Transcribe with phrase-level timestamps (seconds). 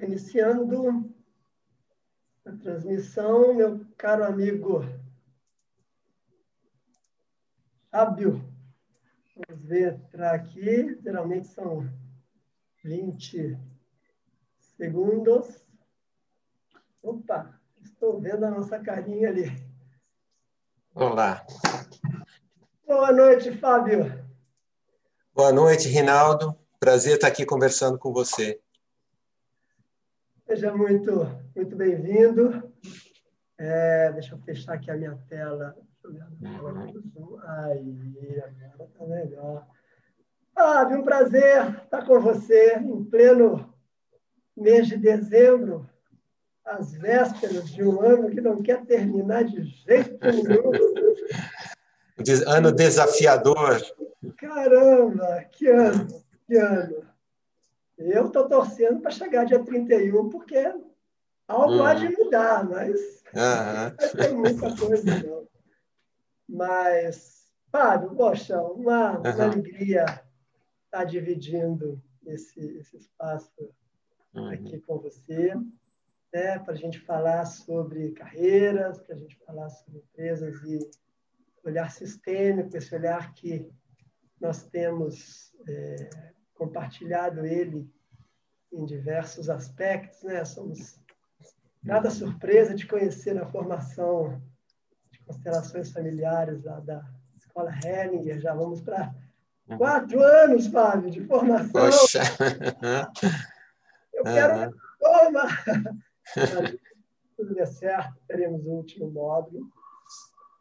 [0.00, 1.12] Iniciando
[2.44, 4.82] a transmissão, meu caro amigo
[7.90, 8.48] Fábio.
[9.34, 10.96] Vamos ver, entrar aqui.
[11.02, 11.88] Geralmente são
[12.84, 13.58] 20
[14.76, 15.66] segundos.
[17.02, 19.46] Opa, estou vendo a nossa carinha ali.
[20.94, 21.44] Olá.
[22.86, 24.24] Boa noite, Fábio.
[25.34, 26.56] Boa noite, Rinaldo.
[26.78, 28.60] Prazer estar aqui conversando com você.
[30.48, 31.12] Seja muito,
[31.54, 32.72] muito bem-vindo.
[33.58, 35.76] É, deixa eu fechar aqui a minha tela.
[37.46, 39.66] Aí, agora está melhor.
[40.54, 43.74] Fábio, um prazer estar com você em pleno
[44.56, 45.86] mês de dezembro,
[46.64, 50.72] às vésperas de um ano que não quer terminar de jeito nenhum.
[52.48, 53.82] ano desafiador.
[54.38, 56.08] Caramba, que ano,
[56.46, 57.07] que ano.
[57.98, 60.56] Eu estou torcendo para chegar dia 31, porque
[61.48, 61.84] algo uhum.
[61.84, 63.96] há de mudar, mas uhum.
[64.00, 65.48] não tem muita coisa, não.
[66.48, 70.04] Mas, Fábio, poxa, uma, uma alegria
[70.84, 73.68] estar dividindo esse, esse espaço
[74.32, 74.48] uhum.
[74.50, 75.54] aqui com você,
[76.32, 80.78] né, para a gente falar sobre carreiras, para a gente falar sobre empresas e
[81.64, 83.68] olhar sistêmico, esse olhar que
[84.40, 87.88] nós temos é, compartilhado ele
[88.72, 90.44] em diversos aspectos, né?
[90.44, 91.00] Somos
[91.82, 94.42] nada surpresa de conhecer na formação
[95.10, 97.02] de constelações familiares lá da
[97.36, 99.14] Escola Hellinger, já vamos para
[99.78, 101.70] quatro anos, Fábio, de formação.
[101.70, 102.20] Poxa!
[104.12, 105.46] Eu quero toma!
[107.36, 109.70] Tudo der certo, teremos o último módulo.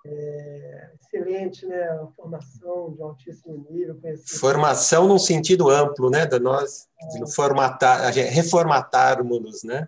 [0.10, 1.92] É, excelente, né?
[1.94, 4.00] Uma formação de altíssimo nível.
[4.40, 6.26] Formação num sentido amplo, né?
[6.26, 7.28] Da nós é.
[7.28, 9.88] formatar, reformatarmos, né?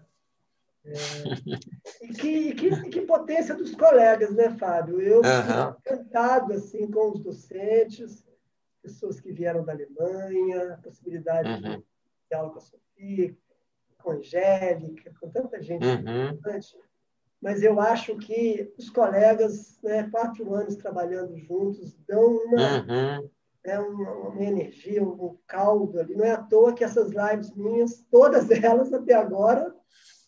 [0.85, 0.93] É,
[2.01, 4.99] e, que, que, que, potência dos colegas, né, Fábio?
[4.99, 5.75] Eu uhum.
[5.79, 8.23] encantado assim, com os docentes,
[8.81, 11.83] pessoas que vieram da Alemanha, a possibilidade uhum.
[12.29, 13.37] de aula com a Sofia,
[14.01, 16.29] com a Angélica, com tanta gente uhum.
[16.29, 16.75] importante
[17.41, 23.29] mas eu acho que os colegas, né, quatro anos trabalhando juntos, dão uma, uhum.
[23.65, 26.15] né, uma, uma, energia, um caldo ali.
[26.15, 29.73] Não é à toa que essas lives minhas, todas elas até agora,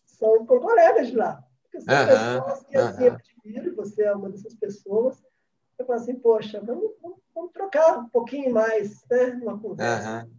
[0.05, 1.43] são com colegas de lá.
[1.63, 2.07] Porque são uhum.
[2.07, 5.21] pessoas que assim, eu admiro, você é uma dessas pessoas.
[5.77, 10.31] Eu falo assim, poxa, vamos, vamos, vamos trocar um pouquinho mais, né, uma conversa uhum.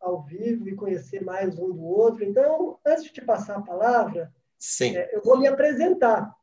[0.00, 2.24] ao vivo e conhecer mais um do outro.
[2.24, 4.96] Então, antes de te passar a palavra, Sim.
[4.96, 6.34] É, eu vou me apresentar.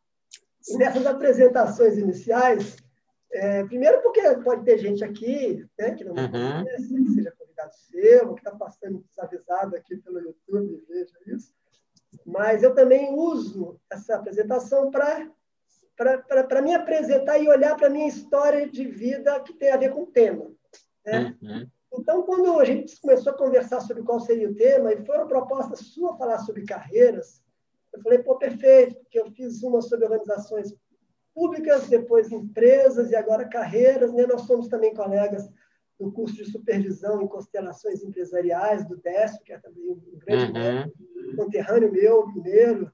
[0.68, 2.78] E nessas apresentações iniciais,
[3.32, 6.32] é, primeiro porque pode ter gente aqui né, que não me uhum.
[6.32, 11.52] conhece, que seja convidado seu, que está passando desavisado aqui pelo YouTube, veja isso.
[12.26, 18.70] Mas eu também uso essa apresentação para me apresentar e olhar para a minha história
[18.70, 20.52] de vida que tem a ver com o tema.
[21.06, 21.36] Né?
[21.42, 21.68] Uhum.
[21.96, 25.28] Então, quando a gente começou a conversar sobre qual seria o tema, e foi uma
[25.28, 27.42] proposta sua falar sobre carreiras,
[27.94, 30.74] eu falei, pô, perfeito, porque eu fiz uma sobre organizações
[31.34, 34.12] públicas, depois empresas e agora carreiras.
[34.12, 34.26] Né?
[34.26, 35.50] Nós somos também colegas
[36.00, 41.36] do curso de supervisão em constelações empresariais do DESP, que é também um grande uhum.
[41.36, 42.92] conterrâneo meu, mineiro,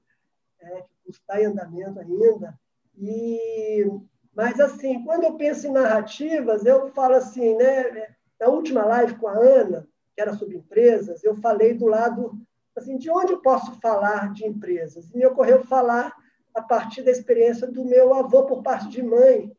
[0.60, 2.58] é, que está em andamento ainda.
[2.96, 3.86] E,
[4.34, 8.14] mas, assim, quando eu penso em narrativas, eu falo assim, né?
[8.38, 12.38] Na última live com a Ana, que era sobre empresas, eu falei do lado
[12.76, 15.10] assim, de onde eu posso falar de empresas?
[15.10, 16.14] E me ocorreu falar
[16.54, 19.52] a partir da experiência do meu avô por parte de mãe,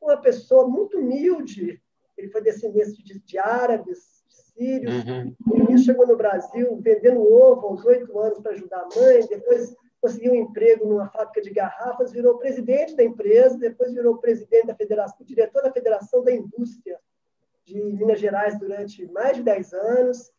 [0.00, 1.80] uma pessoa muito humilde,
[2.16, 5.34] ele foi descendente de, de árabes, de sírios, uhum.
[5.54, 10.32] ele chegou no Brasil vendendo ovo aos oito anos para ajudar a mãe, depois conseguiu
[10.32, 15.26] um emprego numa fábrica de garrafas, virou presidente da empresa, depois virou presidente da federação,
[15.26, 16.98] diretor da Federação da Indústria
[17.64, 20.32] de Minas Gerais durante mais de dez anos,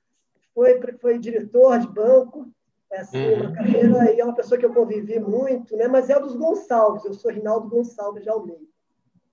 [0.53, 2.47] foi, foi diretor de banco,
[2.91, 3.41] é assim, uhum.
[3.41, 5.87] uma carreira, e é uma pessoa que eu convivi muito, né?
[5.87, 8.61] mas é dos Gonçalves, eu sou Rinaldo Gonçalves de Almeida.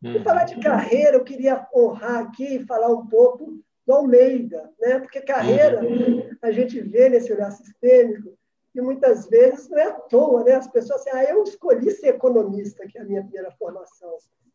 [0.05, 0.17] Uhum.
[0.17, 4.99] E falar de carreira, eu queria honrar aqui e falar um pouco do Almeida, né?
[4.99, 6.31] porque carreira uhum.
[6.43, 8.37] a gente vê nesse olhar sistêmico,
[8.77, 10.53] e muitas vezes não é à toa, né?
[10.53, 14.11] As pessoas assim, ah, eu escolhi ser economista, que é a minha primeira formação.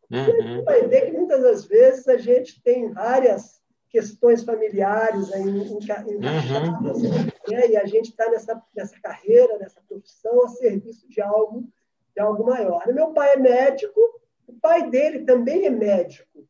[0.08, 0.16] Uhum.
[0.16, 0.64] E a gente uhum.
[0.64, 3.60] vai ver que muitas das vezes a gente tem várias
[3.92, 7.26] questões familiares aí encaixadas, uhum.
[7.48, 7.68] né?
[7.68, 11.68] e a gente está nessa, nessa carreira, nessa profissão, a serviço de algo,
[12.16, 12.86] de algo maior.
[12.86, 14.00] meu pai é médico,
[14.48, 16.48] o pai dele também é médico.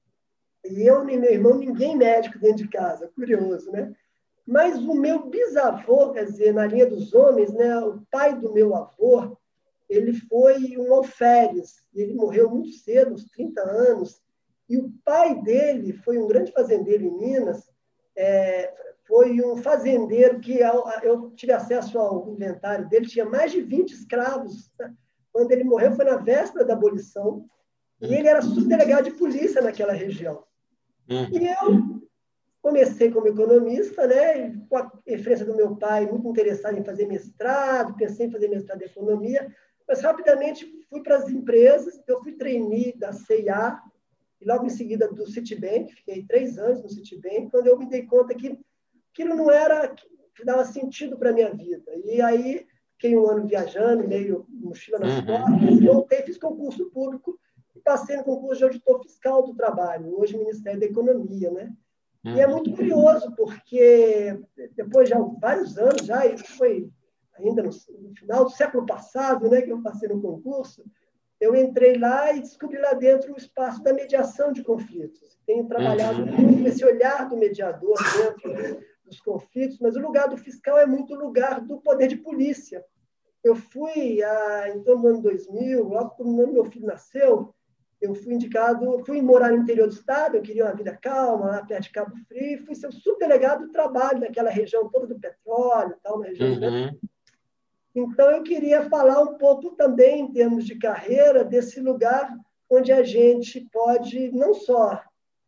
[0.65, 3.93] E eu nem meu irmão, ninguém médico dentro de casa, curioso, né?
[4.47, 8.75] Mas o meu bisavô, quer dizer, na linha dos homens, né, o pai do meu
[8.77, 9.37] avô,
[9.89, 14.22] ele foi um alferes, ele morreu muito cedo, uns 30 anos,
[14.73, 17.71] e o pai dele foi um grande fazendeiro em Minas,
[18.17, 18.73] é,
[19.07, 20.61] foi um fazendeiro que
[21.03, 24.73] eu tive acesso ao inventário dele, tinha mais de 20 escravos.
[24.81, 24.95] Né?
[25.31, 27.45] Quando ele morreu, foi na véspera da abolição,
[28.01, 30.43] e ele era subdelegado de polícia naquela região.
[31.07, 31.29] Uhum.
[31.31, 32.03] E eu
[32.63, 37.95] comecei como economista, né, com a referência do meu pai, muito interessado em fazer mestrado,
[37.95, 39.55] pensei em fazer mestrado em economia,
[39.87, 43.79] mas rapidamente fui para as empresas, eu fui trainee da CIA,
[44.43, 48.03] e logo em seguida do Citibank, fiquei três anos no Citibank, quando eu me dei
[48.03, 48.59] conta que
[49.13, 49.95] aquilo não era,
[50.35, 51.93] que dava sentido para a minha vida.
[52.05, 55.27] E aí fiquei um ano viajando, meio mochila nas uhum.
[55.27, 57.39] costas, voltei, fiz concurso público
[57.77, 61.73] e passei no concurso de auditor fiscal do trabalho, hoje Ministério da Economia, né?
[62.25, 62.37] Uhum.
[62.37, 64.41] E é muito curioso, porque
[64.75, 66.91] depois de vários anos, já, isso foi
[67.35, 70.85] ainda no, no, final do século passado, né, que eu passei no concurso,
[71.43, 75.37] eu entrei lá e descobri lá dentro o espaço da mediação de conflitos.
[75.45, 76.41] Tenho trabalhado uhum.
[76.41, 81.15] muito esse olhar do mediador dentro dos conflitos, mas o lugar do fiscal é muito
[81.15, 82.85] o lugar do poder de polícia.
[83.43, 87.53] Eu fui, a, em torno do ano 2000, logo quando meu filho nasceu,
[88.01, 91.67] eu fui indicado, fui morar no interior do estado, eu queria uma vida calma, lá
[91.67, 95.97] perto de Cabo Frio, fui ser o subdelegado do trabalho naquela região toda do petróleo,
[96.05, 96.97] tal, uma região uhum.
[97.95, 102.35] Então, eu queria falar um pouco também, em termos de carreira, desse lugar
[102.71, 105.03] onde a gente pode não só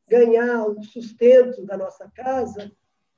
[0.08, 2.70] ganhar o sustento da nossa casa,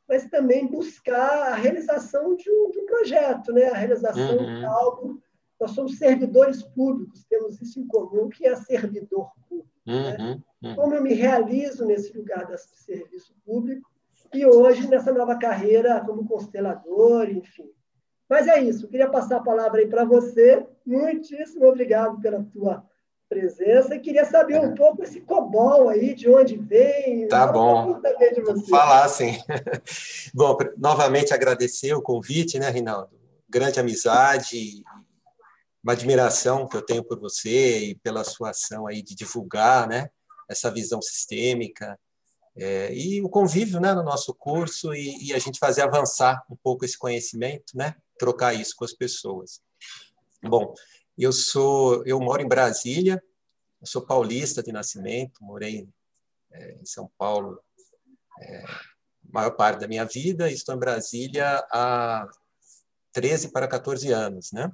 [0.08, 3.64] mas também buscar a realização de um, de um projeto, né?
[3.64, 4.58] a realização uhum.
[4.60, 5.22] de algo.
[5.60, 9.70] Nós somos servidores públicos, temos isso em comum, que é servidor público.
[9.84, 10.16] Né?
[10.20, 10.42] Uhum.
[10.62, 10.76] Uhum.
[10.76, 13.90] Como eu me realizo nesse lugar de serviço público,
[14.34, 17.70] e hoje nessa nova carreira como constelador, enfim.
[18.28, 20.66] Mas é isso, queria passar a palavra aí para você.
[20.84, 22.84] Muitíssimo obrigado pela tua
[23.28, 27.26] presença e queria saber um pouco esse COBOL aí, de onde vem.
[27.28, 28.00] Tá bom.
[28.44, 29.38] Vou falar, sim.
[30.34, 33.16] bom, novamente agradecer o convite, né, Rinaldo?
[33.48, 34.82] Grande amizade,
[35.82, 40.08] uma admiração que eu tenho por você e pela sua ação aí de divulgar, né,
[40.48, 41.98] essa visão sistêmica
[42.56, 46.56] é, e o convívio, né, no nosso curso e, e a gente fazer avançar um
[46.56, 49.60] pouco esse conhecimento, né, trocar isso com as pessoas.
[50.42, 50.74] Bom,
[51.16, 53.22] eu sou, eu moro em Brasília,
[53.84, 55.88] sou paulista de nascimento, morei
[56.50, 57.60] é, em São Paulo
[58.40, 58.80] é, a
[59.32, 62.28] maior parte da minha vida, estou em Brasília há
[63.12, 64.70] 13 para 14 anos, né?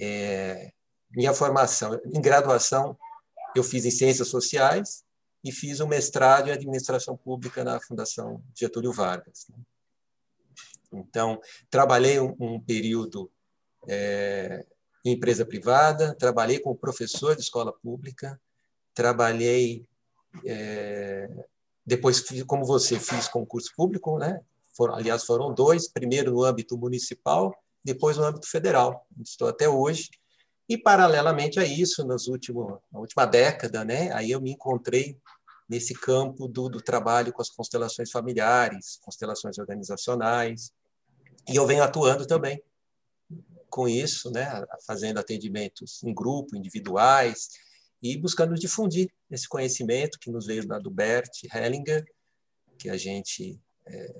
[0.00, 0.72] É,
[1.10, 2.96] minha formação em graduação
[3.56, 5.02] eu fiz em ciências sociais
[5.42, 9.46] e fiz um mestrado em administração pública na Fundação Getúlio Vargas.
[9.48, 9.56] Né?
[10.92, 11.40] Então,
[11.70, 13.30] trabalhei um, um período
[13.86, 14.64] é,
[15.04, 18.40] em empresa privada, trabalhei como professor de escola pública,
[18.94, 19.86] trabalhei,
[20.44, 21.28] é,
[21.84, 24.40] depois, como você, fiz concurso público, né?
[24.92, 27.52] Aliás, foram dois, primeiro no âmbito municipal,
[27.84, 30.08] depois no âmbito federal, estou até hoje.
[30.68, 35.18] E, paralelamente a isso, nos últimos, na última década, né, aí eu me encontrei
[35.68, 40.72] nesse campo do, do trabalho com as constelações familiares, constelações organizacionais,
[41.48, 42.62] e eu venho atuando também
[43.70, 47.48] com isso, né, fazendo atendimentos em grupo, individuais,
[48.02, 52.04] e buscando difundir esse conhecimento que nos veio do Bert Hellinger,
[52.78, 54.14] que a gente é,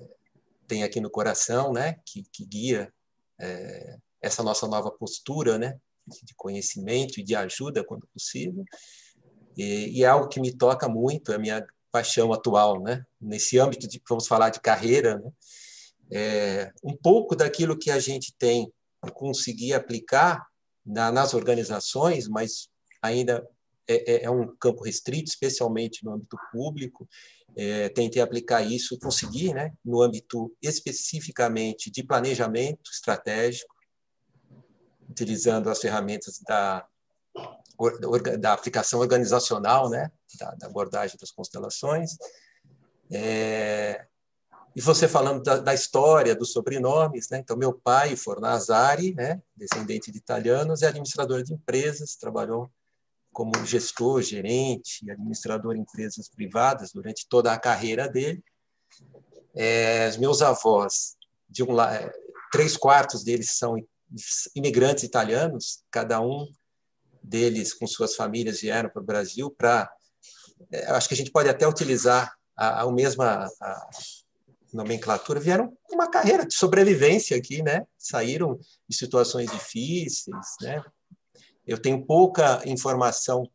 [0.67, 2.93] tem aqui no coração, né, que, que guia
[3.41, 5.79] é, essa nossa nova postura, né,
[6.25, 8.64] de conhecimento e de ajuda quando possível.
[9.57, 13.59] E, e, é algo que me toca muito, é a minha paixão atual, né, nesse
[13.59, 15.31] âmbito de vamos falar de carreira, né,
[16.11, 18.73] é, um pouco daquilo que a gente tem
[19.15, 20.45] conseguir aplicar
[20.85, 22.69] na, nas organizações, mas
[23.03, 23.47] ainda
[23.87, 27.09] é, é, é, um campo restrito, especialmente no âmbito público.
[27.57, 33.75] É, tentei aplicar isso, conseguir, né, no âmbito especificamente de planejamento estratégico,
[35.09, 36.87] utilizando as ferramentas da,
[38.38, 42.17] da aplicação organizacional, né, da, da abordagem das constelações.
[43.11, 44.07] É,
[44.78, 47.38] e você falando da, da, história dos sobrenomes, né?
[47.38, 49.42] Então, meu pai, Fornazari, né?
[49.56, 52.70] descendente de italianos, é administrador de empresas, trabalhou
[53.32, 58.40] como gestor, gerente, administrador em empresas privadas durante toda a carreira dele.
[59.52, 61.16] É, os meus avós,
[61.50, 62.12] de um é,
[62.52, 63.85] três quartos deles são
[64.54, 66.47] imigrantes italianos, cada um
[67.20, 69.92] deles com suas famílias vieram para o Brasil para.
[70.70, 73.90] É, acho que a gente pode até utilizar a, a mesma a,
[74.73, 77.87] nomenclatura vieram uma carreira de sobrevivência aqui, né?
[77.97, 78.59] Saíram
[78.89, 80.83] de situações difíceis, né?
[81.67, 83.49] Eu tenho pouca informação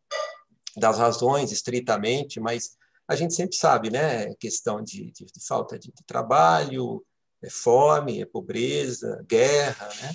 [0.77, 2.77] das razões estritamente, mas
[3.07, 4.33] a gente sempre sabe, né?
[4.35, 7.03] Questão de, de, de falta de, de, trabalho,
[7.41, 10.13] é fome, é pobreza, guerra, né?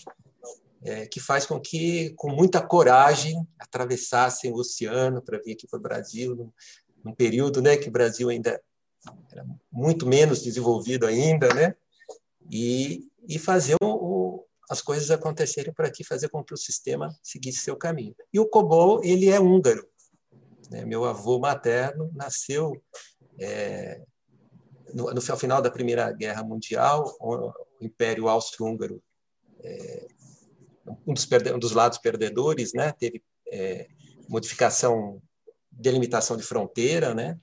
[0.81, 5.79] É, que faz com que, com muita coragem, atravessassem o oceano para vir aqui para
[5.79, 6.53] o Brasil, num,
[7.05, 8.61] num período né, que o Brasil ainda
[9.31, 11.75] era muito menos desenvolvido ainda, né?
[12.51, 17.15] E, e fazer o, o, as coisas acontecerem por aqui, fazer com que o sistema
[17.23, 18.15] seguisse seu caminho.
[18.33, 19.87] E o Cobol, ele é húngaro.
[20.71, 20.85] Né?
[20.85, 22.83] Meu avô materno nasceu
[23.39, 24.03] é,
[24.93, 29.03] no, no, final da Primeira Guerra Mundial, o, Império Austro-Húngaro,
[29.63, 30.09] é,
[31.07, 31.13] um,
[31.55, 32.93] um dos lados perdedores, né?
[32.93, 33.89] teve é,
[34.29, 35.23] modificação,
[35.71, 37.39] delimitação de fronteira, né?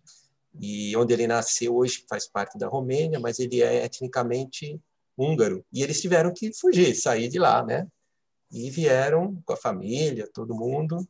[0.60, 4.80] E onde ele nasceu hoje faz parte da Romênia, mas ele é etnicamente
[5.18, 5.66] húngaro.
[5.72, 7.88] E eles tiveram que fugir, sair de lá, né?
[8.52, 11.08] E vieram com a família, todo mundo.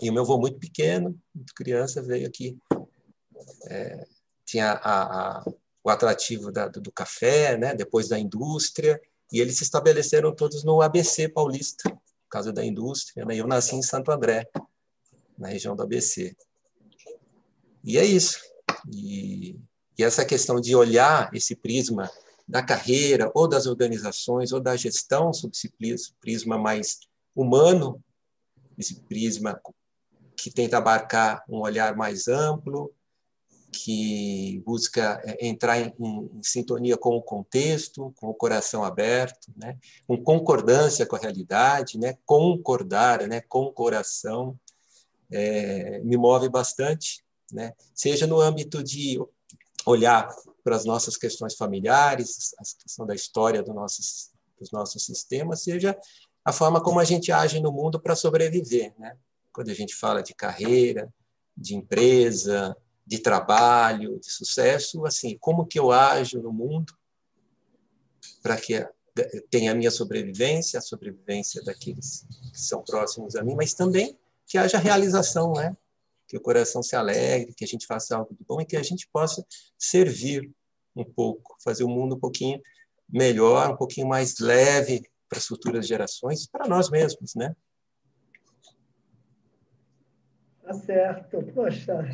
[0.00, 2.56] E o meu avô muito pequeno, muito criança, veio aqui.
[3.68, 4.06] É,
[4.44, 5.44] tinha a, a,
[5.82, 7.74] o atrativo da, do, do, café, né?
[7.74, 9.00] Depois da indústria.
[9.32, 11.96] E eles se estabeleceram todos no ABC paulista,
[12.28, 13.24] casa da indústria.
[13.24, 13.36] Né?
[13.36, 14.48] Eu nasci em Santo André,
[15.38, 16.36] na região do ABC.
[17.82, 18.49] E é isso.
[18.92, 19.58] E,
[19.98, 22.10] e essa questão de olhar esse prisma
[22.46, 26.98] da carreira, ou das organizações, ou da gestão sob esse prisma mais
[27.34, 28.02] humano,
[28.76, 29.60] esse prisma
[30.36, 32.92] que tenta abarcar um olhar mais amplo,
[33.70, 39.52] que busca é, entrar em, em, em, sintonia com o contexto, com o coração aberto,
[39.56, 39.78] né?
[40.06, 42.16] com concordância com a realidade, né?
[42.26, 43.40] concordar né?
[43.42, 44.58] com o coração,
[45.30, 47.72] é, me move bastante né?
[47.94, 49.18] seja no âmbito de
[49.86, 50.28] olhar
[50.62, 55.98] para as nossas questões familiares, a questão da história do nossos, dos nossos sistemas, seja
[56.44, 58.94] a forma como a gente age no mundo para sobreviver.
[58.98, 59.16] Né?
[59.52, 61.12] Quando a gente fala de carreira,
[61.56, 62.76] de empresa,
[63.06, 66.94] de trabalho, de sucesso, assim, como que eu ajo no mundo
[68.42, 68.86] para que
[69.50, 74.56] tenha a minha sobrevivência, a sobrevivência daqueles que são próximos a mim, mas também que
[74.56, 75.76] haja realização, né?
[76.30, 78.82] Que o coração se alegre, que a gente faça algo de bom e que a
[78.84, 79.44] gente possa
[79.76, 80.48] servir
[80.94, 82.62] um pouco, fazer o mundo um pouquinho
[83.08, 87.52] melhor, um pouquinho mais leve para as futuras gerações, para nós mesmos, né?
[90.62, 91.42] Tá certo.
[91.52, 92.08] Poxa.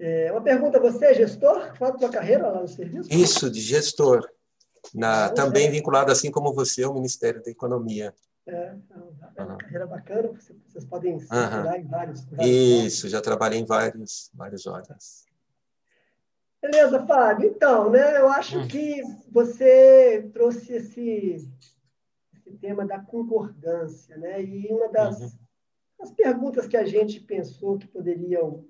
[0.00, 1.76] É, uma pergunta, você é gestor?
[1.76, 3.08] Fala da sua carreira lá no serviço?
[3.12, 4.28] Isso, de gestor.
[4.92, 8.12] Na, também vinculado, assim como você, ao Ministério da Economia.
[8.44, 8.76] É,
[9.36, 10.28] é uma carreira bacana,
[10.66, 11.74] vocês podem se uhum.
[11.76, 15.26] em vários, Isso, já trabalhei em vários, vários órgãos.
[16.60, 17.50] Beleza, Fábio.
[17.50, 18.68] Então, né, eu acho uhum.
[18.68, 21.36] que você trouxe esse,
[22.34, 24.42] esse tema da concordância, né?
[24.42, 25.38] E uma das, uhum.
[25.98, 28.64] das perguntas que a gente pensou que poderiam,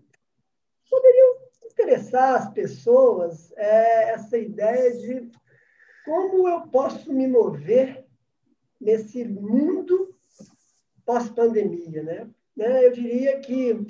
[0.89, 1.37] poderiam
[1.71, 5.31] interessar as pessoas é essa ideia de
[6.05, 8.07] como eu posso me mover
[8.83, 10.15] nesse mundo
[11.07, 12.03] pós-pandemia.
[12.03, 12.29] Né?
[12.57, 12.85] né?
[12.85, 13.87] Eu diria que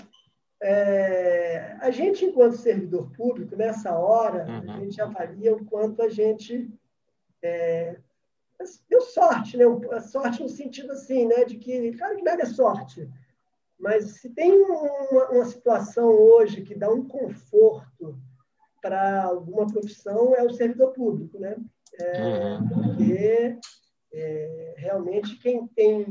[0.61, 4.73] é, a gente, enquanto servidor público, nessa hora, uhum.
[4.73, 6.71] a gente avalia o quanto a gente
[7.43, 7.97] é,
[8.89, 9.65] deu sorte, né?
[9.91, 11.45] A sorte no sentido assim, né?
[11.45, 13.09] De que, claro que nada é sorte,
[13.79, 18.17] mas se tem uma, uma situação hoje que dá um conforto
[18.81, 21.57] para alguma profissão, é o servidor público, né?
[21.99, 22.69] É, uhum.
[22.69, 23.59] Porque
[24.13, 26.07] é, realmente, quem tem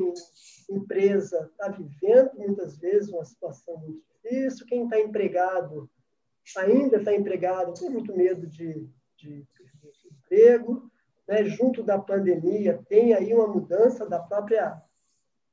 [0.70, 5.90] empresa está vivendo muitas vezes uma situação muito difícil, quem está empregado
[6.58, 10.90] ainda está empregado, tem muito medo de, de, de emprego.
[11.28, 11.44] Né?
[11.46, 14.82] Junto da pandemia, tem aí uma mudança da própria,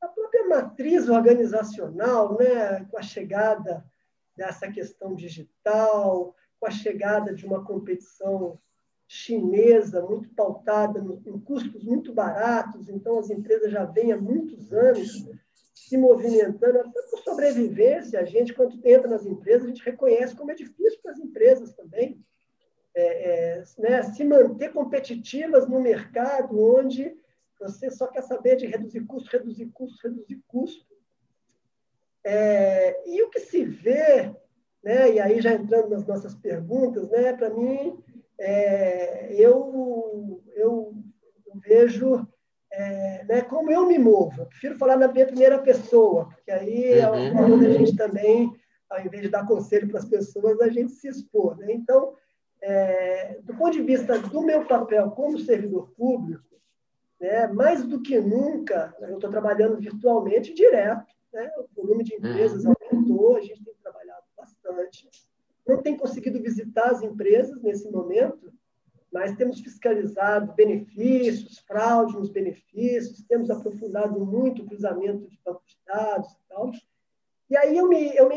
[0.00, 2.84] da própria matriz organizacional, né?
[2.86, 3.84] com a chegada
[4.36, 8.58] dessa questão digital, com a chegada de uma competição
[9.08, 15.26] chinesa, muito pautada em custos muito baratos, então as empresas já vêm há muitos anos
[15.74, 18.20] se movimentando até por sobrevivência.
[18.20, 21.72] A gente, quando entra nas empresas, a gente reconhece como é difícil para as empresas
[21.72, 22.22] também
[22.94, 27.16] é, é, né, se manter competitivas no mercado onde
[27.60, 30.86] você só quer saber de reduzir custo, reduzir custo, reduzir custo.
[32.24, 34.34] É, e o que se vê,
[34.82, 38.02] né, e aí já entrando nas nossas perguntas, né, para mim,
[38.38, 40.94] é, eu, eu,
[41.60, 42.26] vejo
[42.70, 44.42] é, né, como eu me movo.
[44.42, 47.60] Eu prefiro falar na minha primeira pessoa, porque aí é uma uhum.
[47.60, 48.52] da gente também,
[48.88, 51.56] ao invés de dar conselho para as pessoas, a gente se expor.
[51.58, 51.72] Né?
[51.72, 52.14] Então,
[52.62, 56.44] é, do ponto de vista do meu papel como servidor público,
[57.20, 62.64] né, mais do que nunca, eu estou trabalhando virtualmente direto, né, o volume de empresas
[62.64, 62.74] uhum.
[62.90, 65.08] aumentou, a gente tem trabalhado bastante.
[65.68, 68.50] Não tem conseguido visitar as empresas nesse momento,
[69.12, 75.76] mas temos fiscalizado benefícios, fraude nos benefícios, temos aprofundado muito o cruzamento de banco de
[75.86, 76.72] dados e tal.
[77.50, 78.36] E aí eu me, eu me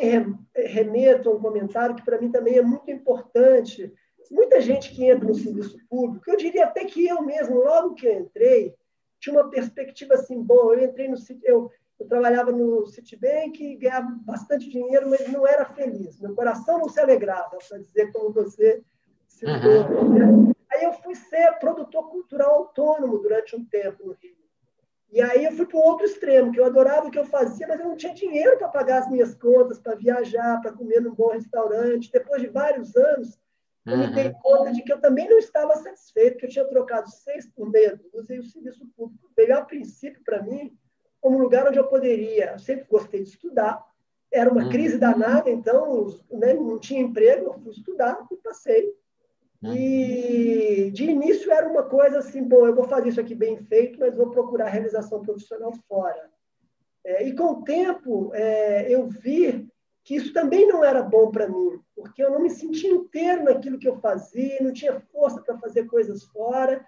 [0.55, 3.93] remeto a um comentário que para mim também é muito importante.
[4.29, 8.07] Muita gente que entra no serviço público, eu diria até que eu mesmo, logo que
[8.07, 8.73] eu entrei,
[9.19, 11.69] tinha uma perspectiva assim, bom, eu entrei no eu,
[12.01, 16.20] eu trabalhava no Citibank, ganhava bastante dinheiro, mas não era feliz.
[16.20, 18.81] Meu coração não se alegrava, para dizer como você
[19.27, 19.88] citou.
[19.88, 20.48] Uhum.
[20.48, 20.53] Né?
[20.72, 24.36] Aí eu fui ser produtor cultural autônomo durante um tempo no Rio.
[25.12, 27.67] E aí eu fui para o outro extremo, que eu adorava o que eu fazia,
[27.67, 31.13] mas eu não tinha dinheiro para pagar as minhas contas, para viajar, para comer num
[31.13, 32.12] bom restaurante.
[32.12, 33.38] Depois de vários anos,
[33.86, 34.00] eu uhum.
[34.08, 37.46] me dei conta de que eu também não estava satisfeito, que eu tinha trocado seis
[37.46, 40.75] por meia dúzia e o serviço público veio a princípio para mim
[41.21, 43.85] como um lugar onde eu poderia, eu sempre gostei de estudar,
[44.31, 44.69] era uma uhum.
[44.69, 48.93] crise danada, então né, não tinha emprego, eu fui estudar e passei
[49.61, 49.75] Uhum.
[49.75, 53.99] E de início era uma coisa assim, bom, eu vou fazer isso aqui bem feito,
[53.99, 56.29] mas vou procurar realização profissional fora.
[57.03, 59.67] É, e com o tempo é, eu vi
[60.03, 63.77] que isso também não era bom para mim, porque eu não me sentia inteiro naquilo
[63.77, 66.83] que eu fazia, não tinha força para fazer coisas fora.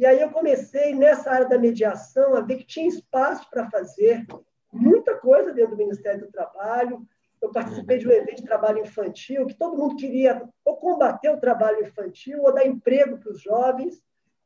[0.00, 4.26] E aí eu comecei nessa área da mediação a ver que tinha espaço para fazer
[4.72, 7.06] muita coisa dentro do Ministério do Trabalho,
[7.38, 11.38] eu participei de um evento de trabalho infantil, que todo mundo queria ou combater o
[11.38, 14.02] trabalho infantil ou dar emprego para os jovens.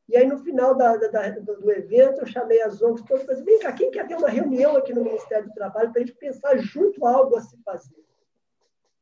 [0.09, 3.43] E aí, no final da, da, do evento, eu chamei as ONGs todas e falei,
[3.43, 6.17] vem cá, quem quer ter uma reunião aqui no Ministério do Trabalho para a gente
[6.17, 8.04] pensar junto algo a se fazer?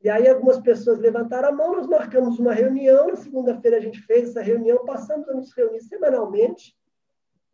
[0.04, 4.02] E aí algumas pessoas levantaram a mão, nós marcamos uma reunião, na segunda-feira a gente
[4.02, 6.76] fez essa reunião, passamos a nos reunir semanalmente,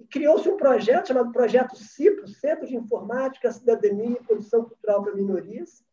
[0.01, 5.15] e criou-se um projeto chamado Projeto CIPO, Centro de Informática, Cidadania e Produção Cultural para
[5.15, 5.85] Minorias,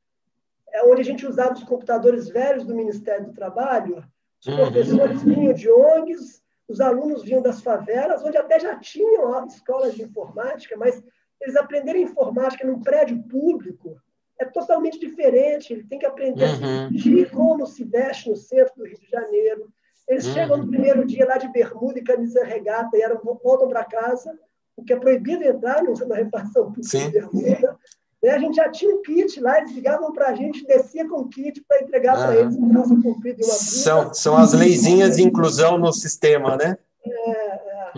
[0.73, 4.03] é onde a gente usava os computadores velhos do Ministério do Trabalho,
[4.41, 4.58] os uhum.
[4.58, 10.01] professores vinham de ONGs, os alunos vinham das favelas, onde até já tinham escolas de
[10.01, 11.03] informática, mas
[11.39, 14.01] eles aprenderem informática num prédio público
[14.39, 15.73] é totalmente diferente.
[15.73, 16.88] Ele tem que aprender uhum.
[16.88, 17.30] a se uhum.
[17.30, 19.69] como se veste no centro do Rio de Janeiro.
[20.08, 20.34] Eles uhum.
[20.34, 24.38] chegam no primeiro dia lá de bermuda e camisa regata e eram, voltam para casa,
[24.76, 27.78] o que é proibido entrar na repartição pública de bermuda.
[28.23, 28.30] Né?
[28.32, 31.30] A gente já tinha um kit lá, eles ligavam para a gente, descia com o
[31.30, 35.23] kit para entregar para eles um calça comprida e uma São, são as leizinhas de
[35.23, 36.78] inclusão no sistema, né?
[37.06, 37.91] É, é,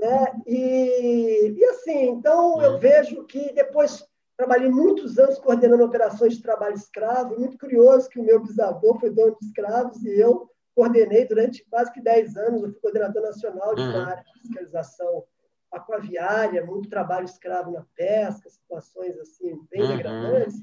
[0.00, 4.04] é, e, e assim, então eu vejo que depois
[4.36, 9.10] trabalhei muitos anos coordenando operações de trabalho escravo, muito curioso que o meu bisavô foi
[9.10, 13.74] dono de escravos e eu coordenei durante quase que 10 anos, eu fui coordenador nacional
[13.74, 14.06] de uma uhum.
[14.06, 15.24] área de fiscalização
[15.70, 19.88] aquaviária, muito trabalho escravo na pesca, situações assim bem uhum.
[19.88, 20.62] degradantes,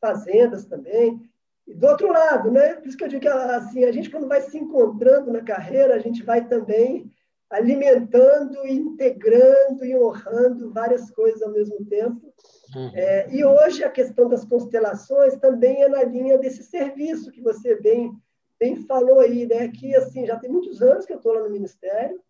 [0.00, 1.20] fazendas também.
[1.66, 2.74] E do outro lado, né?
[2.74, 5.94] Por isso que eu digo que assim, a gente quando vai se encontrando na carreira,
[5.94, 7.10] a gente vai também
[7.50, 12.32] alimentando, integrando e honrando várias coisas ao mesmo tempo.
[12.74, 12.90] Uhum.
[12.94, 17.80] É, e hoje a questão das constelações também é na linha desse serviço que você
[17.80, 18.12] bem,
[18.58, 19.68] bem falou aí, né?
[19.68, 22.20] Que assim já tem muitos anos que eu estou lá no Ministério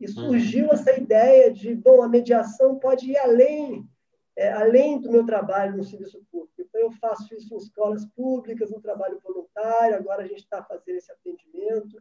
[0.00, 3.88] e surgiu essa ideia de, bom, a mediação pode ir além,
[4.36, 6.52] é, além do meu trabalho no serviço público.
[6.58, 10.96] Então, eu faço isso em escolas públicas, no trabalho voluntário, agora a gente está fazendo
[10.96, 11.98] esse atendimento.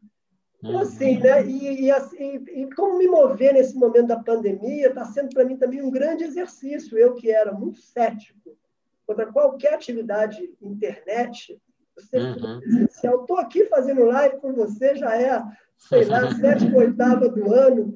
[0.69, 1.45] Então, assim, né?
[1.45, 5.57] E, e, assim, e, como me mover nesse momento da pandemia está sendo para mim
[5.57, 6.97] também um grande exercício.
[6.97, 8.57] Eu que era muito cético
[9.05, 11.61] contra qualquer atividade internet,
[11.99, 12.59] sempre uhum.
[12.59, 13.21] presencial.
[13.21, 15.43] Estou aqui fazendo live com você, já é
[15.77, 17.93] sei lá, sétima, oitava do ano,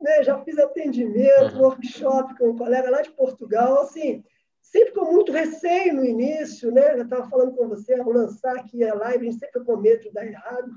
[0.00, 0.22] né?
[0.22, 1.62] já fiz atendimento, uhum.
[1.62, 4.22] workshop com um colega lá de Portugal, assim,
[4.60, 6.98] sempre com muito receio no início, né?
[6.98, 10.02] Eu estava falando com você, ao lançar aqui a live, a gente sempre com medo
[10.02, 10.70] de dar errado,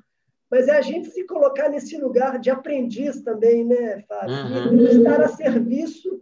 [0.54, 4.36] mas é a gente se colocar nesse lugar de aprendiz também, né, Fábio?
[4.36, 4.78] Uhum.
[4.82, 6.22] E estar a serviço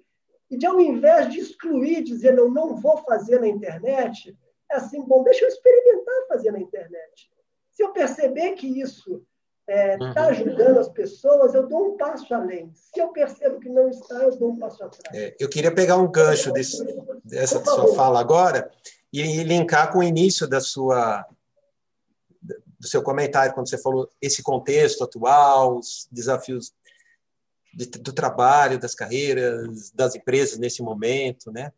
[0.49, 4.33] e de, ao invés de excluir, dizer, não, não vou fazer na internet,
[4.71, 7.29] é assim, bom, deixa eu experimentar fazer na internet.
[7.71, 9.21] Se eu perceber que isso
[9.67, 12.71] está é, tá ajudando as pessoas, eu dou um passo além.
[12.73, 15.13] Se eu percebo que não está, eu dou um passo atrás.
[15.13, 16.81] É, eu queria pegar um gancho desse,
[17.25, 18.71] dessa sua fala agora
[19.11, 21.25] e linkar com o início da sua
[22.81, 26.73] do seu comentário quando você falou esse contexto atual, os desafios
[27.71, 31.71] de, do trabalho, das carreiras, das empresas nesse momento, né?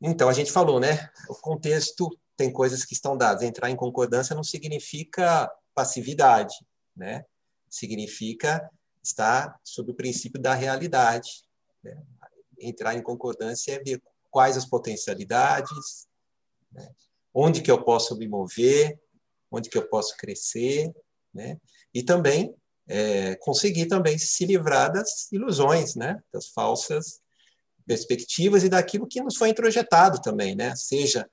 [0.00, 1.10] Então a gente falou, né?
[1.28, 3.42] O contexto tem coisas que estão dadas.
[3.42, 6.54] Entrar em concordância não significa passividade,
[6.94, 7.24] né?
[7.68, 8.68] significa
[9.02, 11.44] estar sob o princípio da realidade.
[11.82, 12.02] Né?
[12.58, 16.08] Entrar em concordância é ver quais as potencialidades,
[16.72, 16.90] né?
[17.32, 19.00] onde que eu posso me mover,
[19.50, 20.92] onde que eu posso crescer,
[21.32, 21.58] né?
[21.92, 22.54] e também
[22.88, 26.22] é, conseguir também se livrar das ilusões, né?
[26.32, 27.20] das falsas
[27.86, 30.74] perspectivas e daquilo que nos foi introjetado também, né?
[30.76, 31.28] seja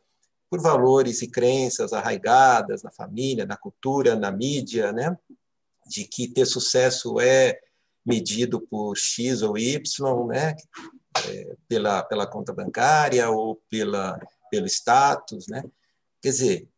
[0.50, 5.18] por valores e crenças arraigadas na família, na cultura, na mídia, né?
[5.88, 7.60] de que ter sucesso é
[8.06, 10.56] medido por X ou Y, né?
[11.28, 14.18] É, pela, pela conta bancária ou pela,
[14.50, 15.46] pelo status.
[15.48, 15.64] Né?
[16.22, 16.70] Quer dizer,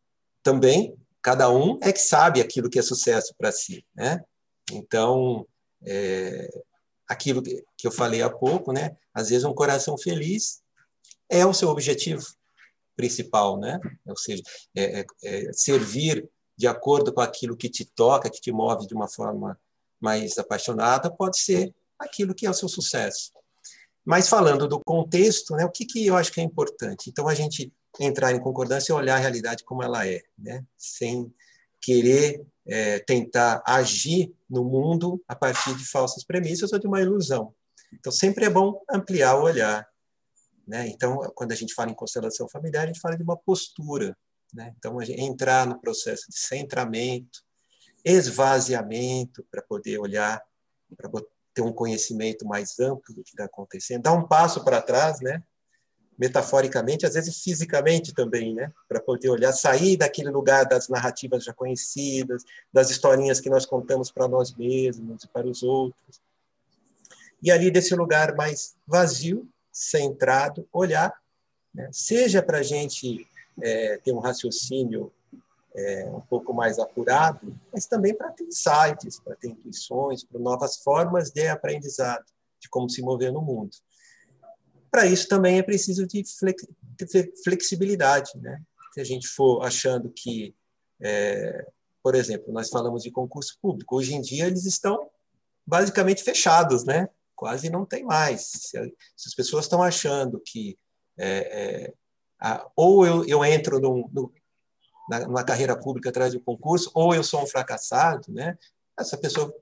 [0.41, 3.86] também cada um é que sabe aquilo que é sucesso para si.
[3.96, 4.24] Né?
[4.72, 5.46] Então,
[5.86, 6.50] é,
[7.08, 8.96] aquilo que eu falei há pouco, né?
[9.14, 10.62] Às vezes um coração feliz
[11.28, 12.24] é o seu objetivo
[12.96, 13.80] principal, né?
[14.06, 14.44] Ou seja,
[14.76, 18.94] é, é, é servir de acordo com aquilo que te toca, que te move de
[18.94, 19.60] uma forma
[20.00, 23.32] mais apaixonada, pode ser aquilo que é o seu sucesso.
[24.06, 25.66] Mas falando do contexto, né?
[25.66, 27.10] O que que eu acho que é importante?
[27.10, 30.64] Então a gente entrar em concordância e olhar a realidade como ela é, né?
[30.78, 31.34] Sem
[31.82, 37.54] querer é, tentar agir no mundo a partir de falsas premissas ou de uma ilusão.
[37.94, 39.88] Então, sempre é bom ampliar o olhar.
[40.68, 40.88] Né?
[40.88, 44.16] Então, quando a gente fala em constelação familiar, a gente fala de uma postura.
[44.54, 44.74] Né?
[44.78, 47.42] Então, entrar no processo de centramento,
[48.06, 50.42] esvaziamento, para poder olhar,
[50.96, 51.10] para
[51.54, 55.44] ter um conhecimento mais amplo do que está acontecendo, dar um passo para trás, né?
[56.20, 58.74] Metaforicamente, às vezes fisicamente também, né?
[58.90, 64.12] Para poder olhar, sair daquele lugar das narrativas já conhecidas, das historinhas que nós contamos
[64.12, 66.22] para nós mesmos e para os outros.
[67.42, 71.14] E ali desse lugar mais vazio, centrado, olhar,
[71.74, 71.90] né?
[71.94, 73.26] seja para a gente
[73.62, 75.14] é, ter um raciocínio
[75.74, 80.76] é, um pouco mais apurado, mas também para ter insights, para ter intuições, para novas
[80.78, 82.26] formas de aprendizado,
[82.60, 83.72] de como se mover no mundo.
[84.91, 86.23] Para isso também é preciso de
[87.43, 88.62] flexibilidade, né?
[88.93, 90.56] Se a gente for achando que,
[91.02, 91.67] é,
[92.02, 95.10] por exemplo, nós falamos de concurso público, hoje em dia eles estão
[95.65, 97.08] basicamente fechados, né?
[97.36, 98.41] Quase não tem mais.
[98.41, 100.78] Se, as pessoas estão achando que
[101.17, 101.93] é, é,
[102.39, 104.10] a, ou eu, eu entro num,
[105.10, 108.58] na, numa carreira pública atrás de um concurso, ou eu sou um fracassado, né?
[108.97, 109.54] Essa pessoa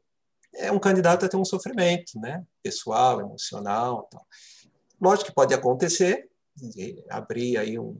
[0.56, 2.46] é um candidato a ter um sofrimento, né?
[2.64, 4.26] Pessoal, emocional, tal.
[5.00, 6.30] Lógico que pode acontecer,
[7.10, 8.00] abrir aí um,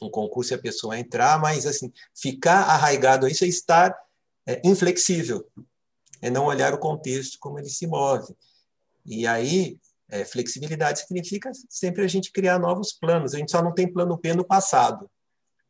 [0.00, 3.96] um concurso e a pessoa entrar, mas assim ficar arraigado a isso é estar
[4.46, 5.46] é, inflexível,
[6.20, 8.34] é não olhar o contexto como ele se move.
[9.04, 13.34] E aí é, flexibilidade significa sempre a gente criar novos planos.
[13.34, 15.10] A gente só não tem plano B no passado,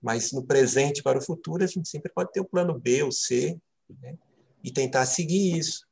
[0.00, 3.12] mas no presente para o futuro a gente sempre pode ter o plano B ou
[3.12, 3.56] C
[4.00, 4.18] né?
[4.62, 5.86] e tentar seguir isso.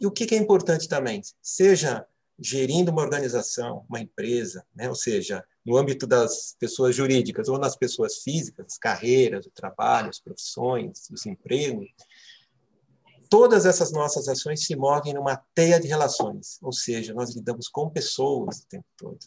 [0.00, 2.06] E o que, que é importante também, seja
[2.40, 4.88] gerindo uma organização, uma empresa, né?
[4.88, 10.08] ou seja, no âmbito das pessoas jurídicas ou nas pessoas físicas, as carreiras, o trabalho,
[10.08, 11.88] as profissões, os empregos,
[13.28, 17.88] todas essas nossas ações se movem numa teia de relações, ou seja, nós lidamos com
[17.90, 19.18] pessoas o tempo todo.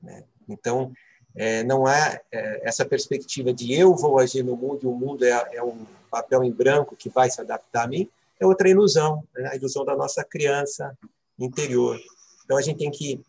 [0.00, 0.24] Né?
[0.48, 0.92] Então,
[1.36, 5.24] é, não há é, essa perspectiva de eu vou agir no mundo e o mundo
[5.24, 8.08] é, é, um papel em branco que vai se adaptar a mim,
[8.40, 9.50] é outra ilusão, né?
[9.52, 10.96] a ilusão da nossa criança
[11.38, 12.00] interior.
[12.48, 13.20] Então, a gente tem que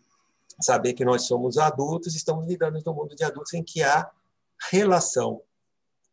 [0.62, 4.10] saber que nós somos adultos, estamos lidando no mundo de adultos em que há
[4.72, 5.42] relação.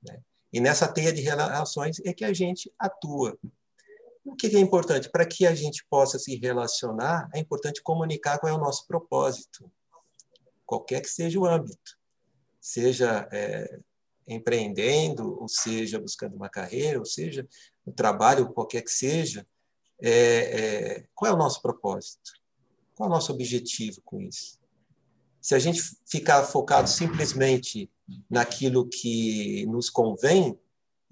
[0.03, 0.21] Né?
[0.53, 3.39] E nessa teia de relações é que a gente atua.
[4.25, 5.09] O que é importante?
[5.09, 9.71] Para que a gente possa se relacionar, é importante comunicar qual é o nosso propósito,
[10.65, 11.97] qualquer que seja o âmbito.
[12.61, 13.79] Seja é,
[14.27, 17.47] empreendendo, ou seja buscando uma carreira, ou seja
[17.87, 19.47] no trabalho, qualquer que seja,
[20.03, 22.33] é, é, qual é o nosso propósito?
[22.97, 24.59] Qual é o nosso objetivo com isso?
[25.39, 27.91] Se a gente ficar focado simplesmente
[28.29, 30.59] naquilo que nos convém,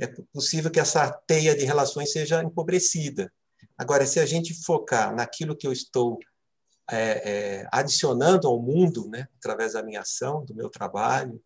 [0.00, 3.30] é possível que essa teia de relações seja empobrecida.
[3.76, 6.18] Agora, se a gente focar naquilo que eu estou
[6.90, 11.40] é, é, adicionando ao mundo, né, através da minha ação, do meu trabalho,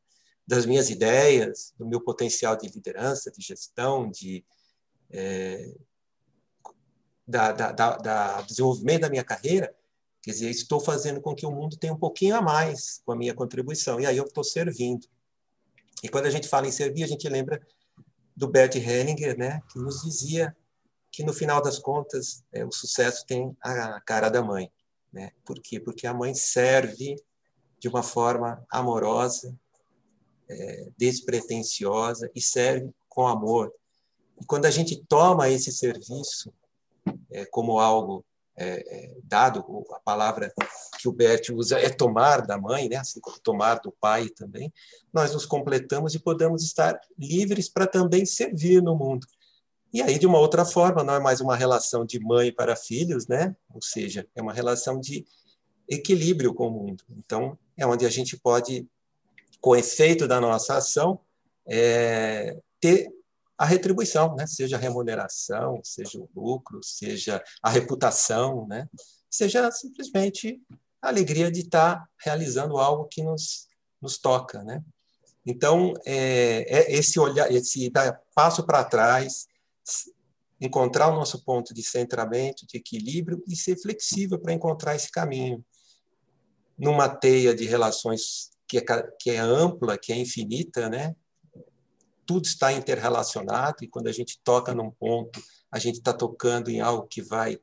[0.46, 4.44] das minhas ideias, do meu potencial de liderança, de gestão, de
[5.11, 5.74] é,
[7.27, 9.74] da, da, da, da desenvolvimento da minha carreira,
[10.22, 13.16] Quer dizer, estou fazendo com que o mundo tenha um pouquinho a mais com a
[13.16, 14.00] minha contribuição.
[14.00, 15.07] E aí eu estou servindo.
[16.02, 17.61] E quando a gente fala em servir, a gente lembra
[18.37, 20.57] do Bert Hellinger, né, que nos dizia
[21.11, 24.70] que no final das contas é, o sucesso tem a cara da mãe,
[25.12, 25.33] né?
[25.44, 25.81] Por quê?
[25.81, 27.16] Porque a mãe serve
[27.81, 29.59] de uma forma amorosa,
[30.48, 33.72] é, despretensiosa e serve com amor.
[34.40, 36.52] E quando a gente toma esse serviço
[37.31, 38.24] é, como algo
[38.61, 40.53] é, dado, a palavra
[40.99, 42.97] que o Bert usa é tomar da mãe, né?
[42.97, 44.73] assim como tomar do pai também,
[45.12, 49.27] nós nos completamos e podemos estar livres para também servir no mundo.
[49.92, 53.27] E aí, de uma outra forma, não é mais uma relação de mãe para filhos,
[53.27, 53.57] né?
[53.73, 55.25] ou seja, é uma relação de
[55.88, 57.05] equilíbrio com o mundo.
[57.11, 58.87] Então, é onde a gente pode,
[59.61, 61.21] com efeito da nossa ação,
[61.66, 63.09] é, ter
[63.59, 64.47] a retribuição, né?
[64.47, 68.88] seja a remuneração, seja o lucro, seja a reputação, né?
[69.29, 70.62] seja simplesmente
[71.03, 73.66] a alegria de estar realizando algo que nos,
[74.01, 74.62] nos toca.
[74.62, 74.81] Né?
[75.44, 79.49] Então, é, é esse olhar, esse dar passo para trás,
[80.61, 85.64] encontrar o nosso ponto de centramento, de equilíbrio e ser flexível para encontrar esse caminho.
[86.79, 88.83] Numa teia de relações que é,
[89.18, 91.16] que é ampla, que é infinita, né?
[92.29, 96.79] Tudo está interrelacionado e quando a gente toca num ponto, a gente está tocando em
[96.79, 97.59] algo que vai,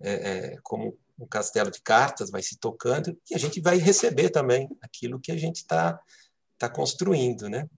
[0.00, 4.30] é, é, como um castelo de cartas, vai se tocando e a gente vai receber
[4.30, 6.00] também aquilo que a gente está
[6.56, 7.68] tá construindo, né?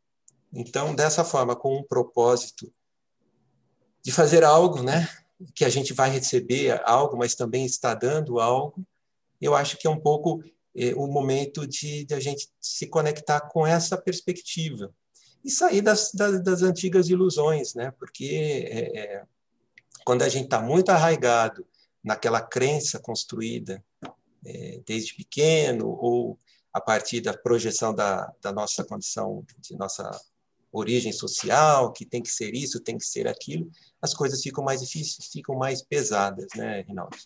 [0.52, 2.70] Então, dessa forma, com um propósito
[4.04, 5.08] de fazer algo, né?
[5.54, 8.86] Que a gente vai receber algo, mas também está dando algo,
[9.40, 10.42] eu acho que é um pouco
[10.76, 14.92] é, o momento de, de a gente se conectar com essa perspectiva
[15.44, 17.92] e sair das, das, das antigas ilusões, né?
[17.98, 19.24] Porque é, é
[20.04, 21.66] quando a gente está muito arraigado
[22.02, 23.82] naquela crença construída
[24.44, 26.38] é, desde pequeno ou
[26.72, 30.10] a partir da projeção da, da nossa condição, de nossa
[30.72, 33.68] origem social, que tem que ser isso, tem que ser aquilo,
[34.00, 37.16] as coisas ficam mais difíceis, ficam mais pesadas, né, Rinaldo?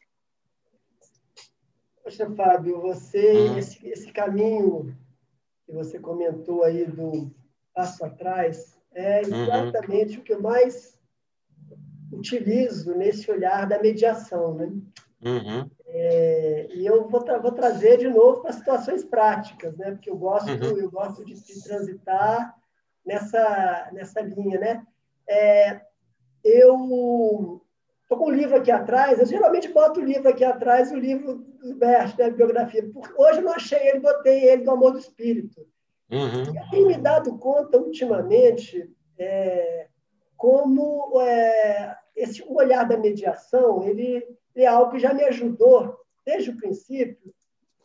[2.03, 3.59] Poxa, Fábio, você, uhum.
[3.59, 4.97] esse, esse caminho
[5.67, 7.31] que você comentou aí do
[7.75, 9.43] passo atrás, é uhum.
[9.43, 10.21] exatamente uhum.
[10.21, 10.99] o que eu mais
[12.13, 14.55] utilizo nesse olhar da mediação.
[14.55, 14.67] Né?
[15.25, 15.71] Uhum.
[15.87, 19.91] É, e eu vou, tra vou, trazer de novo para situações práticas, né?
[19.91, 20.79] porque eu gosto, uhum.
[20.79, 22.55] eu gosto de, de, transitar
[23.05, 24.59] nessa, nessa linha.
[24.59, 24.87] Né?
[25.29, 25.81] É,
[26.45, 27.61] eu
[28.03, 31.37] estou com o livro aqui atrás, eu geralmente boto o livro aqui atrás, o livro
[31.37, 32.89] do Bert, né, biografia.
[33.17, 35.67] Hoje eu não achei ele, botei ele do Amor do Espírito.
[36.11, 36.55] Uhum.
[36.55, 39.89] Eu tenho me dado conta ultimamente é,
[40.37, 46.57] como é, esse olhar da mediação ele, é algo que já me ajudou desde o
[46.57, 47.35] princípio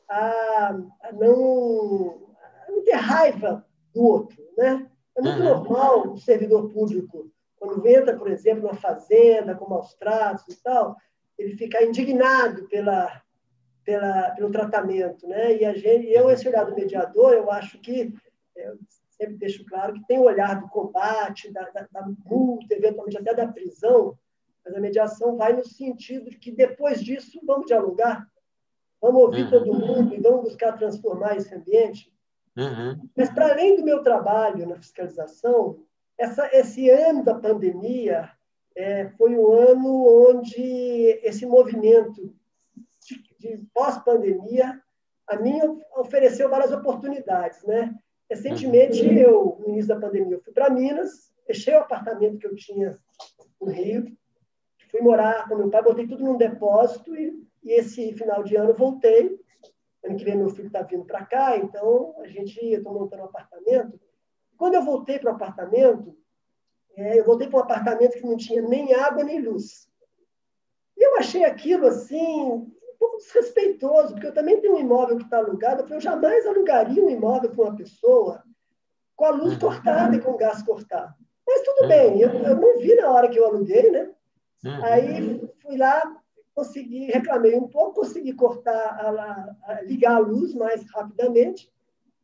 [0.07, 2.33] a, a, não,
[2.67, 4.89] a não ter raiva do outro, né?
[5.15, 5.49] É muito uhum.
[5.49, 10.95] normal o servidor público quando entra, por exemplo, numa fazenda com maus tratos e tal,
[11.37, 13.21] ele ficar indignado pela
[13.89, 15.57] pela, pelo tratamento, né?
[15.57, 18.13] E a gente, eu esse olhar do mediador, eu acho que
[18.55, 18.77] eu
[19.09, 23.33] sempre deixo claro que tem o olhar do combate, da, da, da multa, eventualmente até
[23.33, 24.15] da prisão,
[24.63, 28.27] mas a mediação vai no sentido de que depois disso vamos dialogar,
[29.01, 29.49] vamos ouvir uhum.
[29.49, 32.13] todo mundo e vamos buscar transformar esse ambiente.
[32.55, 33.09] Uhum.
[33.17, 35.79] Mas para além do meu trabalho na fiscalização,
[36.15, 38.29] essa, esse ano da pandemia
[38.75, 42.31] é, foi um ano onde esse movimento
[43.39, 44.79] de pós-pandemia,
[45.27, 45.59] a mim
[45.95, 47.95] ofereceu várias oportunidades, né?
[48.29, 49.13] Recentemente, uhum.
[49.13, 52.99] eu, no início da pandemia, eu fui para Minas, fechei o apartamento que eu tinha
[53.59, 54.05] no Rio,
[54.91, 58.73] fui morar com meu pai, botei tudo num depósito e, e esse final de ano
[58.73, 59.39] voltei.
[60.03, 63.23] Ano que vem meu filho está vindo para cá, então a gente, eu estou montando
[63.23, 63.99] um apartamento.
[64.57, 66.15] Quando eu voltei para o apartamento,
[66.95, 69.87] é, eu voltei para um apartamento que não tinha nem água nem luz.
[70.97, 75.37] E eu achei aquilo assim pouco desrespeitoso, porque eu também tenho um imóvel que está
[75.37, 78.43] alugado, eu jamais alugaria um imóvel para uma pessoa
[79.15, 79.59] com a luz uhum.
[79.59, 81.15] cortada e com o gás cortado.
[81.47, 81.87] Mas tudo uhum.
[81.87, 84.11] bem, eu, eu, não vi na hora que eu aluguei, né?
[84.63, 84.85] Uhum.
[84.85, 86.21] Aí fui lá,
[86.53, 91.71] consegui, reclamei um pouco, consegui cortar, a, a, ligar a luz mais rapidamente,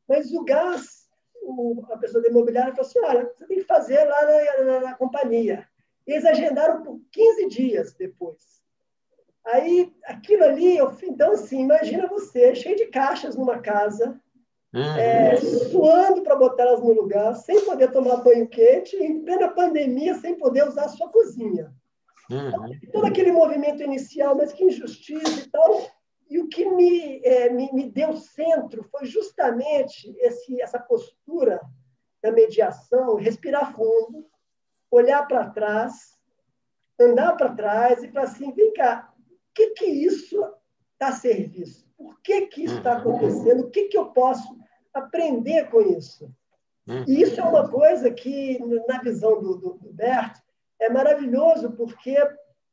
[0.08, 1.10] mas o gás,
[1.42, 4.80] o, a pessoa da imobiliária falou assim, olha, você tem que fazer lá na, na,
[4.82, 5.68] na companhia.
[6.06, 8.56] E eles agendaram por 15 dias depois.
[9.46, 14.20] Aí, aquilo ali, eu, então, assim, imagina você, cheio de caixas numa casa,
[14.74, 14.98] uhum.
[14.98, 20.16] é, suando para botar elas no lugar, sem poder tomar banho quente, em plena pandemia,
[20.16, 21.72] sem poder usar a sua cozinha.
[22.30, 22.80] Uhum.
[22.92, 25.92] Todo aquele movimento inicial, mas que injustiça e tal.
[26.28, 31.62] E o que me, é, me, me deu centro foi justamente esse, essa postura
[32.24, 34.26] da mediação, respirar fundo,
[34.90, 36.18] olhar para trás,
[37.00, 39.14] andar para trás e para assim, vem cá,
[39.56, 40.38] que, que isso
[40.94, 41.88] está a serviço?
[41.98, 43.00] Por que, que isso está uhum.
[43.00, 43.62] acontecendo?
[43.62, 44.56] O que, que eu posso
[44.94, 46.30] aprender com isso?
[46.88, 47.06] Uhum.
[47.08, 50.38] E isso é uma coisa que, na visão do, do, do Bert,
[50.80, 52.16] é maravilhoso, porque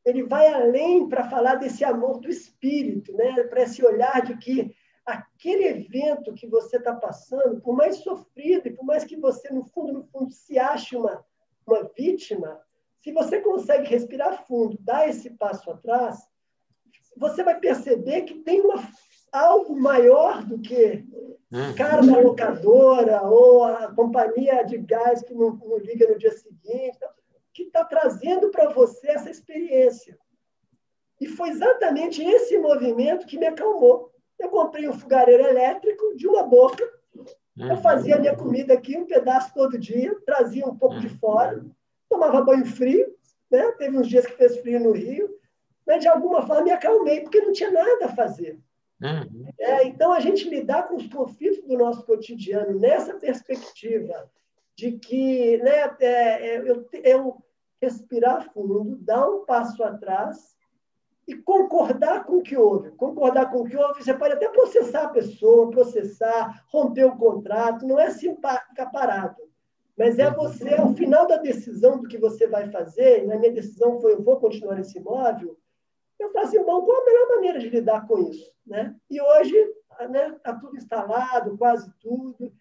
[0.04, 3.44] ele vai além para falar desse amor do espírito, né?
[3.44, 4.74] para esse olhar de que
[5.06, 9.64] aquele evento que você está passando, por mais sofrido e por mais que você, no
[9.64, 11.24] fundo, no fundo, se ache uma,
[11.66, 12.60] uma vítima,
[13.00, 16.28] se você consegue respirar fundo, dar esse passo atrás,
[17.16, 18.82] você vai perceber que tem uma,
[19.32, 21.04] algo maior do que
[21.50, 26.32] o cara da locadora ou a companhia de gás que não, não liga no dia
[26.32, 26.98] seguinte,
[27.52, 30.18] que está trazendo para você essa experiência.
[31.20, 34.10] E foi exatamente esse movimento que me acalmou.
[34.38, 36.82] Eu comprei um fogareiro elétrico de uma boca,
[37.56, 41.64] eu fazia minha comida aqui, um pedaço todo dia, trazia um pouco de fora,
[42.08, 43.14] tomava banho frio,
[43.50, 43.70] né?
[43.72, 45.28] teve uns dias que fez frio no Rio,
[45.92, 48.58] mas de alguma forma me acalmei, porque não tinha nada a fazer.
[49.02, 49.46] Uhum.
[49.58, 54.30] É, então, a gente lidar com os conflitos do nosso cotidiano nessa perspectiva
[54.74, 57.44] de que né, é, é, eu, eu
[57.80, 60.56] respirar fundo, dar um passo atrás
[61.28, 62.92] e concordar com o que houve.
[62.92, 67.86] Concordar com o que houve, você pode até processar a pessoa, processar, romper o contrato,
[67.86, 69.36] não é assim ficar parado.
[69.96, 74.00] Mas é você, ao final da decisão do que você vai fazer, na minha decisão
[74.00, 75.56] foi eu vou continuar nesse imóvel,
[76.22, 78.52] eu falo assim, bom, qual a melhor maneira de lidar com isso?
[78.66, 78.94] Né?
[79.10, 79.54] E hoje
[79.90, 82.52] está né, tá tudo instalado, quase tudo.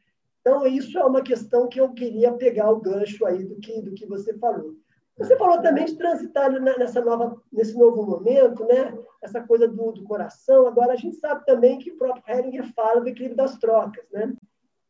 [0.41, 3.93] Então, isso é uma questão que eu queria pegar o gancho aí do que, do
[3.93, 4.75] que você falou.
[5.17, 8.97] Você falou também de transitar nessa nova, nesse novo momento, né?
[9.21, 10.65] essa coisa do, do coração.
[10.65, 14.03] Agora, a gente sabe também que o próprio Heringer fala do equilíbrio das trocas.
[14.11, 14.33] Né?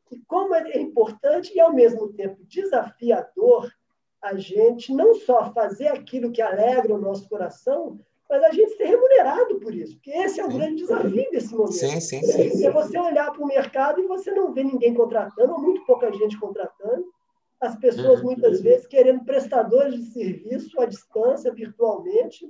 [0.10, 3.70] E como é importante e, ao mesmo tempo, desafiador
[4.22, 8.00] a gente não só fazer aquilo que alegra o nosso coração,
[8.32, 10.58] mas a gente ser remunerado por isso, porque esse é o sim.
[10.58, 11.74] grande desafio desse momento.
[11.74, 12.66] Sim, sim, sim.
[12.66, 16.10] É você olhar para o mercado e você não vê ninguém contratando, ou muito pouca
[16.14, 17.04] gente contratando,
[17.60, 18.28] as pessoas uhum.
[18.28, 22.50] muitas vezes querendo prestadores de serviço à distância, virtualmente.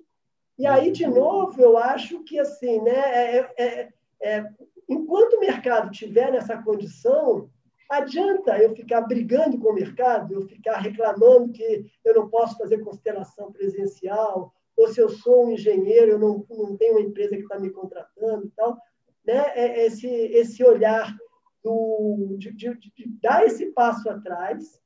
[0.55, 3.89] E aí, de novo, eu acho que assim, né, é, é,
[4.21, 4.45] é,
[4.87, 7.49] enquanto o mercado estiver nessa condição,
[7.89, 12.83] adianta eu ficar brigando com o mercado, eu ficar reclamando que eu não posso fazer
[12.83, 17.43] constelação presencial, ou se eu sou um engenheiro, eu não, não tenho uma empresa que
[17.43, 18.77] está me contratando e tal.
[19.25, 19.51] Né?
[19.55, 21.15] É esse, esse olhar
[21.63, 24.79] do, de, de, de, dar esse passo atrás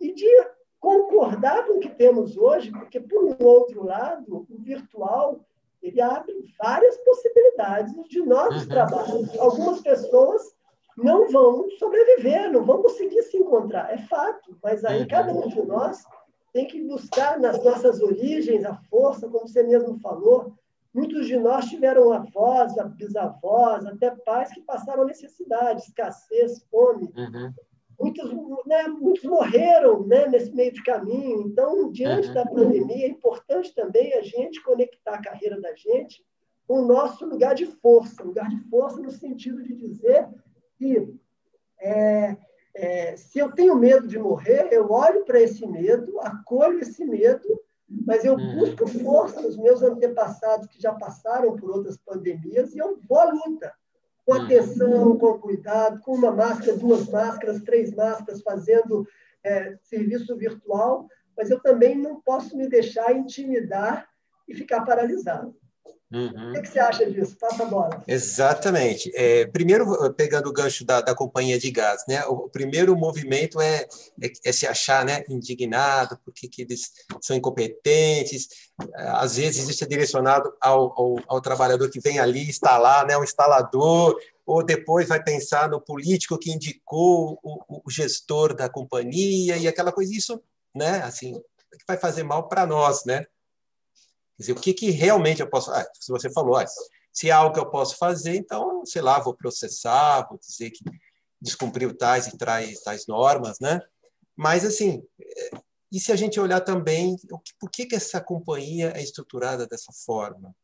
[0.00, 0.28] e de
[0.80, 5.44] concordar com o que temos hoje, porque, por um outro lado, o virtual
[5.82, 8.68] ele abre várias possibilidades de novos uhum.
[8.68, 9.38] trabalhos.
[9.38, 10.54] Algumas pessoas
[10.96, 15.08] não vão sobreviver, não vão conseguir se encontrar, é fato, mas aí uhum.
[15.08, 16.04] cada um de nós
[16.52, 20.54] tem que buscar nas nossas origens a força, como você mesmo falou.
[20.92, 27.10] Muitos de nós tiveram avós, bisavós, até pais que passaram necessidade, escassez, fome.
[27.16, 27.52] Uhum.
[27.98, 28.30] Muitos,
[28.66, 31.42] né, muitos morreram né, nesse meio de caminho.
[31.46, 32.34] Então, diante uhum.
[32.34, 36.22] da pandemia, é importante também a gente conectar a carreira da gente
[36.66, 40.28] com o nosso lugar de força lugar de força no sentido de dizer
[40.76, 41.14] que
[41.80, 42.36] é,
[42.74, 47.46] é, se eu tenho medo de morrer, eu olho para esse medo, acolho esse medo,
[48.06, 48.58] mas eu uhum.
[48.58, 53.24] busco força nos meus antepassados que já passaram por outras pandemias e eu vou à
[53.24, 53.72] luta.
[54.24, 54.44] Com uhum.
[54.44, 59.06] atenção, com cuidado, com uma máscara, duas máscaras, três máscaras, fazendo
[59.44, 61.06] é, serviço virtual,
[61.36, 64.08] mas eu também não posso me deixar intimidar
[64.48, 65.54] e ficar paralisado.
[66.12, 66.50] Uhum.
[66.50, 67.36] O que, você acha disso?
[67.40, 68.02] Passa a bola.
[68.06, 69.10] Exatamente.
[69.14, 72.22] É, primeiro, pegando o gancho da, da companhia de gás, né?
[72.26, 73.86] o primeiro movimento é,
[74.22, 76.90] é, é se achar né, indignado, porque que eles
[77.22, 78.48] são incompetentes.
[78.94, 83.24] Às vezes, isso é direcionado ao, ao, ao trabalhador que vem ali instalar, né, o
[83.24, 89.66] instalador, ou depois vai pensar no político que indicou o, o gestor da companhia e
[89.66, 90.12] aquela coisa.
[90.12, 90.42] Isso
[90.74, 93.24] né, assim, que vai fazer mal para nós, né?
[94.36, 95.70] Quer dizer, o que, que realmente eu posso.
[95.70, 96.64] Ah, se você falou, ah,
[97.12, 100.82] se é algo que eu posso fazer, então, sei lá, vou processar, vou dizer que
[101.40, 103.80] descumpriu tais e tais, tais normas, né?
[104.36, 105.02] Mas, assim,
[105.90, 107.16] e se a gente olhar também
[107.60, 110.54] por que, que essa companhia é estruturada dessa forma?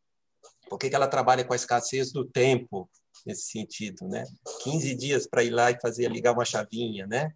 [0.68, 2.88] Por que, que ela trabalha com a escassez do tempo,
[3.26, 4.24] nesse sentido, né?
[4.62, 7.34] 15 dias para ir lá e fazer ligar uma chavinha, né?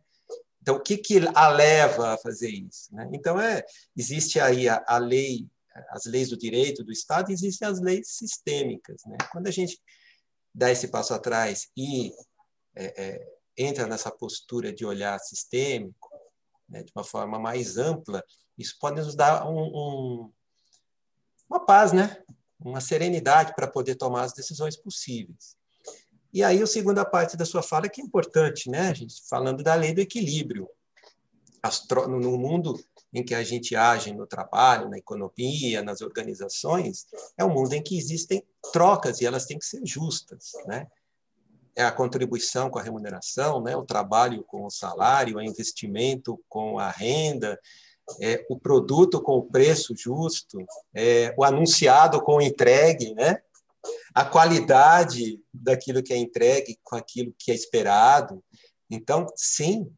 [0.62, 2.94] Então, o que, que a leva a fazer isso?
[2.94, 3.10] Né?
[3.12, 3.64] Então, é,
[3.96, 5.48] existe aí a, a lei
[5.90, 9.02] as leis do direito do Estado, existem as leis sistêmicas.
[9.06, 9.16] Né?
[9.30, 9.80] Quando a gente
[10.54, 12.12] dá esse passo atrás e
[12.74, 16.10] é, é, entra nessa postura de olhar sistêmico,
[16.68, 18.22] né, de uma forma mais ampla,
[18.58, 20.32] isso pode nos dar um, um,
[21.48, 22.22] uma paz, né?
[22.64, 25.56] uma serenidade para poder tomar as decisões possíveis.
[26.32, 29.22] E aí, a segunda parte da sua fala que é importante, né, gente?
[29.28, 30.68] Falando da lei do equilíbrio.
[32.08, 32.82] no mundo
[33.12, 37.06] em que a gente age no trabalho, na economia, nas organizações,
[37.36, 38.42] é um mundo em que existem
[38.72, 40.86] trocas e elas têm que ser justas, né?
[41.76, 43.76] É a contribuição com a remuneração, né?
[43.76, 47.58] O trabalho com o salário, o investimento com a renda,
[48.20, 50.58] é, o produto com o preço justo,
[50.94, 53.42] é, o anunciado com o entregue, né?
[54.14, 58.42] A qualidade daquilo que é entregue com aquilo que é esperado.
[58.90, 59.90] Então, sim.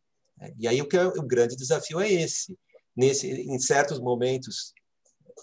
[0.58, 2.58] E aí o que é, o grande desafio é esse
[2.96, 4.72] nesse, em certos momentos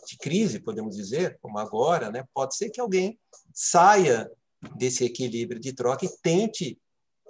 [0.07, 3.19] de crise, podemos dizer, como agora, né, pode ser que alguém
[3.53, 4.29] saia
[4.75, 6.79] desse equilíbrio de troca e tente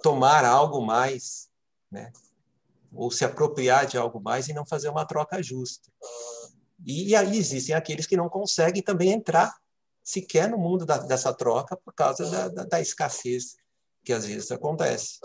[0.02, 1.48] tomar algo mais,
[1.90, 2.12] né,
[2.92, 5.90] ou se apropriar de algo mais e não fazer uma troca justa.
[6.84, 9.54] E aí existem aqueles que não conseguem também entrar
[10.02, 13.56] sequer no mundo da, dessa troca por causa da, da, da escassez
[14.04, 15.20] que às vezes acontece.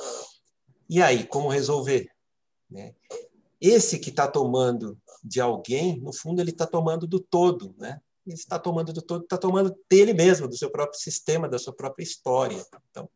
[0.90, 2.08] E aí, como resolver?
[2.70, 2.94] Né?
[3.60, 8.00] Esse que está tomando de alguém, no fundo, ele está tomando do todo, né?
[8.26, 11.74] Ele está tomando do todo, está tomando dele mesmo, do seu próprio sistema, da sua
[11.74, 12.64] própria história.
[12.90, 13.10] Então,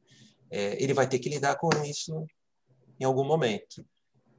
[0.50, 2.26] é, ele vai ter que lidar com isso
[3.00, 3.86] em algum momento.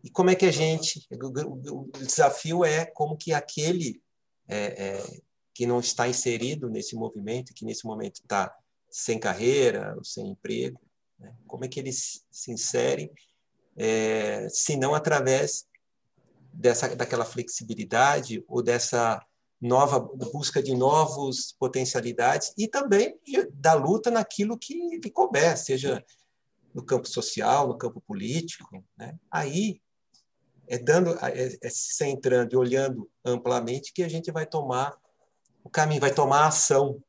[0.02, 1.06] E como é que a gente?
[1.10, 4.02] O, desafio é como que aquele
[4.48, 5.20] é, é,
[5.54, 8.52] que não está inserido nesse movimento, que nesse momento está
[8.90, 10.80] sem carreira, ou sem emprego,
[11.18, 11.34] né?
[11.46, 13.10] como é que eles se inserem,
[13.76, 15.66] é, se não através
[16.52, 19.24] dessa daquela flexibilidade ou dessa
[19.60, 23.16] nova busca de novos potencialidades e também
[23.52, 26.04] da luta naquilo que lhe couber, seja
[26.74, 29.16] no campo social, no campo político, né?
[29.30, 29.80] Aí
[30.66, 34.96] é dando, é, é se centrando e olhando amplamente que a gente vai tomar
[35.62, 37.00] o caminho, vai tomar a ação,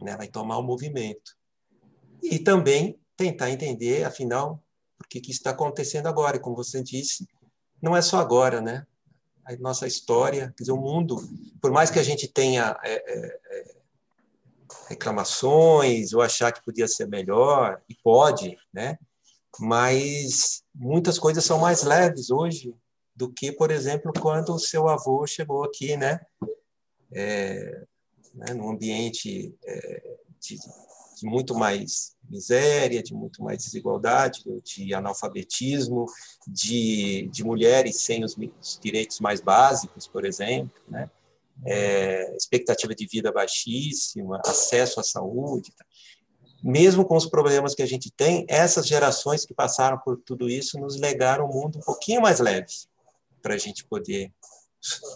[0.00, 0.16] né?
[0.16, 1.36] Vai tomar o movimento
[2.22, 4.62] e também tentar entender, afinal,
[4.96, 6.36] por que que está acontecendo agora.
[6.36, 7.26] E como você disse,
[7.80, 8.86] não é só agora, né?
[9.44, 11.16] A nossa história, quer dizer, o mundo,
[11.60, 13.76] por mais que a gente tenha é, é, é,
[14.88, 18.98] reclamações ou achar que podia ser melhor, e pode, né?
[19.58, 22.74] Mas muitas coisas são mais leves hoje
[23.14, 26.20] do que, por exemplo, quando o seu avô chegou aqui, né?
[27.12, 27.84] É,
[28.34, 28.54] né?
[28.54, 30.56] Num ambiente é, de,
[31.20, 36.06] de muito mais miséria, de muito mais desigualdade, de analfabetismo,
[36.46, 41.10] de, de mulheres sem os, os direitos mais básicos, por exemplo, né?
[41.66, 45.72] É, expectativa de vida baixíssima, acesso à saúde.
[45.76, 45.84] Tá?
[46.62, 50.78] Mesmo com os problemas que a gente tem, essas gerações que passaram por tudo isso
[50.78, 52.72] nos legaram um mundo um pouquinho mais leve
[53.42, 54.32] para a gente poder,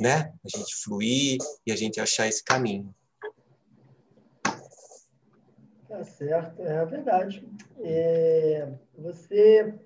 [0.01, 2.95] né, a gente fluir e a gente achar esse caminho.
[5.95, 7.49] Tá certo, é verdade.
[7.79, 8.69] É,
[8.99, 9.79] você,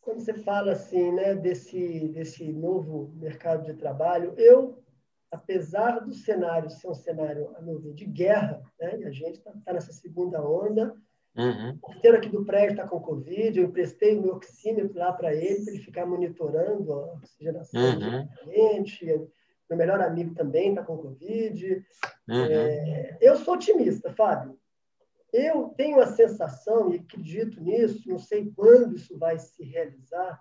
[0.00, 4.82] quando você fala assim, né, desse, desse novo mercado de trabalho, eu,
[5.30, 9.38] apesar do cenário ser um cenário, a meu ver, de guerra, né, e a gente
[9.38, 10.96] está tá nessa segunda onda,
[11.36, 11.70] uhum.
[11.70, 15.32] o porteiro aqui do prédio está com Covid, eu emprestei o meu oxímetro lá para
[15.32, 17.98] ele, para ele ficar monitorando a oxigenação uhum.
[18.00, 19.30] do
[19.70, 21.86] meu melhor amigo também está com Covid.
[22.28, 22.46] Uhum.
[22.46, 24.60] É, eu sou otimista, Fábio.
[25.32, 30.40] Eu tenho a sensação, e acredito nisso, não sei quando isso vai se realizar,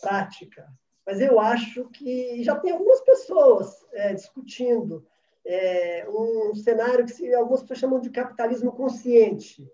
[0.00, 0.66] prática,
[1.06, 5.06] mas eu acho que já tem algumas pessoas é, discutindo
[5.44, 9.70] é, um cenário que se, algumas pessoas chamam de capitalismo consciente,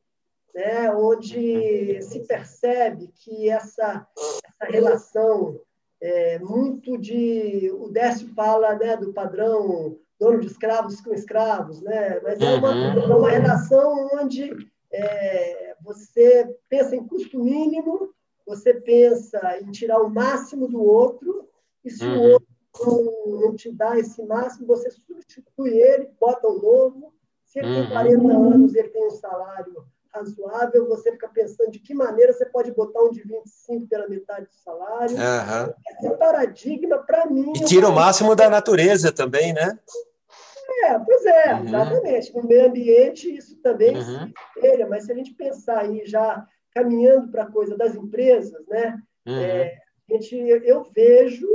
[0.52, 4.06] né, onde se percebe que essa,
[4.44, 5.60] essa relação
[6.00, 7.70] é, muito de.
[7.72, 12.20] O Décio fala né, do padrão dono de escravos com escravos, né?
[12.22, 13.12] Mas é uma, uhum.
[13.12, 14.50] é uma relação onde
[14.92, 18.10] é, você pensa em custo mínimo,
[18.46, 21.48] você pensa em tirar o máximo do outro,
[21.82, 22.18] e se uhum.
[22.18, 22.48] o outro
[22.84, 27.14] não, não, te dá esse máximo, você substitui ele, bota um novo.
[27.46, 27.74] Se ele uhum.
[27.82, 32.44] tem 40 anos, ele tem um salário razoável, você fica pensando de que maneira você
[32.44, 35.16] pode botar um de 25 pela metade do salário.
[35.16, 35.74] Uhum.
[35.88, 37.52] Esse é paradigma, para mim.
[37.56, 39.78] E tira o máximo da natureza também, né?
[40.84, 41.64] É, pois é, uhum.
[41.64, 42.34] exatamente.
[42.34, 44.02] No meio ambiente, isso também uhum.
[44.02, 48.64] se espelha, mas se a gente pensar aí já caminhando para a coisa das empresas,
[48.68, 48.98] né?
[49.26, 49.38] Uhum.
[49.38, 51.48] É, a gente, eu vejo,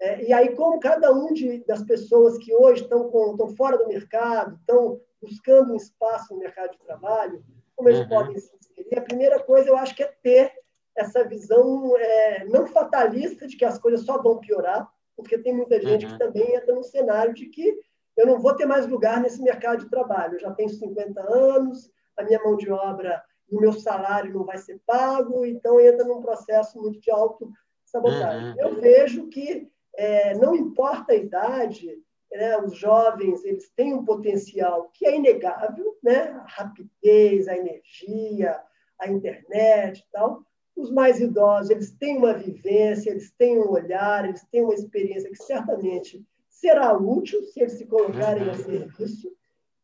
[0.00, 3.76] é, e aí como cada um de, das pessoas que hoje estão, com, estão fora
[3.76, 7.44] do mercado, estão buscando um espaço no mercado de trabalho,
[7.76, 8.08] como eles uhum.
[8.08, 10.52] podem se inserir, a primeira coisa eu acho que é ter
[10.96, 15.80] essa visão é, não fatalista de que as coisas só vão piorar, porque tem muita
[15.80, 16.18] gente que uhum.
[16.18, 17.78] também entra no cenário de que
[18.16, 20.34] eu não vou ter mais lugar nesse mercado de trabalho.
[20.34, 24.44] Eu já tenho 50 anos, a minha mão de obra e o meu salário não
[24.44, 28.50] vai ser pago, então entra num processo muito de auto-sabotagem.
[28.50, 28.60] Uhum.
[28.60, 31.98] Eu vejo que é, não importa a idade,
[32.32, 38.60] né, os jovens eles têm um potencial que é inegável, né, a rapidez, a energia,
[38.98, 40.42] a internet e tal.
[40.76, 45.30] Os mais idosos eles têm uma vivência, eles têm um olhar, eles têm uma experiência
[45.30, 46.24] que certamente
[46.64, 49.30] será útil se eles se colocarem a serviço.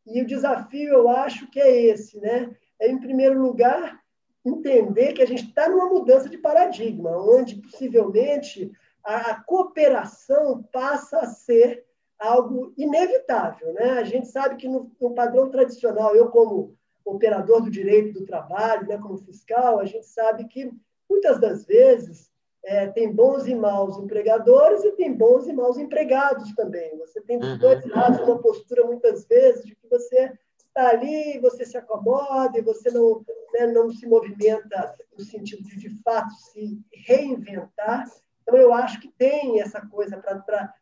[0.07, 2.57] E o desafio, eu acho que é esse, né?
[2.81, 4.01] É, em primeiro lugar,
[4.43, 8.73] entender que a gente está numa mudança de paradigma, onde possivelmente
[9.05, 11.85] a, a cooperação passa a ser
[12.19, 13.75] algo inevitável.
[13.75, 13.99] Né?
[13.99, 16.75] A gente sabe que no, no, padrão tradicional, eu como
[17.05, 20.73] operador do direito do trabalho, né, como fiscal, a gente sabe que
[21.09, 22.30] muitas das vezes
[22.65, 26.97] é, tem bons e maus empregadores e tem bons e maus empregados também.
[26.99, 27.59] Você tem dos uhum.
[27.59, 32.63] dois lados uma postura muitas vezes de que você está ali, você se acomoda e
[32.63, 38.05] você não, né, não se movimenta no sentido de, de fato, se reinventar.
[38.43, 40.75] Então, eu acho que tem essa coisa para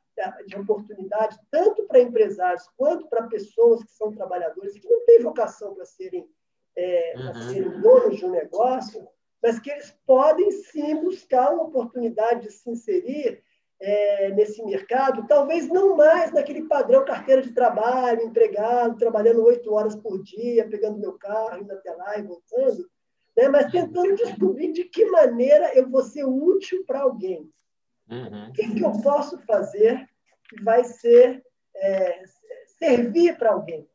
[0.47, 5.23] de oportunidade, tanto para empresários quanto para pessoas que são trabalhadores e que não têm
[5.23, 6.29] vocação para serem,
[6.77, 7.49] é, uhum.
[7.49, 9.07] serem donos de um negócio,
[9.43, 13.43] mas que eles podem sim buscar uma oportunidade de se inserir
[13.81, 19.95] é, nesse mercado, talvez não mais naquele padrão carteira de trabalho, empregado, trabalhando oito horas
[19.95, 22.89] por dia, pegando meu carro, indo até lá e voltando,
[23.37, 23.49] né?
[23.49, 27.49] mas tentando descobrir de que maneira eu vou ser útil para alguém.
[28.11, 28.49] Uhum.
[28.49, 30.09] O que, que, eu posso fazer
[30.49, 31.45] que vai ser
[31.77, 32.23] é,
[32.79, 33.89] servir para alguém?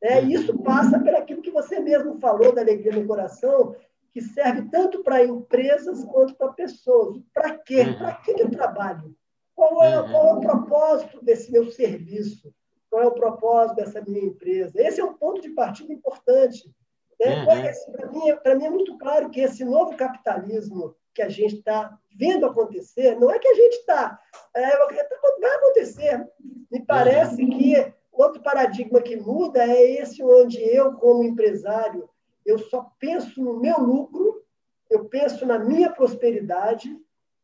[0.00, 0.22] Né?
[0.22, 3.76] Isso passa por aquilo que você mesmo falou da alegria no coração,
[4.16, 7.20] que serve tanto para empresas quanto para pessoas.
[7.34, 7.82] Para quê?
[7.82, 7.98] Uhum.
[7.98, 9.14] Para que eu trabalho?
[9.54, 10.10] Qual é, uhum.
[10.10, 12.50] qual é o propósito desse meu serviço?
[12.88, 14.72] Qual é o propósito dessa minha empresa?
[14.80, 16.74] Esse é um ponto de partida importante.
[17.20, 17.40] Né?
[17.40, 17.44] Uhum.
[17.92, 22.46] Para mim, mim é muito claro que esse novo capitalismo que a gente está vendo
[22.46, 24.18] acontecer, não é que a gente está.
[24.54, 26.26] É, vai acontecer.
[26.72, 27.50] Me parece uhum.
[27.50, 32.08] que outro paradigma que muda é esse onde eu, como empresário,
[32.46, 34.42] eu só penso no meu lucro,
[34.88, 36.88] eu penso na minha prosperidade,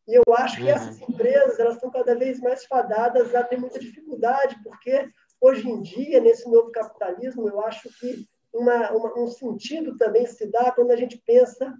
[0.07, 1.07] e eu acho que essas uhum.
[1.11, 5.09] empresas elas estão cada vez mais fadadas a ter muita dificuldade, porque
[5.41, 10.47] hoje em dia, nesse novo capitalismo, eu acho que uma, uma, um sentido também se
[10.47, 11.75] dá quando a gente pensa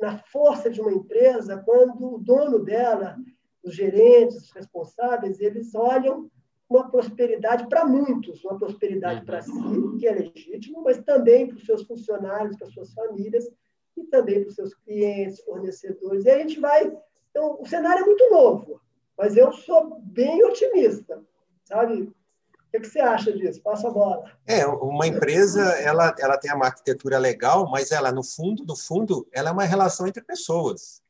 [0.00, 3.16] na força de uma empresa quando o dono dela,
[3.62, 6.30] os gerentes, os responsáveis, eles olham
[6.68, 9.50] uma prosperidade para muitos, uma prosperidade para si,
[9.98, 13.48] que é legítimo, mas também para os seus funcionários, para as suas famílias
[13.96, 16.24] e também para os seus clientes, fornecedores.
[16.24, 16.92] E a gente vai.
[17.30, 18.80] Então, o cenário é muito novo,
[19.16, 21.22] mas eu sou bem otimista,
[21.64, 22.02] sabe?
[22.02, 23.62] O que, você acha disso?
[23.62, 24.30] Passa a bola.
[24.46, 29.26] É, uma empresa, ela, ela tem uma arquitetura legal, mas ela, no fundo, no fundo,
[29.32, 31.02] ela é uma relação entre pessoas,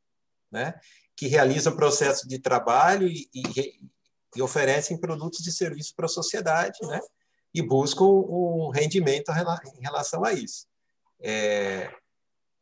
[0.53, 0.75] né?
[1.17, 3.43] Que realizam processo de trabalho e, e,
[4.39, 7.01] e oferecem produtos e serviços para a sociedade, né?
[7.55, 10.66] E buscam um rendimento em relação a isso.
[11.20, 11.91] É,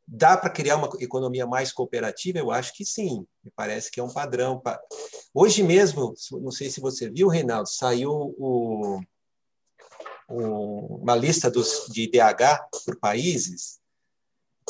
[0.08, 2.38] Dá para criar uma economia mais cooperativa?
[2.38, 3.26] Eu acho que sim.
[3.42, 4.62] Me parece que é um padrão.
[5.34, 9.00] Hoje mesmo, não sei se você viu, Reinaldo, saiu o,
[10.28, 13.80] o, uma lista dos, de IDH por países,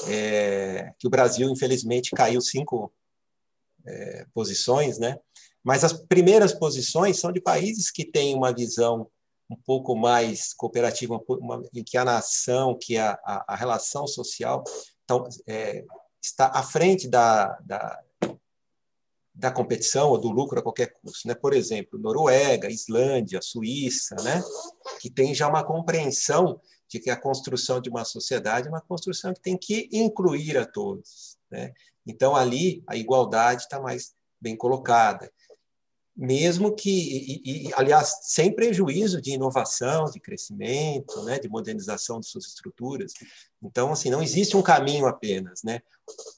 [0.08, 2.90] é, que o Brasil, infelizmente, caiu cinco
[3.84, 5.18] é, posições, né?
[5.66, 9.10] Mas as primeiras posições são de países que têm uma visão
[9.50, 14.62] um pouco mais cooperativa, uma, em que a nação, que a, a, a relação social
[15.02, 15.84] então, é,
[16.22, 18.00] está à frente da, da,
[19.34, 21.26] da, competição ou do lucro a qualquer custo.
[21.26, 21.34] Né?
[21.34, 24.44] Por exemplo, Noruega, Islândia, Suíça, né?
[25.00, 29.34] que tem já uma compreensão de que a construção de uma sociedade é uma construção
[29.34, 31.36] que tem que incluir a todos.
[31.50, 31.72] Né?
[32.06, 35.28] Então, ali, a igualdade está mais bem colocada
[36.16, 42.26] mesmo que, e, e, aliás, sem prejuízo de inovação, de crescimento, né, de modernização de
[42.26, 43.12] suas estruturas.
[43.62, 45.80] Então, assim, não existe um caminho apenas, né?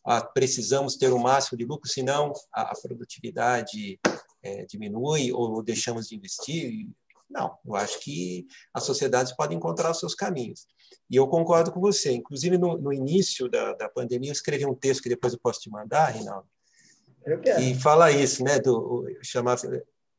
[0.05, 4.01] Ah, precisamos ter o máximo de lucro, senão a, a produtividade
[4.43, 6.89] é, diminui ou deixamos de investir.
[7.31, 10.66] Não, eu acho que as sociedades podem encontrar os seus caminhos.
[11.09, 12.12] E eu concordo com você.
[12.12, 15.61] Inclusive, no, no início da, da pandemia, eu escrevi um texto que depois eu posso
[15.61, 16.49] te mandar, Reinaldo,
[17.60, 18.58] e fala isso, né?
[18.58, 19.60] Do, chamava,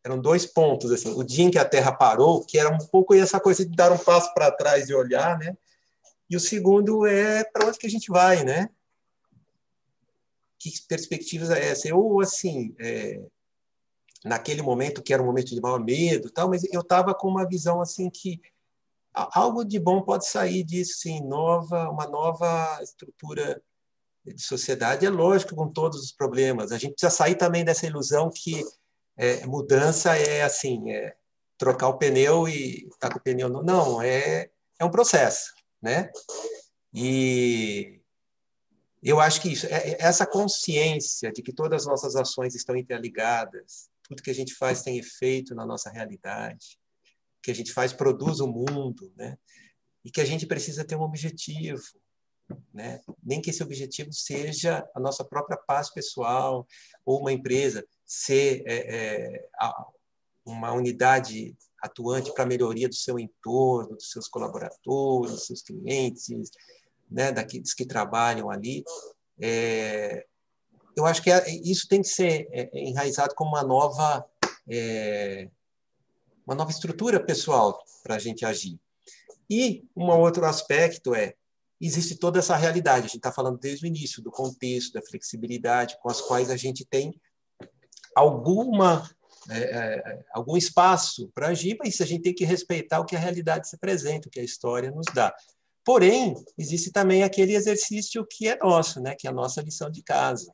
[0.03, 3.13] eram dois pontos, assim, o dia em que a Terra parou, que era um pouco
[3.13, 5.57] essa coisa de dar um passo para trás e olhar, né?
[6.29, 8.69] E o segundo é para onde que a gente vai, né?
[10.57, 11.87] Que perspectivas é essa?
[11.87, 13.21] Eu, assim, é,
[14.23, 17.47] naquele momento que era um momento de maior medo, tal, mas eu estava com uma
[17.47, 18.39] visão assim que
[19.13, 23.61] algo de bom pode sair disso, sim, nova, uma nova estrutura
[24.26, 26.72] de sociedade, é lógico, com todos os problemas.
[26.72, 28.63] A gente precisa sair também dessa ilusão que
[29.17, 31.15] é, mudança é assim, é
[31.57, 33.63] trocar o pneu e tá com o pneu no...
[33.63, 34.49] não, é
[34.80, 36.09] é um processo, né?
[36.93, 38.01] E
[39.03, 42.76] eu acho que isso, é, é essa consciência de que todas as nossas ações estão
[42.76, 46.80] interligadas, tudo que a gente faz tem efeito na nossa realidade,
[47.43, 49.38] que a gente faz produz o mundo, né?
[50.03, 51.84] E que a gente precisa ter um objetivo,
[52.73, 53.01] né?
[53.23, 56.67] Nem que esse objetivo seja a nossa própria paz pessoal
[57.05, 59.47] ou uma empresa ser é, é,
[60.45, 66.29] uma unidade atuante para a melhoria do seu entorno, dos seus colaboradores, dos seus clientes,
[67.09, 68.83] né, daqueles que trabalham ali.
[69.41, 70.25] É,
[70.95, 74.25] eu acho que é, isso tem que ser é, enraizado como uma nova
[74.67, 75.49] é,
[76.45, 78.79] uma nova estrutura pessoal para a gente agir.
[79.49, 81.35] E um outro aspecto é
[81.80, 82.99] existe toda essa realidade.
[82.99, 86.57] A gente está falando desde o início do contexto, da flexibilidade, com as quais a
[86.57, 87.19] gente tem
[88.15, 89.09] alguma
[89.49, 93.19] é, é, algum espaço para agir, mas a gente tem que respeitar o que a
[93.19, 95.34] realidade se apresenta, o que a história nos dá.
[95.84, 100.03] Porém, existe também aquele exercício que é nosso, né, que é a nossa lição de
[100.03, 100.53] casa.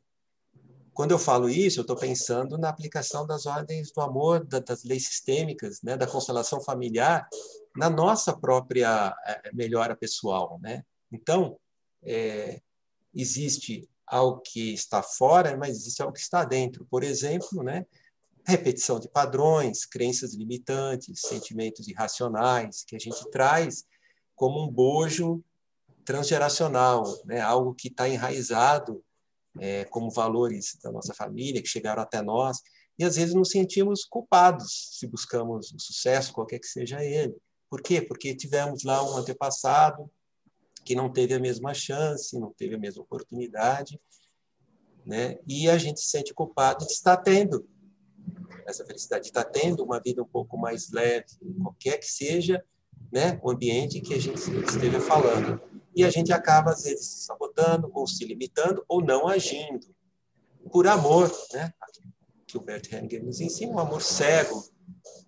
[0.94, 5.08] Quando eu falo isso, eu estou pensando na aplicação das ordens do amor, das leis
[5.08, 7.28] sistêmicas, né, da constelação familiar,
[7.76, 10.58] na nossa própria é, melhora pessoal.
[10.62, 10.86] Né?
[11.16, 11.58] Então,
[12.04, 12.62] é,
[13.14, 16.86] existe algo que está fora, mas existe algo que está dentro.
[16.90, 17.86] Por exemplo, né,
[18.46, 23.86] repetição de padrões, crenças limitantes, sentimentos irracionais que a gente traz
[24.36, 25.44] como um bojo
[26.04, 27.42] transgeracional, né?
[27.42, 29.04] algo que está enraizado
[29.60, 32.62] é, como valores da nossa família, que chegaram até nós,
[33.00, 37.36] e às vezes nos sentimos culpados se buscamos o sucesso, qualquer que seja ele.
[37.70, 38.02] Por quê?
[38.02, 40.10] Porque tivemos lá um antepassado
[40.86, 44.00] que não teve a mesma chance, não teve a mesma oportunidade,
[45.04, 45.40] né?
[45.48, 47.68] e a gente se sente culpado de estar tendo
[48.66, 51.26] essa felicidade, de estar tendo uma vida um pouco mais leve,
[51.62, 52.64] qualquer que seja
[53.12, 55.62] né, o ambiente que a gente esteja falando.
[55.96, 59.88] E a gente acaba, às vezes, se sabotando, ou se limitando, ou não agindo.
[60.72, 61.74] Por amor, né?
[62.46, 64.64] que o Bert Hellinger nos ensina, um amor cego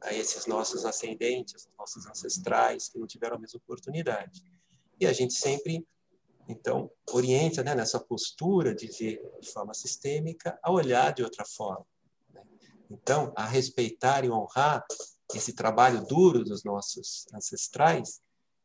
[0.02, 4.44] a esses nossos ascendentes, nossos ancestrais, que não tiveram a mesma oportunidade.
[5.00, 5.86] E a gente sempre,
[6.48, 11.86] então, orienta né, nessa postura de ver de forma sistêmica a olhar de outra forma.
[12.34, 12.42] Né?
[12.90, 14.86] Então, a respeitar e honrar
[15.36, 18.22] esse trabalho duro dos nossos ancestrais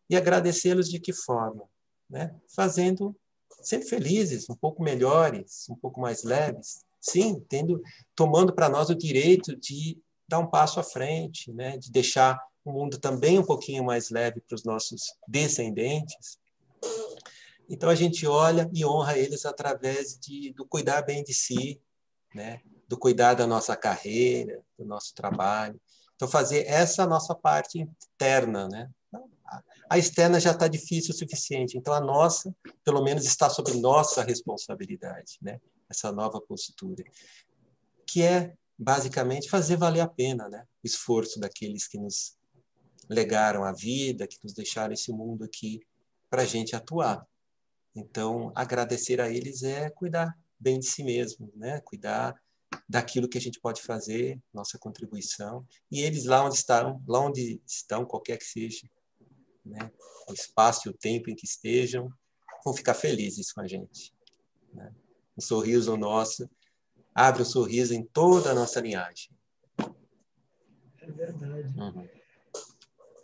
[0.09, 1.69] e agradecê-los de que forma?
[2.09, 2.35] Né?
[2.55, 3.17] Fazendo
[3.61, 7.81] sempre felizes, um pouco melhores, um pouco mais leves, sim, tendo,
[8.15, 11.77] tomando para nós o direito de dar um passo à frente, né?
[11.77, 16.39] de deixar o mundo também um pouquinho mais leve para os nossos descendentes.
[17.69, 21.81] Então a gente olha e honra eles através de, do cuidar bem de si,
[22.35, 22.61] né?
[22.89, 25.81] do cuidar da nossa carreira, do nosso trabalho,
[26.23, 28.89] então, fazer essa nossa parte interna, né?
[29.91, 32.55] A externa já está difícil o suficiente, então a nossa,
[32.85, 35.61] pelo menos, está sob nossa responsabilidade, né?
[35.91, 37.03] Essa nova postura,
[38.07, 40.65] que é basicamente fazer valer a pena, né?
[40.81, 42.37] O esforço daqueles que nos
[43.09, 45.81] legaram a vida, que nos deixaram esse mundo aqui
[46.31, 47.27] para a gente atuar.
[47.95, 51.81] Então, agradecer a eles é cuidar bem de si mesmo, né?
[51.81, 52.35] Cuidar
[52.89, 57.61] daquilo que a gente pode fazer, nossa contribuição, e eles lá onde estão, lá onde
[57.67, 58.89] estão, qualquer que seja,
[59.65, 59.91] né,
[60.29, 62.11] o espaço e o tempo em que estejam,
[62.65, 64.15] vão ficar felizes com a gente.
[64.73, 64.93] Né?
[65.37, 66.49] Um sorriso nosso
[67.15, 69.31] abre um sorriso em toda a nossa linhagem.
[70.99, 71.79] É verdade.
[71.79, 72.09] Uhum.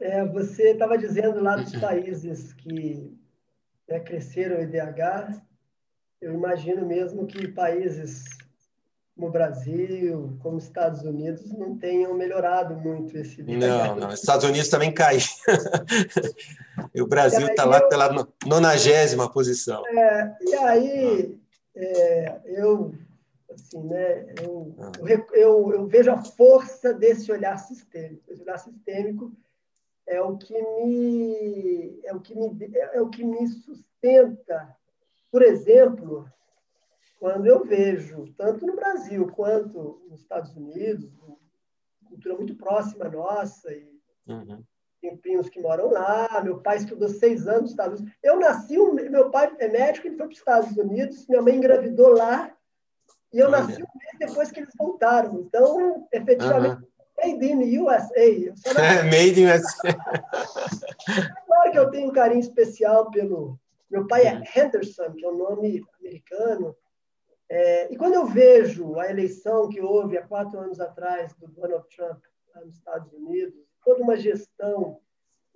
[0.01, 3.13] É, você estava dizendo lá dos países que
[3.89, 5.41] né, cresceram o IDH,
[6.21, 8.25] eu imagino mesmo que países
[9.19, 14.09] como o Brasil, como os Estados Unidos, não tenham melhorado muito esse Não, não.
[14.09, 15.19] Os Estados Unidos também cai.
[16.95, 19.85] e o Brasil está lá eu, pela nonagésima posição.
[19.89, 21.39] É, e aí,
[21.75, 22.95] é, eu,
[23.53, 24.93] assim, né, eu, ah.
[25.01, 28.23] eu, eu, eu, vejo a força desse olhar sistêmico.
[28.31, 29.33] Esse olhar sistêmico
[30.09, 34.75] é o que me, é o que me, é o que me sustenta.
[35.31, 36.27] Por exemplo,
[37.21, 41.11] quando eu vejo, tanto no Brasil quanto nos Estados Unidos,
[42.09, 44.65] cultura muito próxima nossa, e uhum.
[45.01, 48.19] tem primos que moram lá, meu pai estudou seis anos nos Estados Unidos.
[48.23, 52.17] Eu nasci, meu pai é médico, ele foi para os Estados Unidos, minha mãe engravidou
[52.17, 52.57] lá,
[53.33, 53.59] e eu Olha.
[53.59, 55.41] nasci um mês depois que eles voltaram.
[55.41, 56.89] Então, efetivamente, uhum.
[57.19, 58.55] Made in USA.
[58.79, 59.97] É, made in USA.
[61.47, 63.59] claro que eu tenho um carinho especial pelo.
[63.91, 66.77] Meu pai é Henderson, que é um nome americano.
[67.51, 71.87] É, e quando eu vejo a eleição que houve há quatro anos atrás do Donald
[71.97, 72.23] Trump
[72.55, 75.01] lá nos Estados Unidos, toda uma gestão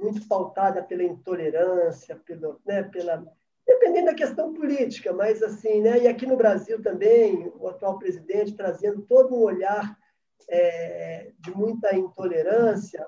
[0.00, 3.22] muito pautada pela intolerância, pelo, né, pela
[3.64, 8.56] dependendo da questão política, mas assim, né, e aqui no Brasil também o atual presidente
[8.56, 9.96] trazendo todo um olhar
[10.49, 13.07] é, de muita intolerância,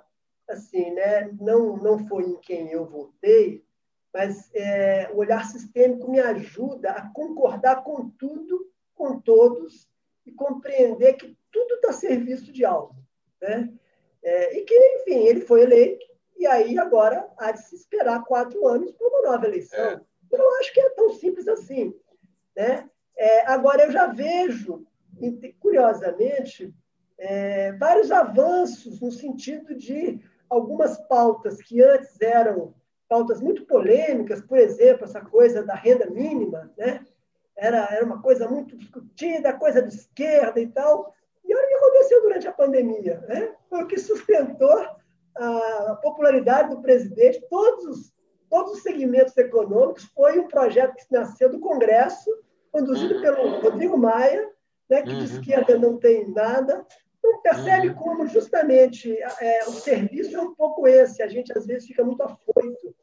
[0.48, 3.64] assim, né, não não foi em quem eu votei,
[4.12, 9.88] mas é, o olhar sistêmico me ajuda a concordar com tudo com todos
[10.24, 12.94] e compreender que tudo está a serviço de algo.
[13.40, 13.72] Né?
[14.22, 16.06] É, e que, enfim, ele foi eleito,
[16.36, 19.78] e aí agora há de se esperar quatro anos para uma nova eleição.
[19.78, 20.00] É.
[20.30, 21.94] Eu não acho que é tão simples assim.
[22.56, 22.88] Né?
[23.16, 24.86] É, agora, eu já vejo,
[25.60, 26.74] curiosamente,
[27.18, 32.74] é, vários avanços no sentido de algumas pautas que antes eram
[33.08, 37.04] pautas muito polêmicas, por exemplo, essa coisa da renda mínima, né?
[37.56, 41.14] era, era uma coisa muito discutida, coisa de esquerda e tal.
[41.44, 43.24] E olha o que aconteceu durante a pandemia.
[43.28, 43.54] Né?
[43.68, 44.86] Foi o que sustentou
[45.36, 48.14] a popularidade do presidente, todos os,
[48.48, 50.04] todos os segmentos econômicos.
[50.14, 52.30] Foi um projeto que nasceu do Congresso,
[52.72, 53.20] conduzido uhum.
[53.20, 54.48] pelo Rodrigo Maia,
[54.88, 55.24] né, que de uhum.
[55.24, 56.84] esquerda não tem nada.
[57.24, 57.94] Então, percebe uhum.
[57.94, 61.22] como justamente é, o serviço é um pouco esse.
[61.22, 62.94] A gente, às vezes, fica muito afoito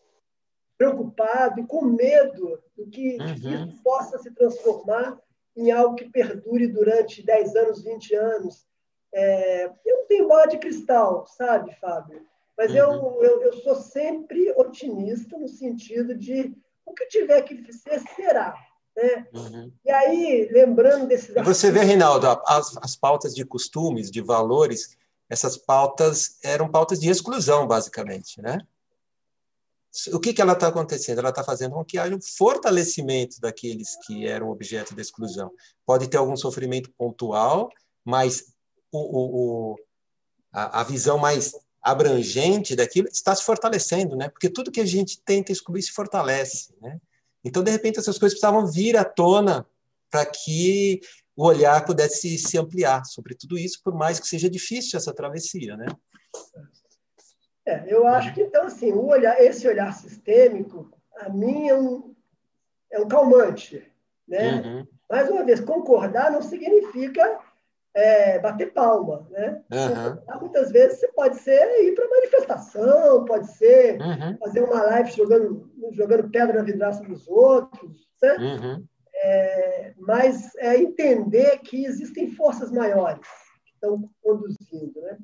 [0.78, 3.26] preocupado e com medo do que, uhum.
[3.26, 5.20] isso possa se transformar
[5.56, 8.66] em algo que perdure durante 10 anos, 20 anos.
[9.14, 12.26] É, eu não tenho bola de cristal, sabe, Fábio?
[12.56, 12.78] Mas uhum.
[12.78, 16.56] eu, eu, eu, sou sempre otimista no sentido de
[16.86, 18.56] o que tiver que ser, será.
[18.96, 19.28] Né?
[19.34, 19.72] Uhum.
[19.86, 21.34] E aí, lembrando desses.
[21.44, 24.98] Você vê, Reinaldo, as, as pautas de costumes, de valores,
[25.30, 28.60] essas pautas eram pautas de exclusão, basicamente, né?
[30.14, 31.20] o que, que ela está acontecendo?
[31.20, 35.52] Ela está fazendo com que haja um fortalecimento daqueles que eram objeto de exclusão.
[35.86, 37.70] Pode ter algum sofrimento pontual,
[38.04, 38.54] mas
[38.92, 39.76] o, o, o
[40.52, 44.30] a, a, visão mais abrangente daquilo está se fortalecendo, né?
[44.30, 47.00] Porque tudo que a gente tenta excluir se fortalece, né?
[47.44, 49.66] Então, de repente, essas coisas precisavam vir à tona
[50.10, 51.00] para que
[51.36, 55.76] o olhar pudesse se ampliar sobre tudo isso, por mais que seja difícil essa travessia,
[55.78, 55.88] né?
[57.66, 62.16] É, eu acho que, então, assim, o olhar, esse olhar sistêmico, a mim, é um,
[62.92, 63.88] é um calmante.
[64.28, 64.62] Né?
[64.62, 64.88] Uhum.
[65.10, 67.39] Mais uma vez, concordar não significa
[67.94, 69.28] é, bater palma.
[69.30, 69.62] Né?
[69.72, 70.39] Uhum.
[70.39, 74.38] Muitas vezes você pode ser ir para manifestação, pode ser uhum.
[74.38, 78.08] fazer uma live jogando, jogando pedra na vidraça dos outros.
[78.22, 78.36] Né?
[78.38, 78.86] Uhum.
[79.24, 83.28] É, mas é entender que existem forças maiores
[83.66, 85.02] que estão conduzindo.
[85.02, 85.18] Né?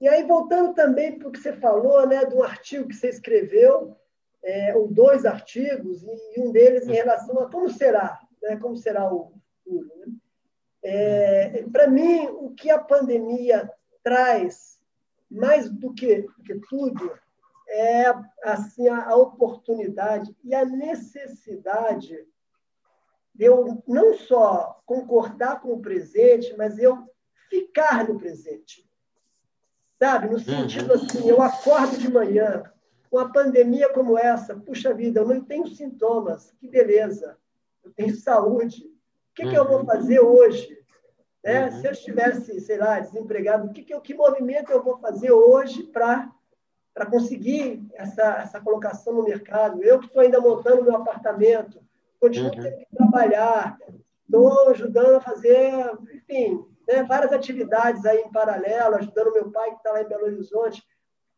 [0.00, 3.96] E aí, voltando também para o que você falou, né, do artigo que você escreveu,
[4.44, 9.12] é, ou dois artigos, e um deles em relação a como será, né, como será
[9.12, 9.32] o
[9.64, 9.90] futuro.
[9.98, 10.06] Né?
[10.88, 13.70] É, para mim, o que a pandemia
[14.02, 14.78] traz,
[15.30, 17.10] mais do que, do que tudo,
[17.68, 18.04] é
[18.44, 22.26] assim, a, a oportunidade e a necessidade
[23.34, 26.96] de eu não só concordar com o presente, mas eu
[27.50, 28.86] ficar no presente
[29.98, 30.28] sabe?
[30.28, 30.94] No sentido uhum.
[30.94, 32.62] assim, eu acordo de manhã,
[33.10, 37.36] uma pandemia como essa, puxa vida, eu não tenho sintomas, que beleza,
[37.84, 39.86] eu tenho saúde, o que, que eu vou uhum.
[39.86, 40.75] fazer hoje?
[41.46, 41.66] Né?
[41.66, 41.80] Uhum.
[41.80, 45.84] Se eu estivesse, sei lá, desempregado, o que, que, que movimento eu vou fazer hoje
[45.84, 46.28] para
[47.08, 49.80] conseguir essa, essa colocação no mercado?
[49.80, 51.80] Eu que estou ainda montando meu apartamento,
[52.18, 52.62] continuo uhum.
[52.62, 53.78] tendo que trabalhar,
[54.24, 55.72] estou ajudando a fazer,
[56.12, 57.04] enfim, né?
[57.04, 60.82] várias atividades aí em paralelo, ajudando meu pai que está lá em Belo Horizonte.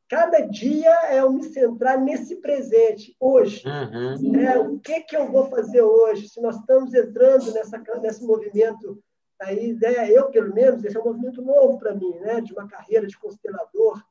[0.08, 3.62] Cada dia é eu me centrar nesse presente, hoje.
[3.68, 4.40] Uhum.
[4.40, 6.30] É, o que, que eu vou fazer hoje?
[6.30, 8.98] Se nós estamos entrando nessa, nesse movimento
[9.40, 10.10] aí, né?
[10.10, 12.40] eu, pelo menos, esse é um movimento novo para mim, né?
[12.40, 14.02] de uma carreira de constelador.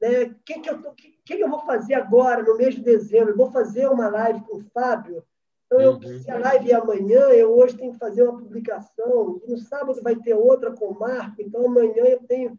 [0.00, 0.24] Né?
[0.24, 3.30] O que, que, eu que, que, eu vou fazer agora, no mês de dezembro?
[3.30, 5.24] Eu vou fazer uma live com o Fábio,
[5.68, 6.20] então, eu, uhum.
[6.22, 10.16] se a live é amanhã, eu hoje tenho que fazer uma publicação, no sábado vai
[10.16, 12.58] ter outra com o Marco, então amanhã eu tenho.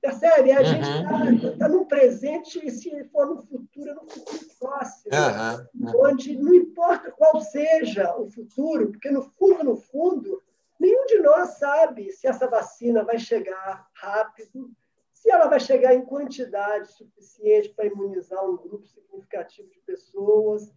[0.00, 0.52] Percebe?
[0.52, 0.64] A uhum.
[0.64, 5.12] gente está tá no presente e se for no futuro, é no futuro próximo.
[5.74, 5.92] Uhum.
[5.96, 10.40] Onde não importa qual seja o futuro, porque no fundo, no fundo,
[10.84, 14.70] nenhum de nós sabe se essa vacina vai chegar rápido,
[15.12, 20.72] se ela vai chegar em quantidade suficiente para imunizar um grupo significativo de pessoas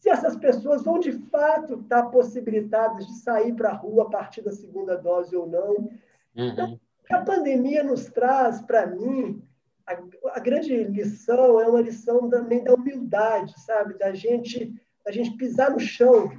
[0.00, 4.40] se essas pessoas vão de fato estar possibilitadas de sair para a rua a partir
[4.40, 5.74] da segunda dose ou não.
[5.74, 5.90] Uhum.
[6.34, 6.80] Então,
[7.10, 9.42] a pandemia nos traz, para mim,
[9.86, 9.98] a,
[10.32, 13.98] a, grande lição é uma lição também da humildade, sabe?
[13.98, 14.72] Da gente,
[15.04, 16.30] da gente pisar no chão,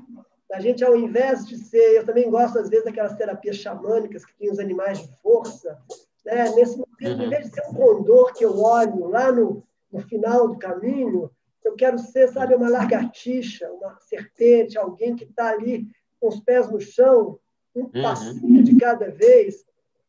[0.54, 4.34] A gente, ao invés de ser, eu também gosto às vezes daquelas terapias xamânicas que
[4.36, 5.80] tem os animais de força,
[6.26, 6.50] né?
[6.56, 7.26] Nesse momento, uhum.
[7.26, 11.32] em vez de ser um condor que eu olho lá no, no final do caminho,
[11.64, 15.88] eu quero ser, sabe, uma lagartixa, uma serpente, alguém que está ali
[16.20, 17.40] com os pés no chão,
[17.76, 18.02] um uhum.
[18.02, 19.66] passinho de cada vez,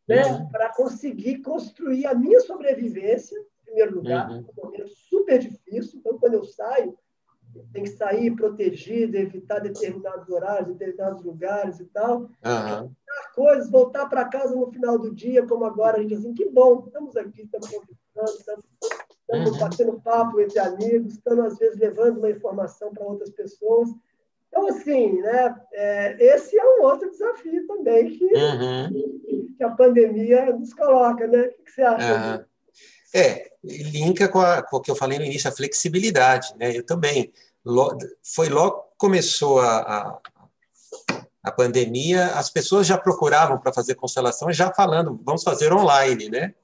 [0.08, 0.24] né?
[0.26, 0.48] Uhum.
[0.48, 4.44] Para conseguir construir a minha sobrevivência, em primeiro lugar, uhum.
[4.56, 5.98] um momento super difícil.
[5.98, 6.98] Então, quando eu saio,
[7.72, 12.20] tem que sair protegido, evitar determinados horários, determinados lugares e tal.
[12.20, 12.90] Uhum.
[13.34, 16.84] Coisas, voltar para casa no final do dia, como agora, a gente assim, que bom,
[16.86, 18.64] estamos aqui, estamos conversando, estamos,
[19.20, 19.58] estamos uhum.
[19.58, 23.88] batendo papo entre amigos, estamos, às vezes, levando uma informação para outras pessoas.
[24.48, 29.54] Então, assim, né, é, esse é um outro desafio também que, uhum.
[29.56, 31.46] que a pandemia nos coloca, né?
[31.58, 32.38] O que você acha?
[32.38, 32.51] Uhum.
[33.14, 36.76] É, linka com, a, com o que eu falei no início, a flexibilidade, né?
[36.76, 37.32] Eu também.
[38.22, 40.20] Foi logo começou a, a,
[41.42, 46.54] a pandemia, as pessoas já procuravam para fazer constelação, já falando, vamos fazer online, né?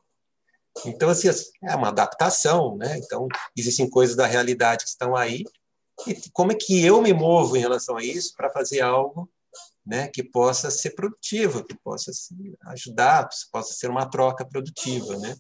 [0.87, 1.29] Então, assim,
[1.65, 2.97] é uma adaptação, né?
[2.99, 3.27] Então,
[3.57, 5.43] existem coisas da realidade que estão aí,
[6.07, 9.29] e como é que eu me movo em relação a isso para fazer algo
[9.85, 12.13] né, que possa ser produtivo, que possa
[12.67, 15.35] ajudar, que possa ser uma troca produtiva, né?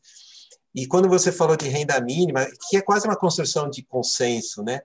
[0.78, 4.80] E quando você falou de renda mínima, que é quase uma construção de consenso, né?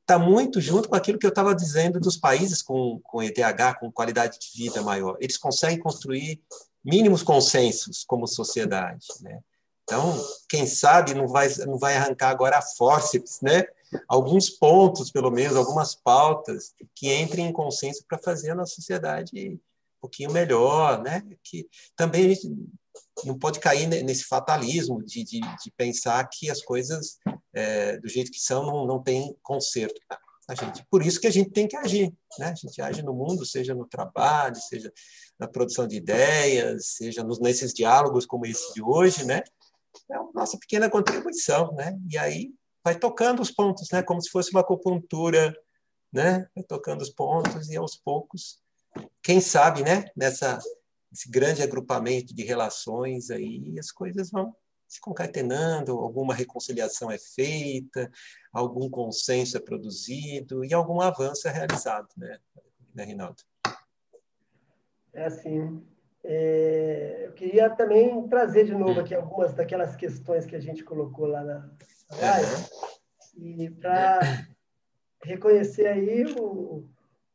[0.00, 3.92] Está muito junto com aquilo que eu estava dizendo dos países com, com EDH, com
[3.92, 5.18] qualidade de vida maior.
[5.20, 6.42] Eles conseguem construir
[6.82, 9.40] mínimos consensos como sociedade, né?
[9.82, 10.18] Então,
[10.48, 13.66] quem sabe não vai, não vai arrancar agora a forceps, né?
[14.08, 19.50] Alguns pontos, pelo menos, algumas pautas que entrem em consenso para fazer a nossa sociedade
[19.50, 19.60] um
[20.00, 21.22] pouquinho melhor, né?
[21.42, 22.50] Que também a gente
[23.24, 27.18] não pode cair nesse fatalismo de, de, de pensar que as coisas
[27.52, 30.00] é, do jeito que são não, não tem conserto.
[30.46, 32.48] A gente, por isso que a gente tem que agir, né?
[32.48, 34.92] A gente age no mundo, seja no trabalho, seja
[35.38, 39.42] na produção de ideias, seja nos, nesses diálogos como esse de hoje, né?
[40.10, 41.98] É a nossa pequena contribuição, né?
[42.10, 42.50] E aí
[42.84, 44.02] vai tocando os pontos, né?
[44.02, 45.56] Como se fosse uma acupuntura,
[46.12, 46.46] né?
[46.54, 48.58] Vai tocando os pontos e aos poucos,
[49.22, 50.04] quem sabe, né?
[50.14, 50.58] Nessa
[51.14, 54.54] esse grande agrupamento de relações aí, as coisas vão
[54.86, 58.10] se concatenando, alguma reconciliação é feita,
[58.52, 62.38] algum consenso é produzido e algum avanço é realizado, né,
[62.92, 63.42] né Rinaldo?
[65.12, 65.86] É assim.
[66.24, 71.26] É, eu queria também trazer de novo aqui algumas daquelas questões que a gente colocou
[71.26, 71.70] lá na
[72.10, 72.66] live,
[73.36, 74.20] e para
[75.22, 76.88] reconhecer aí o,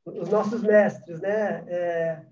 [0.05, 1.63] os nossos mestres, né?
[1.67, 2.25] É,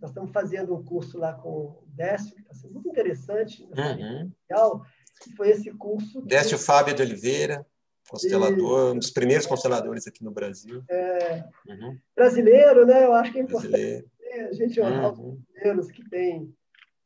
[0.00, 4.30] nós estamos fazendo um curso lá com o Décio, que está sendo muito interessante, uhum.
[4.48, 4.82] legal,
[5.36, 6.22] foi esse curso.
[6.22, 7.66] Décio Fábio de Oliveira,
[8.08, 8.92] constelador, e...
[8.92, 10.82] um dos primeiros consteladores aqui no Brasil.
[10.88, 11.98] É, uhum.
[12.14, 13.04] Brasileiro, né?
[13.04, 15.32] Eu acho que é importante a gente honrar uhum.
[15.32, 16.54] os brasileiros que têm,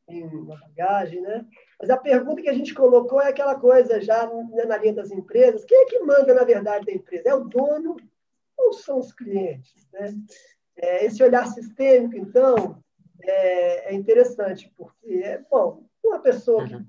[0.07, 1.47] têm uma bagagem, né?
[1.81, 4.31] Mas a pergunta que a gente colocou é aquela coisa já
[4.67, 7.29] na linha das empresas: quem é que manda, na verdade, da empresa?
[7.29, 7.97] É o dono
[8.57, 9.87] ou são os clientes?
[9.93, 10.15] Né?
[10.77, 12.83] É, esse olhar sistêmico, então,
[13.23, 16.85] é, é, interessante, porque, bom, uma pessoa que uhum.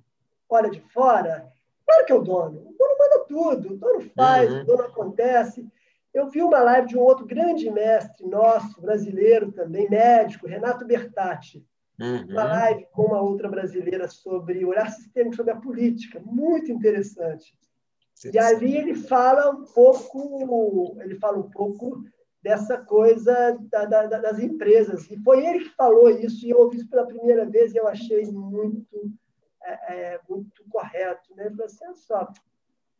[0.49, 1.51] olha de fora,
[1.85, 4.61] claro que é o dono, o dono manda tudo, o dono faz, uhum.
[4.61, 5.65] o dono acontece.
[6.13, 11.63] Eu vi uma live de um outro grande mestre nosso, brasileiro também, médico, Renato Bertatti,
[11.99, 12.25] uhum.
[12.29, 17.53] uma live com uma outra brasileira sobre olhar sistêmico sobre a política, muito interessante.
[18.33, 22.03] E ali ele fala um pouco, ele fala um pouco
[22.45, 25.09] dessa coisa da, da, das empresas.
[25.09, 27.87] E foi ele que falou isso, e eu ouvi isso pela primeira vez e eu
[27.87, 29.11] achei muito,
[29.63, 31.35] é, é, muito correto.
[31.35, 31.47] Né?
[31.47, 32.31] Ele falou assim, só,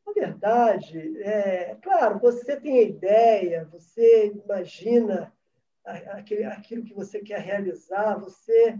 [0.04, 5.32] na verdade, é, claro, você tem a ideia, você imagina
[5.86, 8.80] aquilo, aquilo que você quer realizar, você,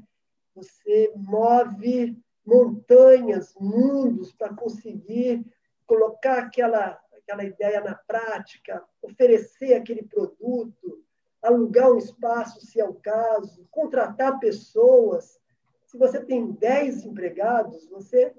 [0.56, 5.46] você move montanhas, mundos para conseguir
[5.86, 11.04] colocar aquela aquela ideia na prática, oferecer aquele produto,
[11.42, 15.40] alugar um espaço, se é o caso, contratar pessoas.
[15.86, 18.34] Se você tem 10 empregados, você,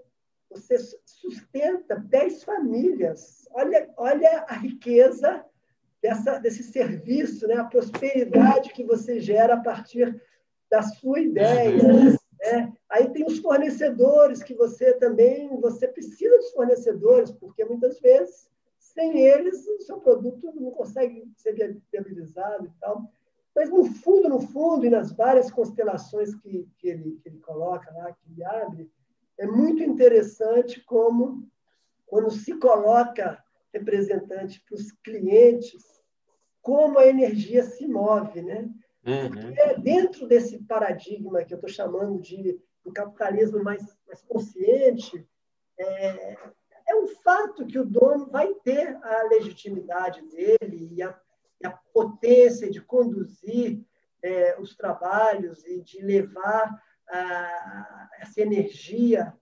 [0.49, 3.49] você sustenta 10 famílias.
[3.53, 5.45] Olha, olha a riqueza
[6.01, 7.57] dessa, desse serviço, né?
[7.57, 10.21] a prosperidade que você gera a partir
[10.71, 11.83] da sua ideia.
[12.41, 12.73] Né?
[12.89, 18.49] Aí tem os fornecedores que você também você precisa dos fornecedores, porque muitas vezes
[18.97, 21.53] sem eles, o seu produto não consegue ser
[21.93, 23.13] viabilizado e tal.
[23.55, 27.93] Mas, no fundo, no fundo, e nas várias constelações que, que, ele, que ele coloca
[27.93, 28.91] lá, que ele abre,
[29.39, 31.47] é muito interessante como,
[32.07, 33.43] quando se coloca
[33.73, 35.85] representante para os clientes,
[36.63, 38.69] como a energia se move, né?
[39.07, 39.31] Uhum.
[39.31, 45.27] Porque dentro desse paradigma que eu estou chamando de um capitalismo mais, mais consciente,
[45.79, 46.39] é,
[46.89, 51.19] é um fato que o dono vai ter a legitimidade dele e a,
[51.61, 53.85] e a potência de conduzir
[54.23, 59.35] é, os trabalhos e de levar a, essa energia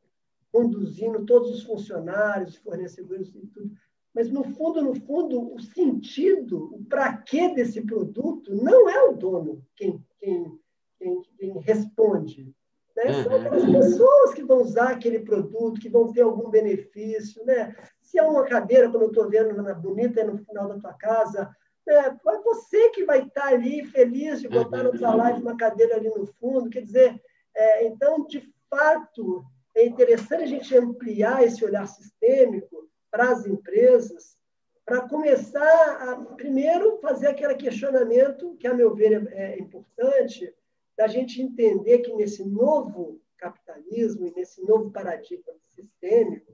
[0.52, 3.72] conduzindo todos os funcionários, fornecedores e tudo.
[4.14, 9.16] Mas, no fundo, no fundo, o sentido, o para quê desse produto, não é o
[9.16, 10.60] dono quem, quem,
[10.96, 12.54] quem, quem responde.
[12.96, 13.22] Né?
[13.22, 13.40] São uhum.
[13.40, 17.44] aquelas pessoas que vão usar aquele produto, que vão ter algum benefício.
[17.44, 17.74] Né?
[18.00, 21.50] Se é uma cadeira, como eu estou vendo na bonita no final da tua casa,
[21.86, 21.94] né?
[21.94, 24.98] é você que vai estar ali feliz de botar no uhum.
[24.98, 26.70] salário uma cadeira ali no fundo.
[26.70, 27.20] Quer dizer,
[27.54, 34.36] é, então, de fato, é interessante a gente ampliar esse olhar sistêmico para as empresas,
[34.84, 40.52] para começar a, primeiro, fazer aquele questionamento, que, a meu ver, é, é importante,
[40.96, 46.52] da gente entender que nesse novo capitalismo e nesse novo paradigma sistêmico,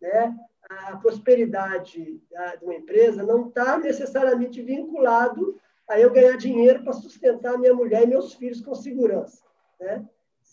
[0.00, 0.36] né,
[0.68, 2.20] a prosperidade
[2.58, 5.58] de uma empresa não está necessariamente vinculado
[5.88, 9.42] a eu ganhar dinheiro para sustentar minha mulher e meus filhos com segurança.
[9.80, 10.06] Né?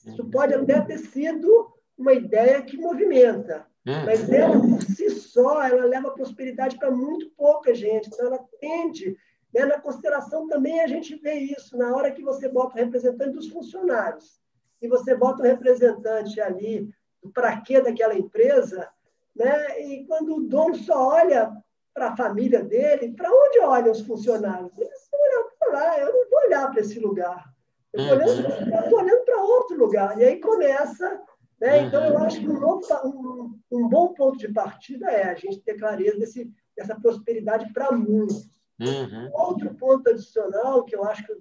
[0.06, 4.06] Isso pode até ter sido uma ideia que movimenta, hum.
[4.06, 8.08] mas ela por si só ela leva prosperidade para muito pouca gente.
[8.08, 9.18] Então ela tende,
[9.54, 13.32] né, na consideração também a gente vê isso na hora que você bota o representante
[13.32, 14.40] dos funcionários
[14.82, 16.90] e você bota o representante ali
[17.22, 18.90] do para quê daquela empresa,
[19.36, 19.82] né?
[19.82, 21.52] E quando o dono só olha
[21.94, 24.72] para a família dele, para onde olham os funcionários?
[24.78, 27.54] Eles estão olhando para lá, eu não vou olhar para esse lugar.
[27.92, 30.18] Eu estou olhando, olhando para outro lugar.
[30.18, 31.22] E aí começa
[31.60, 31.84] né?
[31.84, 35.60] Então, eu acho que um, novo, um, um, bom ponto de partida é a gente
[35.60, 38.50] ter clareza desse, dessa prosperidade para muitos.
[38.80, 39.30] Uhum.
[39.34, 41.34] Outro ponto adicional, que eu acho que,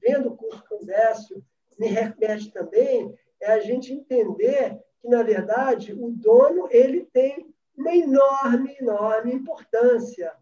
[0.00, 1.44] vendo o curso Décio
[1.78, 7.94] me remete também, é a gente entender que, na verdade, o dono ele tem uma
[7.94, 10.32] enorme, enorme importância.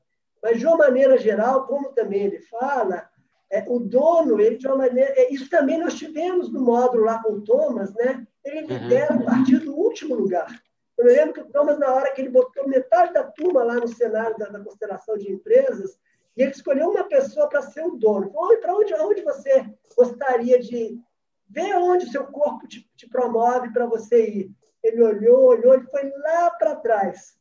[0.42, 3.08] Mas, de uma maneira geral, como também ele fala,
[3.50, 5.12] é, o dono, ele de uma maneira.
[5.16, 8.26] É, isso também nós tivemos no módulo lá com o Thomas, né?
[8.44, 8.78] ele uhum.
[8.78, 10.48] lidera a partir do último lugar.
[10.96, 13.74] Eu me lembro que o Thomas, na hora que ele botou metade da turma lá
[13.74, 15.98] no cenário da, da constelação de empresas,
[16.36, 18.32] e ele escolheu uma pessoa para ser o dono.
[18.60, 19.66] Para onde, onde você
[19.96, 21.00] gostaria de
[21.48, 24.50] ver onde o seu corpo te, te promove para você ir?
[24.82, 27.36] Ele olhou, olhou, ele foi lá para trás.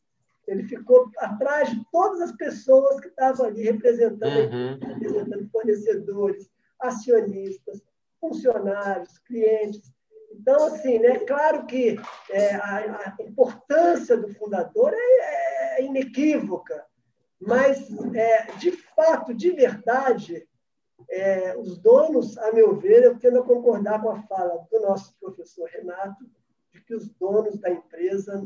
[0.47, 4.79] Ele ficou atrás de todas as pessoas que estavam ali representando, uhum.
[4.79, 7.81] representando fornecedores, acionistas,
[8.19, 9.91] funcionários, clientes.
[10.31, 16.85] Então, assim, né, claro que é, a, a, importância do fundador é, é inequívoca,
[17.39, 20.47] mas, é, de fato, de verdade,
[21.09, 25.15] é, os donos, a meu ver, eu tendo a concordar com a fala do nosso
[25.19, 26.25] professor Renato,
[26.73, 28.43] de que os donos da empresa,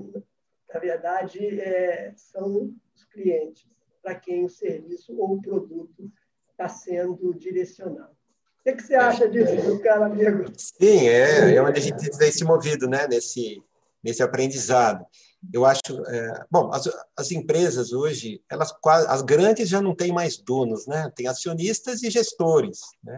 [0.73, 3.69] na verdade, é, são os clientes,
[4.01, 6.11] para quem o serviço ou o produto
[6.49, 8.11] está sendo direcionado.
[8.59, 10.45] O que, que você acha disso, meu caro amigo?
[10.55, 13.63] Sim, é, é onde a gente tem se movido, né, nesse,
[14.03, 15.05] nesse aprendizado.
[15.51, 18.73] Eu acho, é, bom, as, as empresas hoje, elas
[19.07, 21.11] as grandes já não têm mais donos, né?
[21.15, 23.15] Tem acionistas e gestores, né?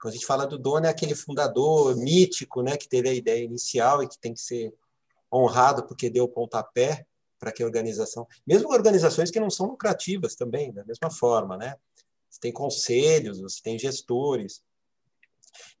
[0.00, 3.42] Quando a gente fala do dono é aquele fundador mítico, né, que teve a ideia
[3.42, 4.74] inicial e que tem que ser
[5.32, 7.06] honrado porque deu o pontapé
[7.38, 11.74] para que a organização, mesmo organizações que não são lucrativas também, da mesma forma, né?
[12.34, 14.60] você tem conselhos, você tem gestores.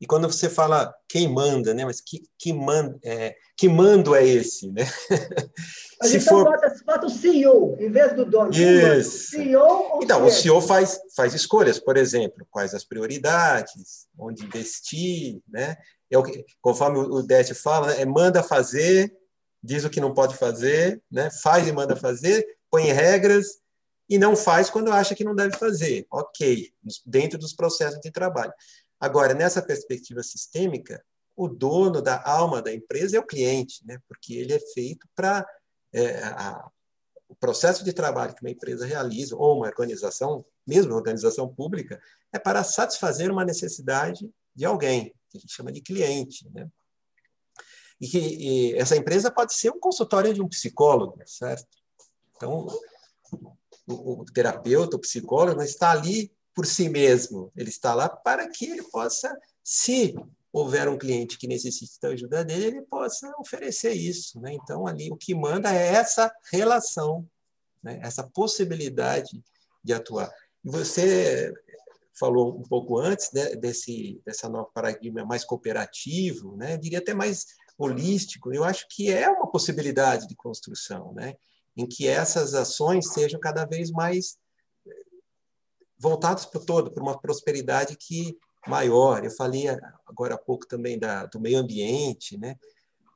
[0.00, 1.84] E quando você fala quem manda, né?
[1.84, 4.84] Mas que, que, man, é, que mando é esse, né?
[6.02, 6.44] A gente for...
[6.44, 8.50] bota, bota o CEO em vez do dono.
[8.52, 9.30] Isso.
[9.30, 15.76] CEO então, o CEO faz, faz escolhas, por exemplo, quais as prioridades, onde investir, né?
[16.10, 18.02] É o que, conforme o Décio fala, né?
[18.02, 19.12] é manda fazer,
[19.62, 21.30] diz o que não pode fazer, né?
[21.42, 23.46] faz e manda fazer, põe regras
[24.08, 26.06] e não faz quando acha que não deve fazer.
[26.10, 26.70] Ok,
[27.06, 28.52] dentro dos processos de trabalho.
[29.00, 31.04] Agora, nessa perspectiva sistêmica,
[31.36, 33.98] o dono da alma da empresa é o cliente, né?
[34.08, 35.46] porque ele é feito para.
[35.92, 36.20] É,
[37.26, 42.00] o processo de trabalho que uma empresa realiza, ou uma organização, mesmo uma organização pública,
[42.32, 46.48] é para satisfazer uma necessidade de alguém, que a gente chama de cliente.
[46.50, 46.68] Né?
[48.00, 51.66] E que e essa empresa pode ser um consultório de um psicólogo, certo?
[52.36, 52.66] Então,
[53.86, 58.66] o, o terapeuta, o psicólogo, está ali por si mesmo, ele está lá para que
[58.66, 60.14] ele possa, se
[60.52, 64.40] houver um cliente que necessite da ajuda dele, ele possa oferecer isso.
[64.40, 64.54] Né?
[64.54, 67.26] Então, ali o que manda é essa relação,
[67.82, 67.98] né?
[68.02, 69.42] essa possibilidade
[69.82, 70.30] de atuar.
[70.62, 71.52] Você
[72.16, 76.74] falou um pouco antes né, desse dessa nova paradigma mais cooperativo, né?
[76.74, 77.46] Eu diria até mais
[77.76, 78.54] holístico.
[78.54, 81.34] Eu acho que é uma possibilidade de construção, né?
[81.76, 84.38] Em que essas ações sejam cada vez mais
[86.04, 88.38] voltadas para o todo, para uma prosperidade que
[88.68, 89.24] maior.
[89.24, 89.64] Eu falei
[90.06, 92.56] agora há pouco também da, do meio ambiente, né?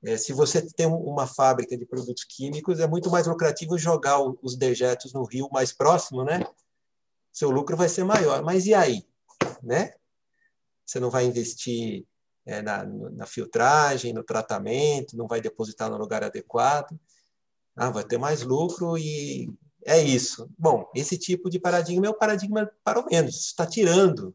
[0.04, 4.56] É, se você tem uma fábrica de produtos químicos, é muito mais lucrativo jogar os
[4.56, 6.40] dejetos no rio mais próximo, né?
[7.32, 8.42] Seu lucro vai ser maior.
[8.42, 9.04] Mas e aí,
[9.62, 9.92] né?
[10.86, 12.06] Você não vai investir
[12.46, 16.98] é, na, na filtragem, no tratamento, não vai depositar no lugar adequado.
[17.76, 19.52] Ah, vai ter mais lucro e
[19.84, 20.50] é isso.
[20.58, 23.36] Bom, esse tipo de paradigma é o paradigma para o menos.
[23.46, 24.34] está tirando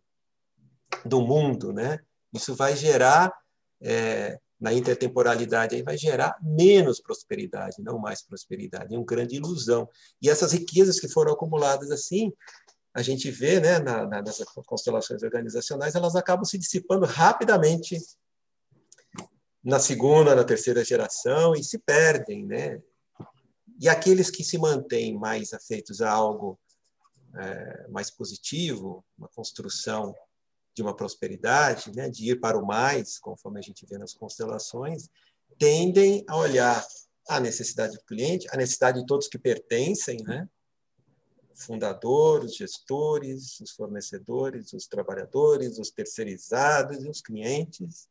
[1.06, 2.00] do mundo, né?
[2.34, 3.34] Isso vai gerar
[3.82, 9.90] é, na intertemporalidade aí vai gerar menos prosperidade, não mais prosperidade, é uma grande ilusão.
[10.22, 12.32] E essas riquezas que foram acumuladas assim,
[12.94, 17.98] a gente vê, né, na, na, nas constelações organizacionais, elas acabam se dissipando rapidamente
[19.62, 22.82] na segunda, na terceira geração e se perdem, né?
[23.80, 26.60] E aqueles que se mantêm mais afeitos a algo
[27.36, 30.16] é, mais positivo, uma construção
[30.76, 35.10] de uma prosperidade, né, de ir para o mais, conforme a gente vê nas constelações,
[35.58, 36.86] tendem a olhar
[37.28, 40.48] a necessidade do cliente, a necessidade de todos que pertencem, né?
[41.56, 48.08] fundadores, gestores, os fornecedores, os trabalhadores, os terceirizados e os clientes,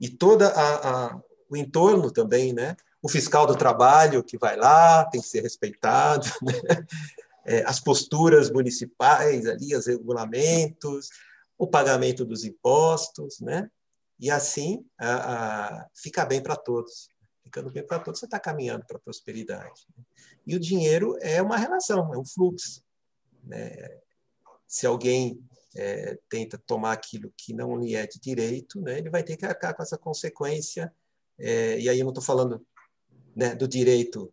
[0.00, 0.16] e
[0.54, 2.76] a, o entorno também, né?
[3.06, 6.84] O fiscal do trabalho que vai lá tem que ser respeitado, né?
[7.44, 11.08] é, as posturas municipais ali, os regulamentos,
[11.56, 13.70] o pagamento dos impostos, né?
[14.18, 17.08] E assim a, a, fica bem para todos.
[17.44, 19.86] Ficando bem para todos, você está caminhando para a prosperidade.
[20.44, 22.82] E o dinheiro é uma relação, é um fluxo.
[23.44, 23.70] Né?
[24.66, 25.40] Se alguém
[25.76, 29.46] é, tenta tomar aquilo que não lhe é de direito, né, ele vai ter que
[29.46, 30.92] arcar com essa consequência.
[31.38, 32.66] É, e aí eu não estou falando
[33.36, 34.32] né, do direito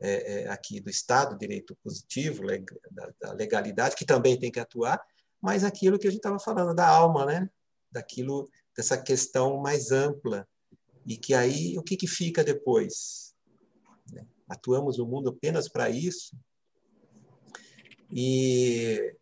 [0.00, 2.42] é, é aqui do Estado, direito positivo,
[2.90, 5.00] da, da legalidade, que também tem que atuar,
[5.40, 7.50] mas aquilo que a gente estava falando da alma, né?
[7.92, 10.48] Daquilo, dessa questão mais ampla
[11.06, 13.34] e que aí o que, que fica depois?
[14.10, 14.26] Né?
[14.48, 16.34] Atuamos no mundo apenas para isso
[18.10, 19.16] e,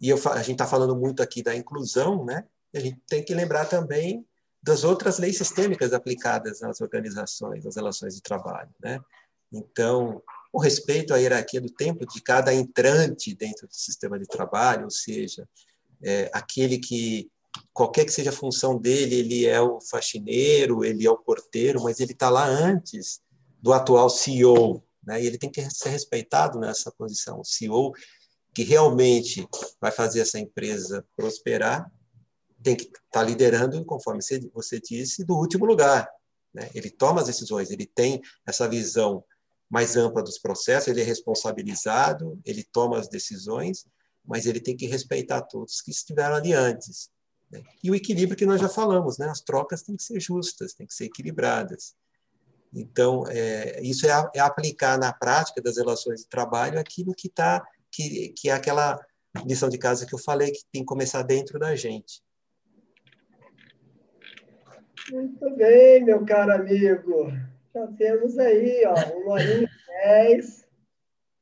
[0.00, 2.46] e eu, a gente está falando muito aqui da inclusão, né?
[2.72, 4.26] E a gente tem que lembrar também
[4.64, 8.98] das outras leis sistêmicas aplicadas nas organizações, nas relações de trabalho, né?
[9.52, 14.84] Então, o respeito à hierarquia do tempo de cada entrante dentro do sistema de trabalho,
[14.84, 15.46] ou seja,
[16.02, 17.30] é, aquele que
[17.72, 22.00] qualquer que seja a função dele, ele é o faxineiro, ele é o porteiro, mas
[22.00, 23.20] ele está lá antes
[23.60, 25.22] do atual CEO, né?
[25.22, 27.92] E ele tem que ser respeitado nessa posição, o CEO
[28.54, 29.46] que realmente
[29.80, 31.90] vai fazer essa empresa prosperar
[32.64, 34.20] tem que estar tá liderando, conforme
[34.52, 36.08] você disse, do último lugar.
[36.52, 36.70] Né?
[36.74, 39.22] Ele toma as decisões, ele tem essa visão
[39.70, 43.86] mais ampla dos processos, ele é responsabilizado, ele toma as decisões,
[44.24, 47.10] mas ele tem que respeitar todos que estiveram ali antes.
[47.50, 47.62] Né?
[47.82, 49.28] E o equilíbrio que nós já falamos, né?
[49.28, 51.94] as trocas têm que ser justas, têm que ser equilibradas.
[52.72, 57.64] Então, é, isso é, é, aplicar na prática das relações de trabalho aquilo que, tá,
[57.90, 58.98] que, que é aquela
[59.44, 62.22] lição de casa que eu falei, que tem que começar dentro da gente.
[65.10, 67.30] Muito bem, meu caro amigo.
[67.74, 70.66] Já temos aí, ó, uma e dez.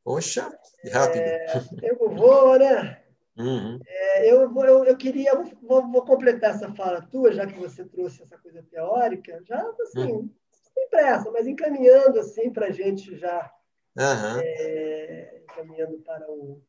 [0.02, 0.50] Poxa,
[0.90, 1.20] rápido.
[1.20, 3.02] É, tempo voa, né?
[3.36, 3.78] Uhum.
[3.86, 7.84] É, eu, vou, eu, eu queria, vou, vou, completar essa fala tua, já que você
[7.84, 10.30] trouxe essa coisa teórica, já assim, uhum.
[10.74, 13.50] sem pressa, mas encaminhando assim para a gente já,
[13.96, 14.40] uhum.
[14.40, 16.60] é, encaminhando para o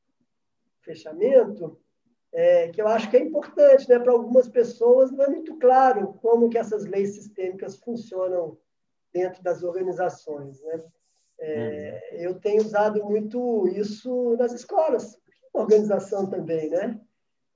[0.81, 1.77] fechamento,
[2.33, 3.99] é, que eu acho que é importante, né?
[3.99, 8.57] Para algumas pessoas não é muito claro como que essas leis sistêmicas funcionam
[9.13, 10.59] dentro das organizações.
[10.63, 10.83] Né?
[11.39, 12.17] É, uhum.
[12.19, 15.17] Eu tenho usado muito isso nas escolas,
[15.53, 16.99] organização também, né?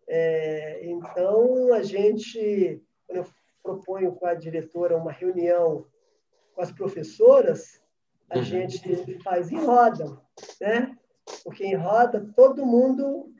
[0.08, 3.28] É, então, a gente, quando eu
[3.64, 5.86] proponho com a diretora uma reunião
[6.54, 7.82] com as professoras,
[8.30, 8.44] a uhum.
[8.44, 10.22] gente faz em roda,
[10.62, 10.95] né?
[11.44, 13.34] Porque em roda todo mundo,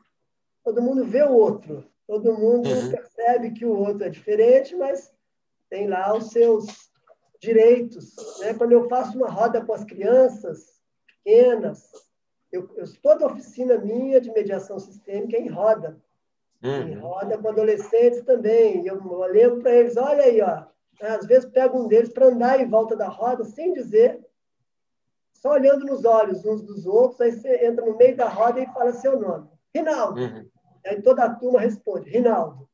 [0.68, 2.91] todo mundo vê o outro, todo mundo uhum.
[2.91, 5.14] percebe que o outro é diferente, mas
[5.69, 6.65] tem lá os seus
[7.39, 8.14] direitos.
[8.41, 8.53] Né?
[8.53, 10.81] Quando eu faço uma roda com as crianças
[11.23, 11.89] pequenas,
[12.52, 15.98] eu, eu, toda oficina minha de mediação sistêmica é em roda.
[16.61, 16.88] Uhum.
[16.89, 18.85] Em roda com adolescentes também.
[18.85, 20.65] Eu, eu lembro para eles, olha aí, ó,
[21.02, 24.19] às vezes pego um deles para andar em volta da roda sem dizer,
[25.31, 28.65] só olhando nos olhos uns dos outros, aí você entra no meio da roda e
[28.73, 29.48] fala seu nome.
[29.73, 30.19] Rinaldo.
[30.19, 30.56] Uhum.
[30.88, 32.68] Aí toda a turma responde, Rinaldo.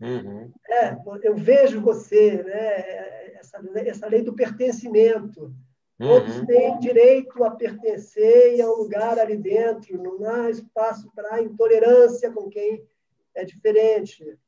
[0.00, 0.52] Uhum.
[0.68, 3.18] É, eu vejo você, né?
[3.38, 5.52] essa, essa lei do pertencimento.
[5.98, 6.46] Todos uhum.
[6.46, 12.30] têm direito a pertencer e a um lugar ali dentro, não há espaço para intolerância
[12.30, 12.86] com quem
[13.34, 14.38] é diferente.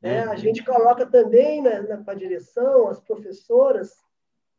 [0.00, 0.22] Né?
[0.24, 0.36] A uhum.
[0.36, 3.92] gente coloca também na, na, direção as professoras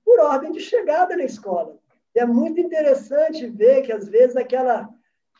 [0.03, 1.77] por ordem de chegada na escola.
[2.13, 4.89] E é muito interessante ver que, às vezes, aquela.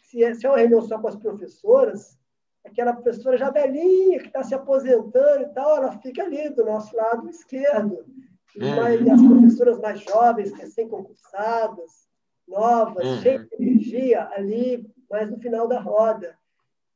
[0.03, 2.17] Se é, se é uma reunião só com as professoras,
[2.63, 6.95] aquela professora já velhinha, que está se aposentando e tal, ela fica ali do nosso
[6.95, 8.05] lado esquerdo.
[8.55, 9.13] E, uhum.
[9.13, 12.07] as professoras mais jovens, recém-concursadas,
[12.47, 13.21] novas, uhum.
[13.21, 16.37] cheias de energia, ali, mais no final da roda.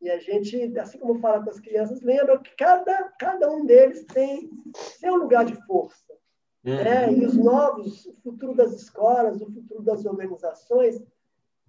[0.02, 4.06] E a gente, assim como fala com as crianças, lembra que cada, cada um deles
[4.06, 6.14] tem seu lugar de força.
[6.66, 6.76] Uhum.
[6.76, 7.14] Né?
[7.14, 11.02] E os novos, o futuro das escolas, o futuro das organizações,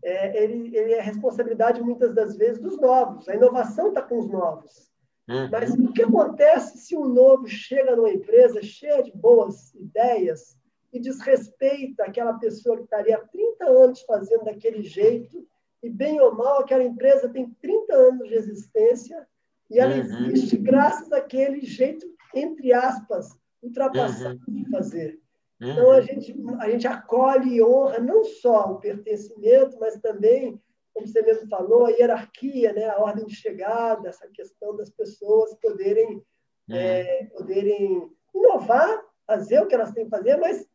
[0.07, 3.29] é, ele, ele é responsabilidade, muitas das vezes, dos novos.
[3.29, 4.89] A inovação está com os novos.
[5.29, 5.49] Uhum.
[5.51, 10.57] Mas o que acontece se um novo chega numa empresa cheia de boas ideias
[10.93, 15.45] e desrespeita aquela pessoa que estaria há 30 anos fazendo daquele jeito
[15.83, 19.27] e, bem ou mal, aquela empresa tem 30 anos de existência
[19.69, 20.29] e ela uhum.
[20.29, 24.55] existe graças àquele jeito, entre aspas, ultrapassado uhum.
[24.55, 25.21] de fazer.
[25.61, 30.61] Então, a gente, a gente acolhe e honra não só o pertencimento, mas também
[30.97, 35.55] como você mesmo falou, a hierarquia, né, a ordem de chegada, essa questão das pessoas
[35.57, 36.23] poderem,
[36.69, 36.75] uhum.
[36.75, 40.67] é, poderem inovar, fazer o que elas têm que fazer, mas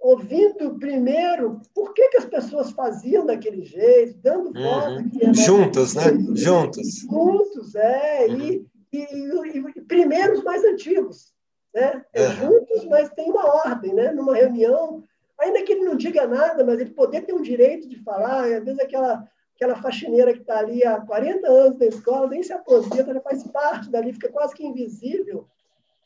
[0.00, 4.62] ouvindo primeiro por que, que as pessoas faziam daquele jeito, dando uhum.
[4.62, 4.96] voz.
[4.96, 5.34] Uhum.
[5.34, 6.02] Juntos, né?
[6.34, 7.06] Juntos.
[7.08, 8.26] Juntos, é.
[8.26, 8.40] Uhum.
[8.40, 11.32] E, e, e, e, primeiro os mais antigos.
[11.74, 12.04] Né?
[12.12, 12.28] É.
[12.30, 14.10] Juntos, mas tem uma ordem, né?
[14.10, 15.04] Numa reunião,
[15.38, 18.64] ainda que ele não diga nada, mas ele poder ter um direito de falar, às
[18.64, 19.28] vezes aquela
[19.60, 23.46] aquela faxineira que está ali há 40 anos na escola, nem se aposenta, ela faz
[23.46, 25.46] parte dali, fica quase que invisível,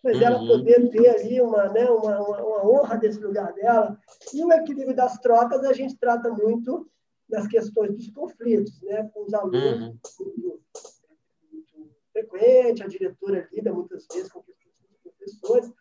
[0.03, 0.23] mas uhum.
[0.25, 3.97] ela poder ter ali uma, né, uma, uma, uma, honra desse lugar dela.
[4.35, 6.91] E o equilíbrio das trocas a gente trata muito
[7.31, 9.99] nas questões dos conflitos, né, com os alunos, uhum.
[10.19, 10.63] muito,
[11.53, 14.64] muito frequente, a diretora lida muitas vezes com questões
[15.25, 15.73] professores.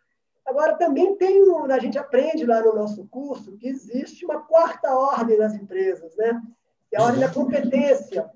[0.46, 4.94] Agora, também tem um, a gente aprende lá no nosso curso que existe uma quarta
[4.94, 6.42] ordem nas empresas, né?
[6.90, 8.30] que é a ordem da competência.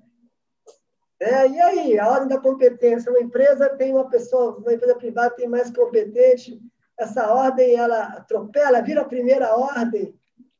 [1.20, 5.34] É, e aí, a ordem da competência, uma empresa tem uma pessoa, uma empresa privada
[5.34, 6.60] tem mais competente,
[6.98, 10.14] essa ordem ela atropela, vira a primeira ordem.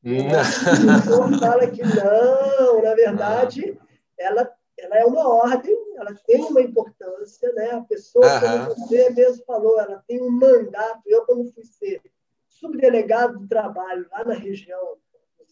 [0.05, 3.79] O fala que não, na verdade,
[4.19, 7.71] ela, ela é uma ordem, ela tem uma importância, né?
[7.73, 11.03] A pessoa, como você mesmo falou, ela tem um mandato.
[11.07, 12.01] Eu, quando fui ser
[12.47, 14.99] subdelegado do trabalho lá na região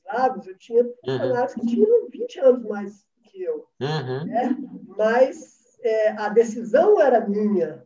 [0.06, 1.60] Lagos, eu tinha funcionários uhum.
[1.60, 3.66] que tinham 20 anos mais que eu.
[3.80, 4.24] Uhum.
[4.24, 4.56] Né?
[4.96, 7.84] Mas é, a decisão era minha.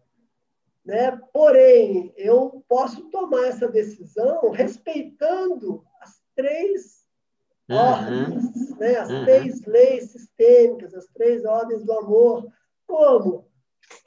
[0.85, 1.19] Né?
[1.33, 7.00] Porém, eu posso tomar essa decisão respeitando as três
[7.71, 7.77] uhum.
[7.77, 8.97] ordens, né?
[8.97, 9.25] as uhum.
[9.25, 12.47] três leis sistêmicas, as três ordens do amor.
[12.87, 13.49] Como?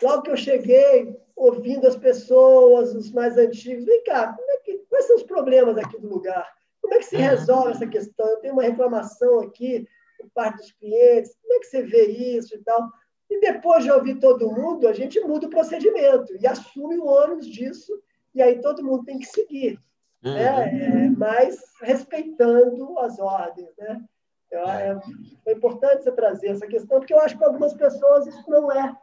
[0.01, 5.05] Logo que eu cheguei, ouvindo as pessoas, os mais antigos, vem cá, é que, quais
[5.05, 6.47] são os problemas aqui do lugar?
[6.81, 7.21] Como é que se uhum.
[7.21, 8.27] resolve essa questão?
[8.27, 9.87] Eu tenho uma reclamação aqui
[10.17, 12.89] por parte dos clientes, como é que você vê isso e tal?
[13.29, 17.47] E depois de ouvir todo mundo, a gente muda o procedimento e assume o ônus
[17.47, 17.91] disso,
[18.35, 19.79] e aí todo mundo tem que seguir.
[20.23, 20.33] Uhum.
[20.33, 21.05] Né?
[21.05, 23.69] É, mas respeitando as ordens.
[23.77, 24.03] Né?
[24.51, 24.95] É,
[25.43, 28.71] foi importante você trazer essa questão, porque eu acho que para algumas pessoas isso não
[28.71, 28.95] é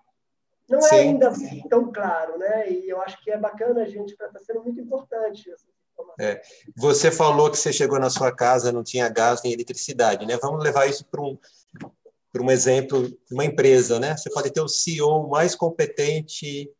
[0.69, 1.33] não é ainda
[1.69, 2.71] tão claro, né?
[2.71, 5.51] E eu acho que é bacana a gente, está sendo muito importante
[6.19, 6.41] é.
[6.77, 10.39] Você falou que você chegou na sua casa, não tinha gás nem eletricidade, né?
[10.41, 11.39] Vamos levar isso para um,
[12.33, 14.17] para um exemplo uma empresa, né?
[14.17, 16.71] Você pode ter o CEO mais competente,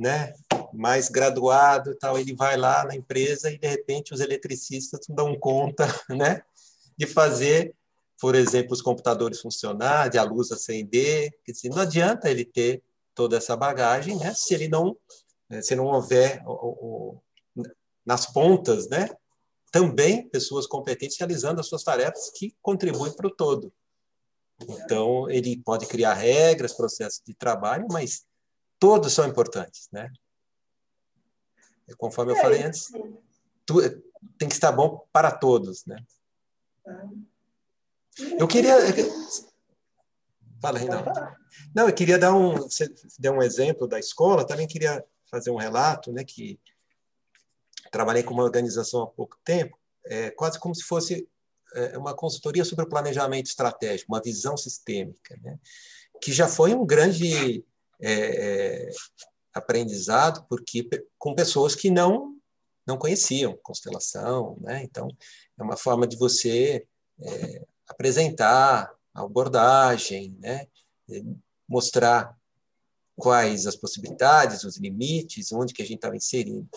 [0.00, 0.32] né?
[0.72, 2.18] Mais graduado, tal.
[2.18, 6.42] Ele vai lá na empresa e de repente os eletricistas dão conta, né?
[6.96, 7.74] De fazer,
[8.18, 11.30] por exemplo, os computadores funcionar, de a luz acender.
[11.44, 12.82] Quer dizer, não adianta ele ter
[13.14, 14.32] toda essa bagagem, né?
[14.34, 14.96] Se ele não,
[15.60, 17.22] se não houver o, o
[18.04, 19.10] nas pontas, né?
[19.70, 23.70] Também pessoas competentes realizando as suas tarefas que contribuem para o todo.
[24.68, 28.24] Então, ele pode criar regras, processos de trabalho, mas
[28.80, 30.10] todos são importantes, né?
[31.98, 32.90] Conforme eu é, falei antes,
[33.66, 33.80] tu,
[34.38, 36.02] tem que estar bom para todos, né?
[38.38, 38.76] Eu queria...
[40.60, 41.10] Fala, Reinaldo.
[41.74, 42.56] Não, eu queria dar um...
[42.56, 46.58] Você deu um exemplo da escola, também queria fazer um relato, né, que
[47.90, 51.28] trabalhei com uma organização há pouco tempo, é, quase como se fosse
[51.74, 55.38] é, uma consultoria sobre o planejamento estratégico, uma visão sistêmica.
[55.42, 55.58] Né?
[56.20, 57.64] que já foi um grande
[58.00, 58.90] é, é
[59.52, 62.36] aprendizado, porque com pessoas que não
[62.86, 64.82] não conheciam constelação, né?
[64.82, 65.08] Então
[65.58, 66.84] é uma forma de você
[67.20, 70.66] é, apresentar a abordagem, né?
[71.68, 72.36] mostrar
[73.16, 76.68] quais as possibilidades, os limites, onde que a gente estava inserindo.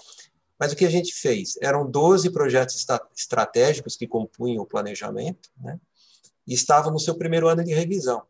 [0.60, 1.56] Mas o que a gente fez?
[1.62, 2.86] Eram 12 projetos
[3.16, 5.80] estratégicos que compunham o planejamento, né?
[6.48, 8.24] e estavam no seu primeiro ano de revisão.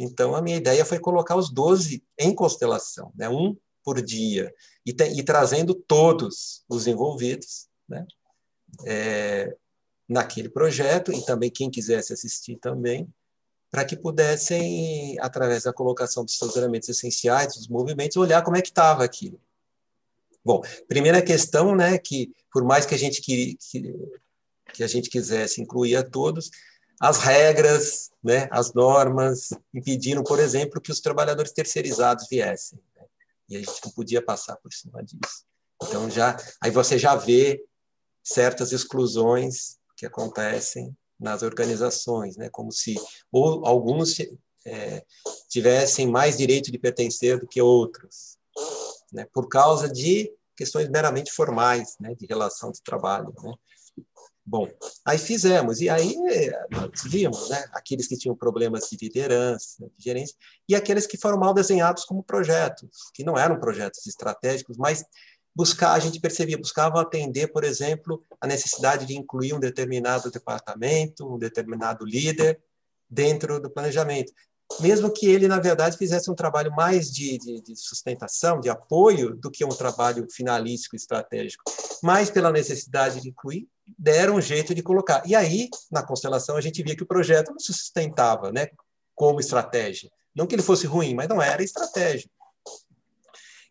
[0.00, 3.28] Então, a minha ideia foi colocar os 12 em constelação, né?
[3.28, 4.54] um por dia,
[4.86, 8.06] e, te, e trazendo todos os envolvidos né?
[8.86, 9.56] É,
[10.08, 13.08] naquele projeto, e também quem quisesse assistir também,
[13.70, 18.62] para que pudessem, através da colocação dos seus elementos essenciais, dos movimentos, olhar como é
[18.62, 19.40] que estava aquilo.
[20.44, 23.94] Bom, primeira questão, né, que por mais que a gente que, que,
[24.72, 26.50] que a gente quisesse incluir a todos,
[27.00, 32.78] as regras, né, as normas impediram, por exemplo, que os trabalhadores terceirizados viessem.
[32.96, 33.04] Né?
[33.48, 35.44] E a gente não podia passar por cima disso.
[35.82, 37.64] Então já aí você já vê
[38.22, 42.48] certas exclusões que acontecem nas organizações, né?
[42.50, 42.96] como se
[43.30, 44.18] ou alguns
[44.64, 45.04] é,
[45.48, 48.38] tivessem mais direito de pertencer do que outros,
[49.12, 49.26] né?
[49.32, 52.14] por causa de questões meramente formais, né?
[52.14, 53.32] de relação de trabalho.
[53.42, 53.54] Né?
[54.50, 54.66] Bom,
[55.04, 56.16] aí fizemos, e aí
[56.70, 57.62] nós vimos né?
[57.74, 60.34] aqueles que tinham problemas de liderança, de gerência,
[60.66, 65.04] e aqueles que foram mal desenhados como projetos, que não eram projetos estratégicos, mas
[65.54, 71.30] buscar, a gente percebia, buscava atender, por exemplo, a necessidade de incluir um determinado departamento,
[71.30, 72.58] um determinado líder
[73.10, 74.32] dentro do planejamento.
[74.80, 79.36] Mesmo que ele, na verdade, fizesse um trabalho mais de, de, de sustentação, de apoio,
[79.36, 81.64] do que um trabalho finalístico estratégico.
[82.02, 85.22] Mas, pela necessidade de incluir, deram um jeito de colocar.
[85.26, 88.68] E aí, na constelação, a gente via que o projeto não se sustentava né,
[89.14, 90.10] como estratégia.
[90.34, 92.28] Não que ele fosse ruim, mas não era estratégia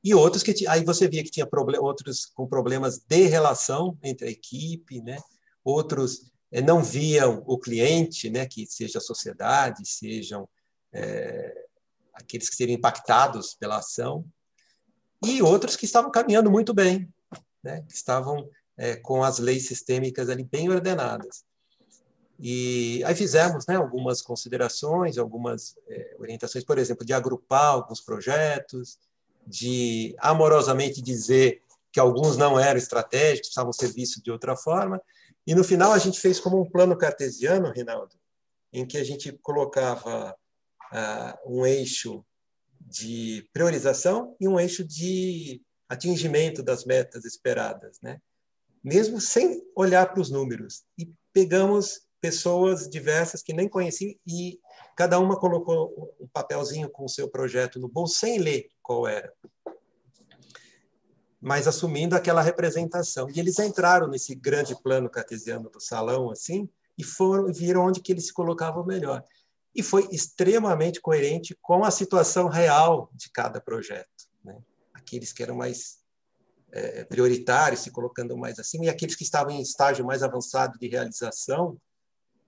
[0.07, 1.48] e outros que aí você via que tinha
[1.81, 5.18] outros com problemas de relação entre a equipe, né?
[5.65, 8.45] Outros é, não viam o cliente, né?
[8.45, 10.48] Que seja a sociedade, sejam
[10.94, 11.53] é,
[12.14, 14.26] aqueles que seriam impactados pela ação,
[15.26, 17.11] e outros que estavam caminhando muito bem,
[17.61, 17.81] né?
[17.81, 21.44] Que estavam é, com as leis sistêmicas ali bem ordenadas.
[22.40, 28.99] E aí fizemos né, algumas considerações, algumas é, orientações, por exemplo, de agrupar alguns projetos,
[29.45, 35.02] de amorosamente dizer que alguns não eram estratégicos, precisavam ser vistos de outra forma.
[35.48, 38.16] E no final a gente fez como um plano cartesiano, Rinaldo,
[38.72, 40.36] em que a gente colocava
[40.94, 42.24] uh, um eixo
[42.80, 48.20] de priorização e um eixo de atingimento das metas esperadas, né?
[48.88, 50.85] Mesmo sem olhar para os números.
[50.97, 54.61] E pegamos pessoas diversas que nem conheciam e
[54.95, 59.34] cada uma colocou um papelzinho com o seu projeto no bolso sem ler qual era.
[61.41, 63.30] Mas assumindo aquela representação.
[63.30, 68.14] E eles entraram nesse grande plano cartesiano do salão, assim, e foram viram onde que
[68.14, 69.22] eles se colocavam melhor.
[69.76, 74.07] E foi extremamente coerente com a situação real de cada projeto.
[74.45, 74.57] Né?
[74.93, 76.06] Aqueles que eram mais
[76.72, 80.88] é, prioritários, se colocando mais acima, e aqueles que estavam em estágio mais avançado de
[80.88, 81.77] realização,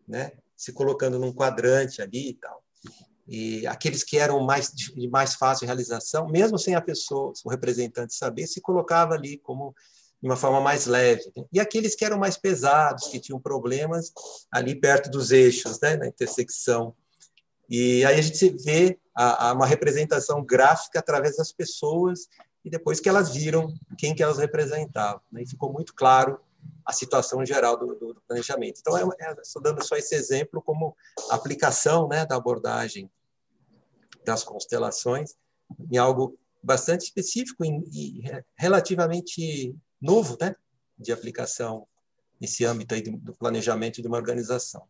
[0.08, 0.32] né?
[0.56, 2.64] se colocando num quadrante ali e tal
[3.30, 8.16] e aqueles que eram mais de mais fácil realização, mesmo sem a pessoa, o representante
[8.16, 9.76] saber, se colocava ali como
[10.20, 11.32] de uma forma mais leve.
[11.38, 11.46] Né?
[11.54, 14.12] E aqueles que eram mais pesados, que tinham problemas
[14.52, 16.96] ali perto dos eixos, né, na intersecção.
[17.70, 22.28] E aí a gente vê a, a uma representação gráfica através das pessoas
[22.64, 25.22] e depois que elas viram quem que elas representavam.
[25.32, 25.44] Né?
[25.44, 26.40] E ficou muito claro
[26.86, 28.80] a situação geral do, do planejamento.
[28.80, 30.96] Então, é, é, estou dando só esse exemplo como
[31.30, 33.10] aplicação né, da abordagem
[34.26, 35.36] das constelações
[35.92, 38.22] em algo bastante específico e,
[38.58, 40.56] relativamente novo, né,
[40.98, 41.88] de aplicação
[42.40, 44.84] nesse âmbito aí do planejamento de uma organização.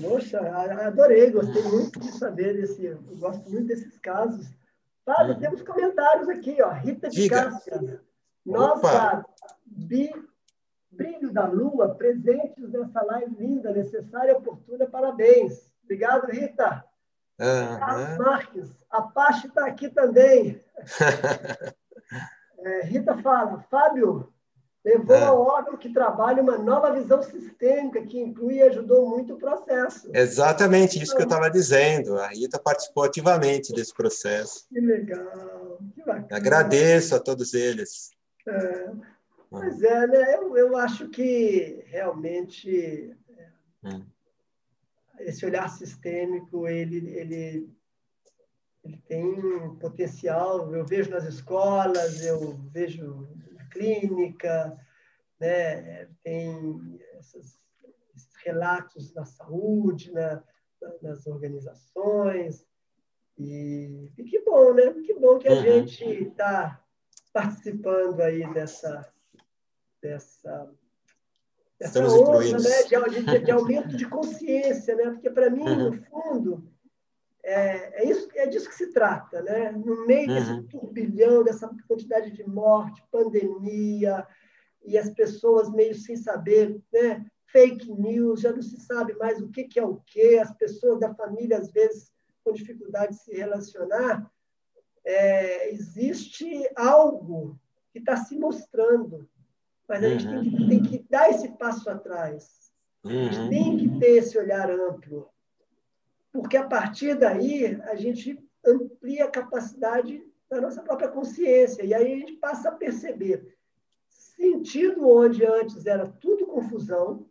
[0.00, 0.38] Poxa,
[0.86, 4.46] adorei, gostei muito de saber desse, gosto muito desses casos.
[5.08, 5.40] Fábio, hum.
[5.40, 6.68] temos comentários aqui, ó.
[6.68, 7.44] Rita de Diga.
[7.44, 8.02] Cássia.
[8.44, 9.24] Nossa,
[9.64, 10.12] bi,
[10.90, 15.72] brilho da lua, presentes nessa live linda, necessária e oportuna, parabéns.
[15.82, 16.84] Obrigado, Rita.
[17.40, 18.18] Uhum.
[18.18, 20.62] Marques, a Pache está aqui também.
[22.58, 24.30] é, Rita fala, Fábio,
[24.84, 25.24] levou é.
[25.24, 30.10] ao órgão que trabalha uma nova visão sistêmica que inclui e ajudou muito o processo.
[30.14, 32.18] Exatamente isso que eu estava dizendo.
[32.18, 34.66] A Rita participou ativamente desse processo.
[34.68, 36.28] Que legal, que bacana.
[36.30, 38.10] Agradeço a todos eles.
[38.46, 38.90] É,
[39.50, 40.36] mas é, né?
[40.36, 43.16] Eu, eu acho que realmente.
[43.36, 44.02] É, hum
[45.20, 47.70] esse olhar sistêmico ele, ele,
[48.84, 50.74] ele tem potencial.
[50.74, 53.28] Eu vejo nas escolas, eu vejo
[53.68, 54.78] clínica,
[55.40, 56.06] né?
[56.22, 57.60] tem esses,
[58.14, 60.42] esses relatos na saúde, na,
[61.02, 62.66] nas organizações.
[63.38, 64.92] E, e, que bom, né?
[65.04, 65.62] Que bom que a uhum.
[65.62, 66.82] gente está
[67.32, 69.12] participando aí dessa,
[70.02, 70.68] dessa
[71.80, 75.10] essa Estamos onda né, de, de, de, aumento de consciência, né?
[75.10, 75.90] porque para mim, uhum.
[75.90, 76.72] no fundo,
[77.42, 79.42] é, é, isso, é disso que se trata.
[79.42, 79.72] Né?
[79.72, 80.34] No meio uhum.
[80.34, 84.26] desse turbilhão, dessa quantidade de morte, pandemia,
[84.84, 87.26] e as pessoas meio sem saber, né?
[87.46, 91.00] fake news, já não se sabe mais o que, que é o que, as pessoas
[91.00, 92.12] da família, às vezes,
[92.44, 94.30] com dificuldade de se relacionar,
[95.04, 97.58] é, existe algo
[97.90, 99.26] que está se mostrando
[99.88, 100.42] mas a gente uhum.
[100.42, 102.70] tem, que, tem, que, dar esse passo atrás.
[103.04, 103.48] A gente uhum.
[103.48, 105.30] tem que ter esse olhar amplo.
[106.32, 111.84] Porque a partir daí a gente amplia a capacidade da nossa própria consciência.
[111.84, 113.56] E aí a gente passa a perceber
[114.08, 117.26] sentido onde antes era tudo confusão,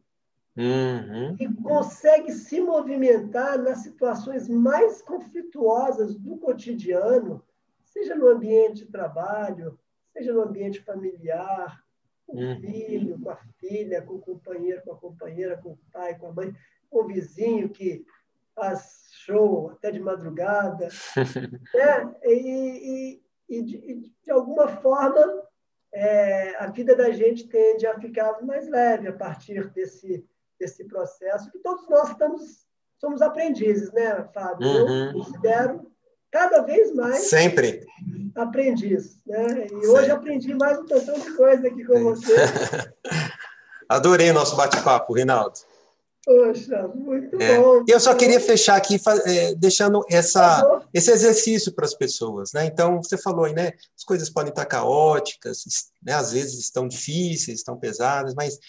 [0.58, 1.36] Uhum.
[1.40, 7.44] e consegue se movimentar nas situações mais conflituosas do cotidiano,
[7.84, 9.78] seja no ambiente de trabalho,
[10.12, 11.80] seja no ambiente familiar,
[12.26, 12.60] com o uhum.
[12.60, 16.34] filho, com a filha, com o companheiro, com a companheira, com o pai, com a
[16.34, 16.52] mãe,
[16.90, 18.04] com o vizinho que
[18.58, 20.90] faz show até de madrugada.
[21.74, 22.16] né?
[22.24, 25.44] E, e, e de, de, alguma forma,
[25.94, 30.26] é, a vida da gente tende a ficar mais leve a partir desse,
[30.60, 32.66] desse processo, que todos nós estamos,
[32.98, 34.68] somos aprendizes, né, Fábio?
[34.68, 35.06] Uhum.
[35.08, 35.92] Eu considero
[36.32, 37.86] cada vez mais sempre
[38.36, 39.66] aprendiz, né?
[39.66, 39.88] E Sempre.
[39.88, 42.04] hoje aprendi mais um tantão de coisa aqui com Sim.
[42.04, 42.34] você.
[43.90, 45.60] Adorei o nosso bate-papo, Rinaldo.
[46.28, 47.58] Poxa, muito é.
[47.58, 47.86] bom.
[47.88, 52.52] Eu só queria fechar aqui é, deixando essa, esse exercício para as pessoas.
[52.52, 52.66] Né?
[52.66, 53.72] Então, você falou aí, né?
[53.98, 55.64] As coisas podem estar caóticas,
[56.04, 56.12] né?
[56.12, 58.60] às vezes estão difíceis, estão pesadas, mas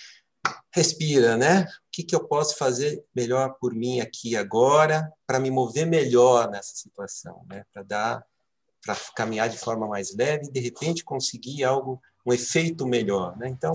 [0.72, 1.62] respira, né?
[1.62, 6.48] O que, que eu posso fazer melhor por mim aqui agora para me mover melhor
[6.48, 7.64] nessa situação, né?
[7.74, 8.26] Para dar,
[8.86, 13.48] para caminhar de forma mais leve e de repente conseguir algo, um efeito melhor, né?
[13.48, 13.72] Então,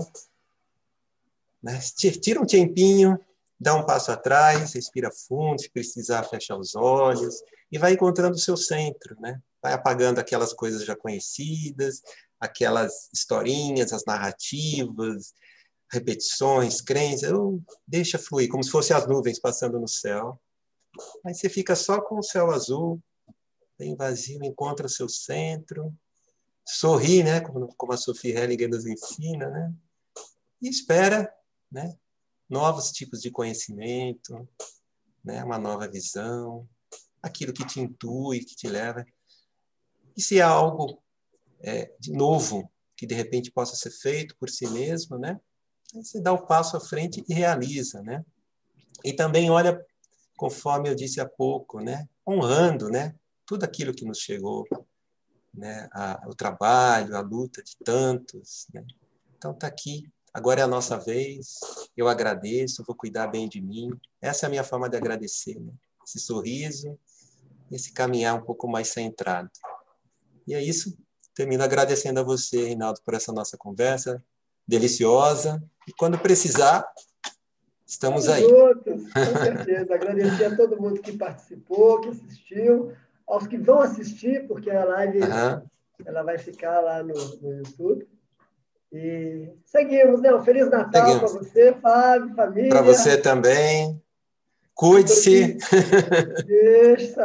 [1.62, 1.78] né?
[2.22, 3.20] tira um tempinho,
[3.64, 7.42] dá um passo atrás, respira fundo, se precisar fecha os olhos
[7.72, 9.40] e vai encontrando o seu centro, né?
[9.62, 12.02] Vai apagando aquelas coisas já conhecidas,
[12.38, 15.32] aquelas historinhas, as narrativas,
[15.90, 17.32] repetições, crenças,
[17.88, 20.38] deixa fluir, como se fossem as nuvens passando no céu.
[21.24, 23.00] Aí você fica só com o céu azul,
[23.78, 25.90] bem vazio, encontra o seu centro,
[26.66, 29.72] sorri, né, como, como a Sophie Hellinger nos ensina, né,
[30.60, 31.32] e espera,
[31.72, 31.96] né,
[32.54, 34.48] novos tipos de conhecimento,
[35.24, 36.68] né, uma nova visão,
[37.20, 39.04] aquilo que te intui, que te leva.
[40.16, 41.02] E se há algo
[41.60, 45.40] é, de novo que de repente possa ser feito por si mesmo, né,
[45.92, 48.24] você dá o passo à frente e realiza, né?
[49.04, 49.84] E também olha,
[50.36, 52.08] conforme eu disse há pouco, né?
[52.26, 53.14] Honrando, né?
[53.46, 54.64] Tudo aquilo que nos chegou,
[55.52, 55.88] né?
[55.92, 58.84] A, o trabalho, a luta de tantos, né?
[59.36, 60.10] Então tá aqui.
[60.34, 61.60] Agora é a nossa vez.
[61.96, 63.88] Eu agradeço, vou cuidar bem de mim.
[64.20, 65.72] Essa é a minha forma de agradecer, né?
[66.04, 66.98] Esse sorriso,
[67.70, 69.48] esse caminhar um pouco mais centrado.
[70.44, 70.98] E é isso.
[71.36, 74.22] Termino agradecendo a você, Reinaldo, por essa nossa conversa
[74.66, 75.62] deliciosa.
[75.86, 76.84] E quando precisar,
[77.86, 78.44] estamos aí.
[78.44, 79.94] Outros, com certeza.
[79.94, 82.92] Agradecer a todo mundo que participou, que assistiu,
[83.24, 85.68] aos que vão assistir, porque a live uhum.
[86.04, 88.08] ela vai ficar lá no, no YouTube.
[88.94, 90.32] E seguimos, né?
[90.32, 92.70] Um Feliz Natal para você, Fábio, família.
[92.70, 94.00] Para você também.
[94.72, 95.56] Cuide-se.
[96.46, 97.24] Deixa,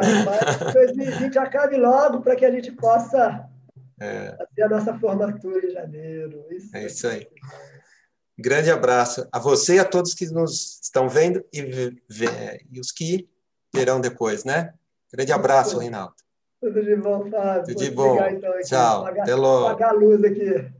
[0.74, 3.48] 2020 acabe logo para que a gente possa
[4.00, 4.36] é.
[4.36, 6.46] fazer a nossa formatura em janeiro.
[6.52, 7.28] Isso é isso aí.
[8.38, 11.60] Grande abraço a você e a todos que nos estão vendo e,
[12.72, 13.28] e os que
[13.74, 14.74] verão depois, né?
[15.12, 16.16] Grande abraço, Reinaldo.
[16.62, 17.64] Tudo de bom, Fábio.
[17.66, 18.18] Tudo de bom.
[18.28, 19.02] Então, Tchau.
[19.02, 19.68] Apagar, Até logo.
[19.68, 20.79] Apagar a luz aqui.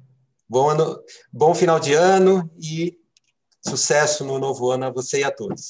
[0.50, 1.00] Bom, ano,
[1.32, 2.98] bom final de ano e
[3.62, 5.62] sucesso no novo ano a você e a todos.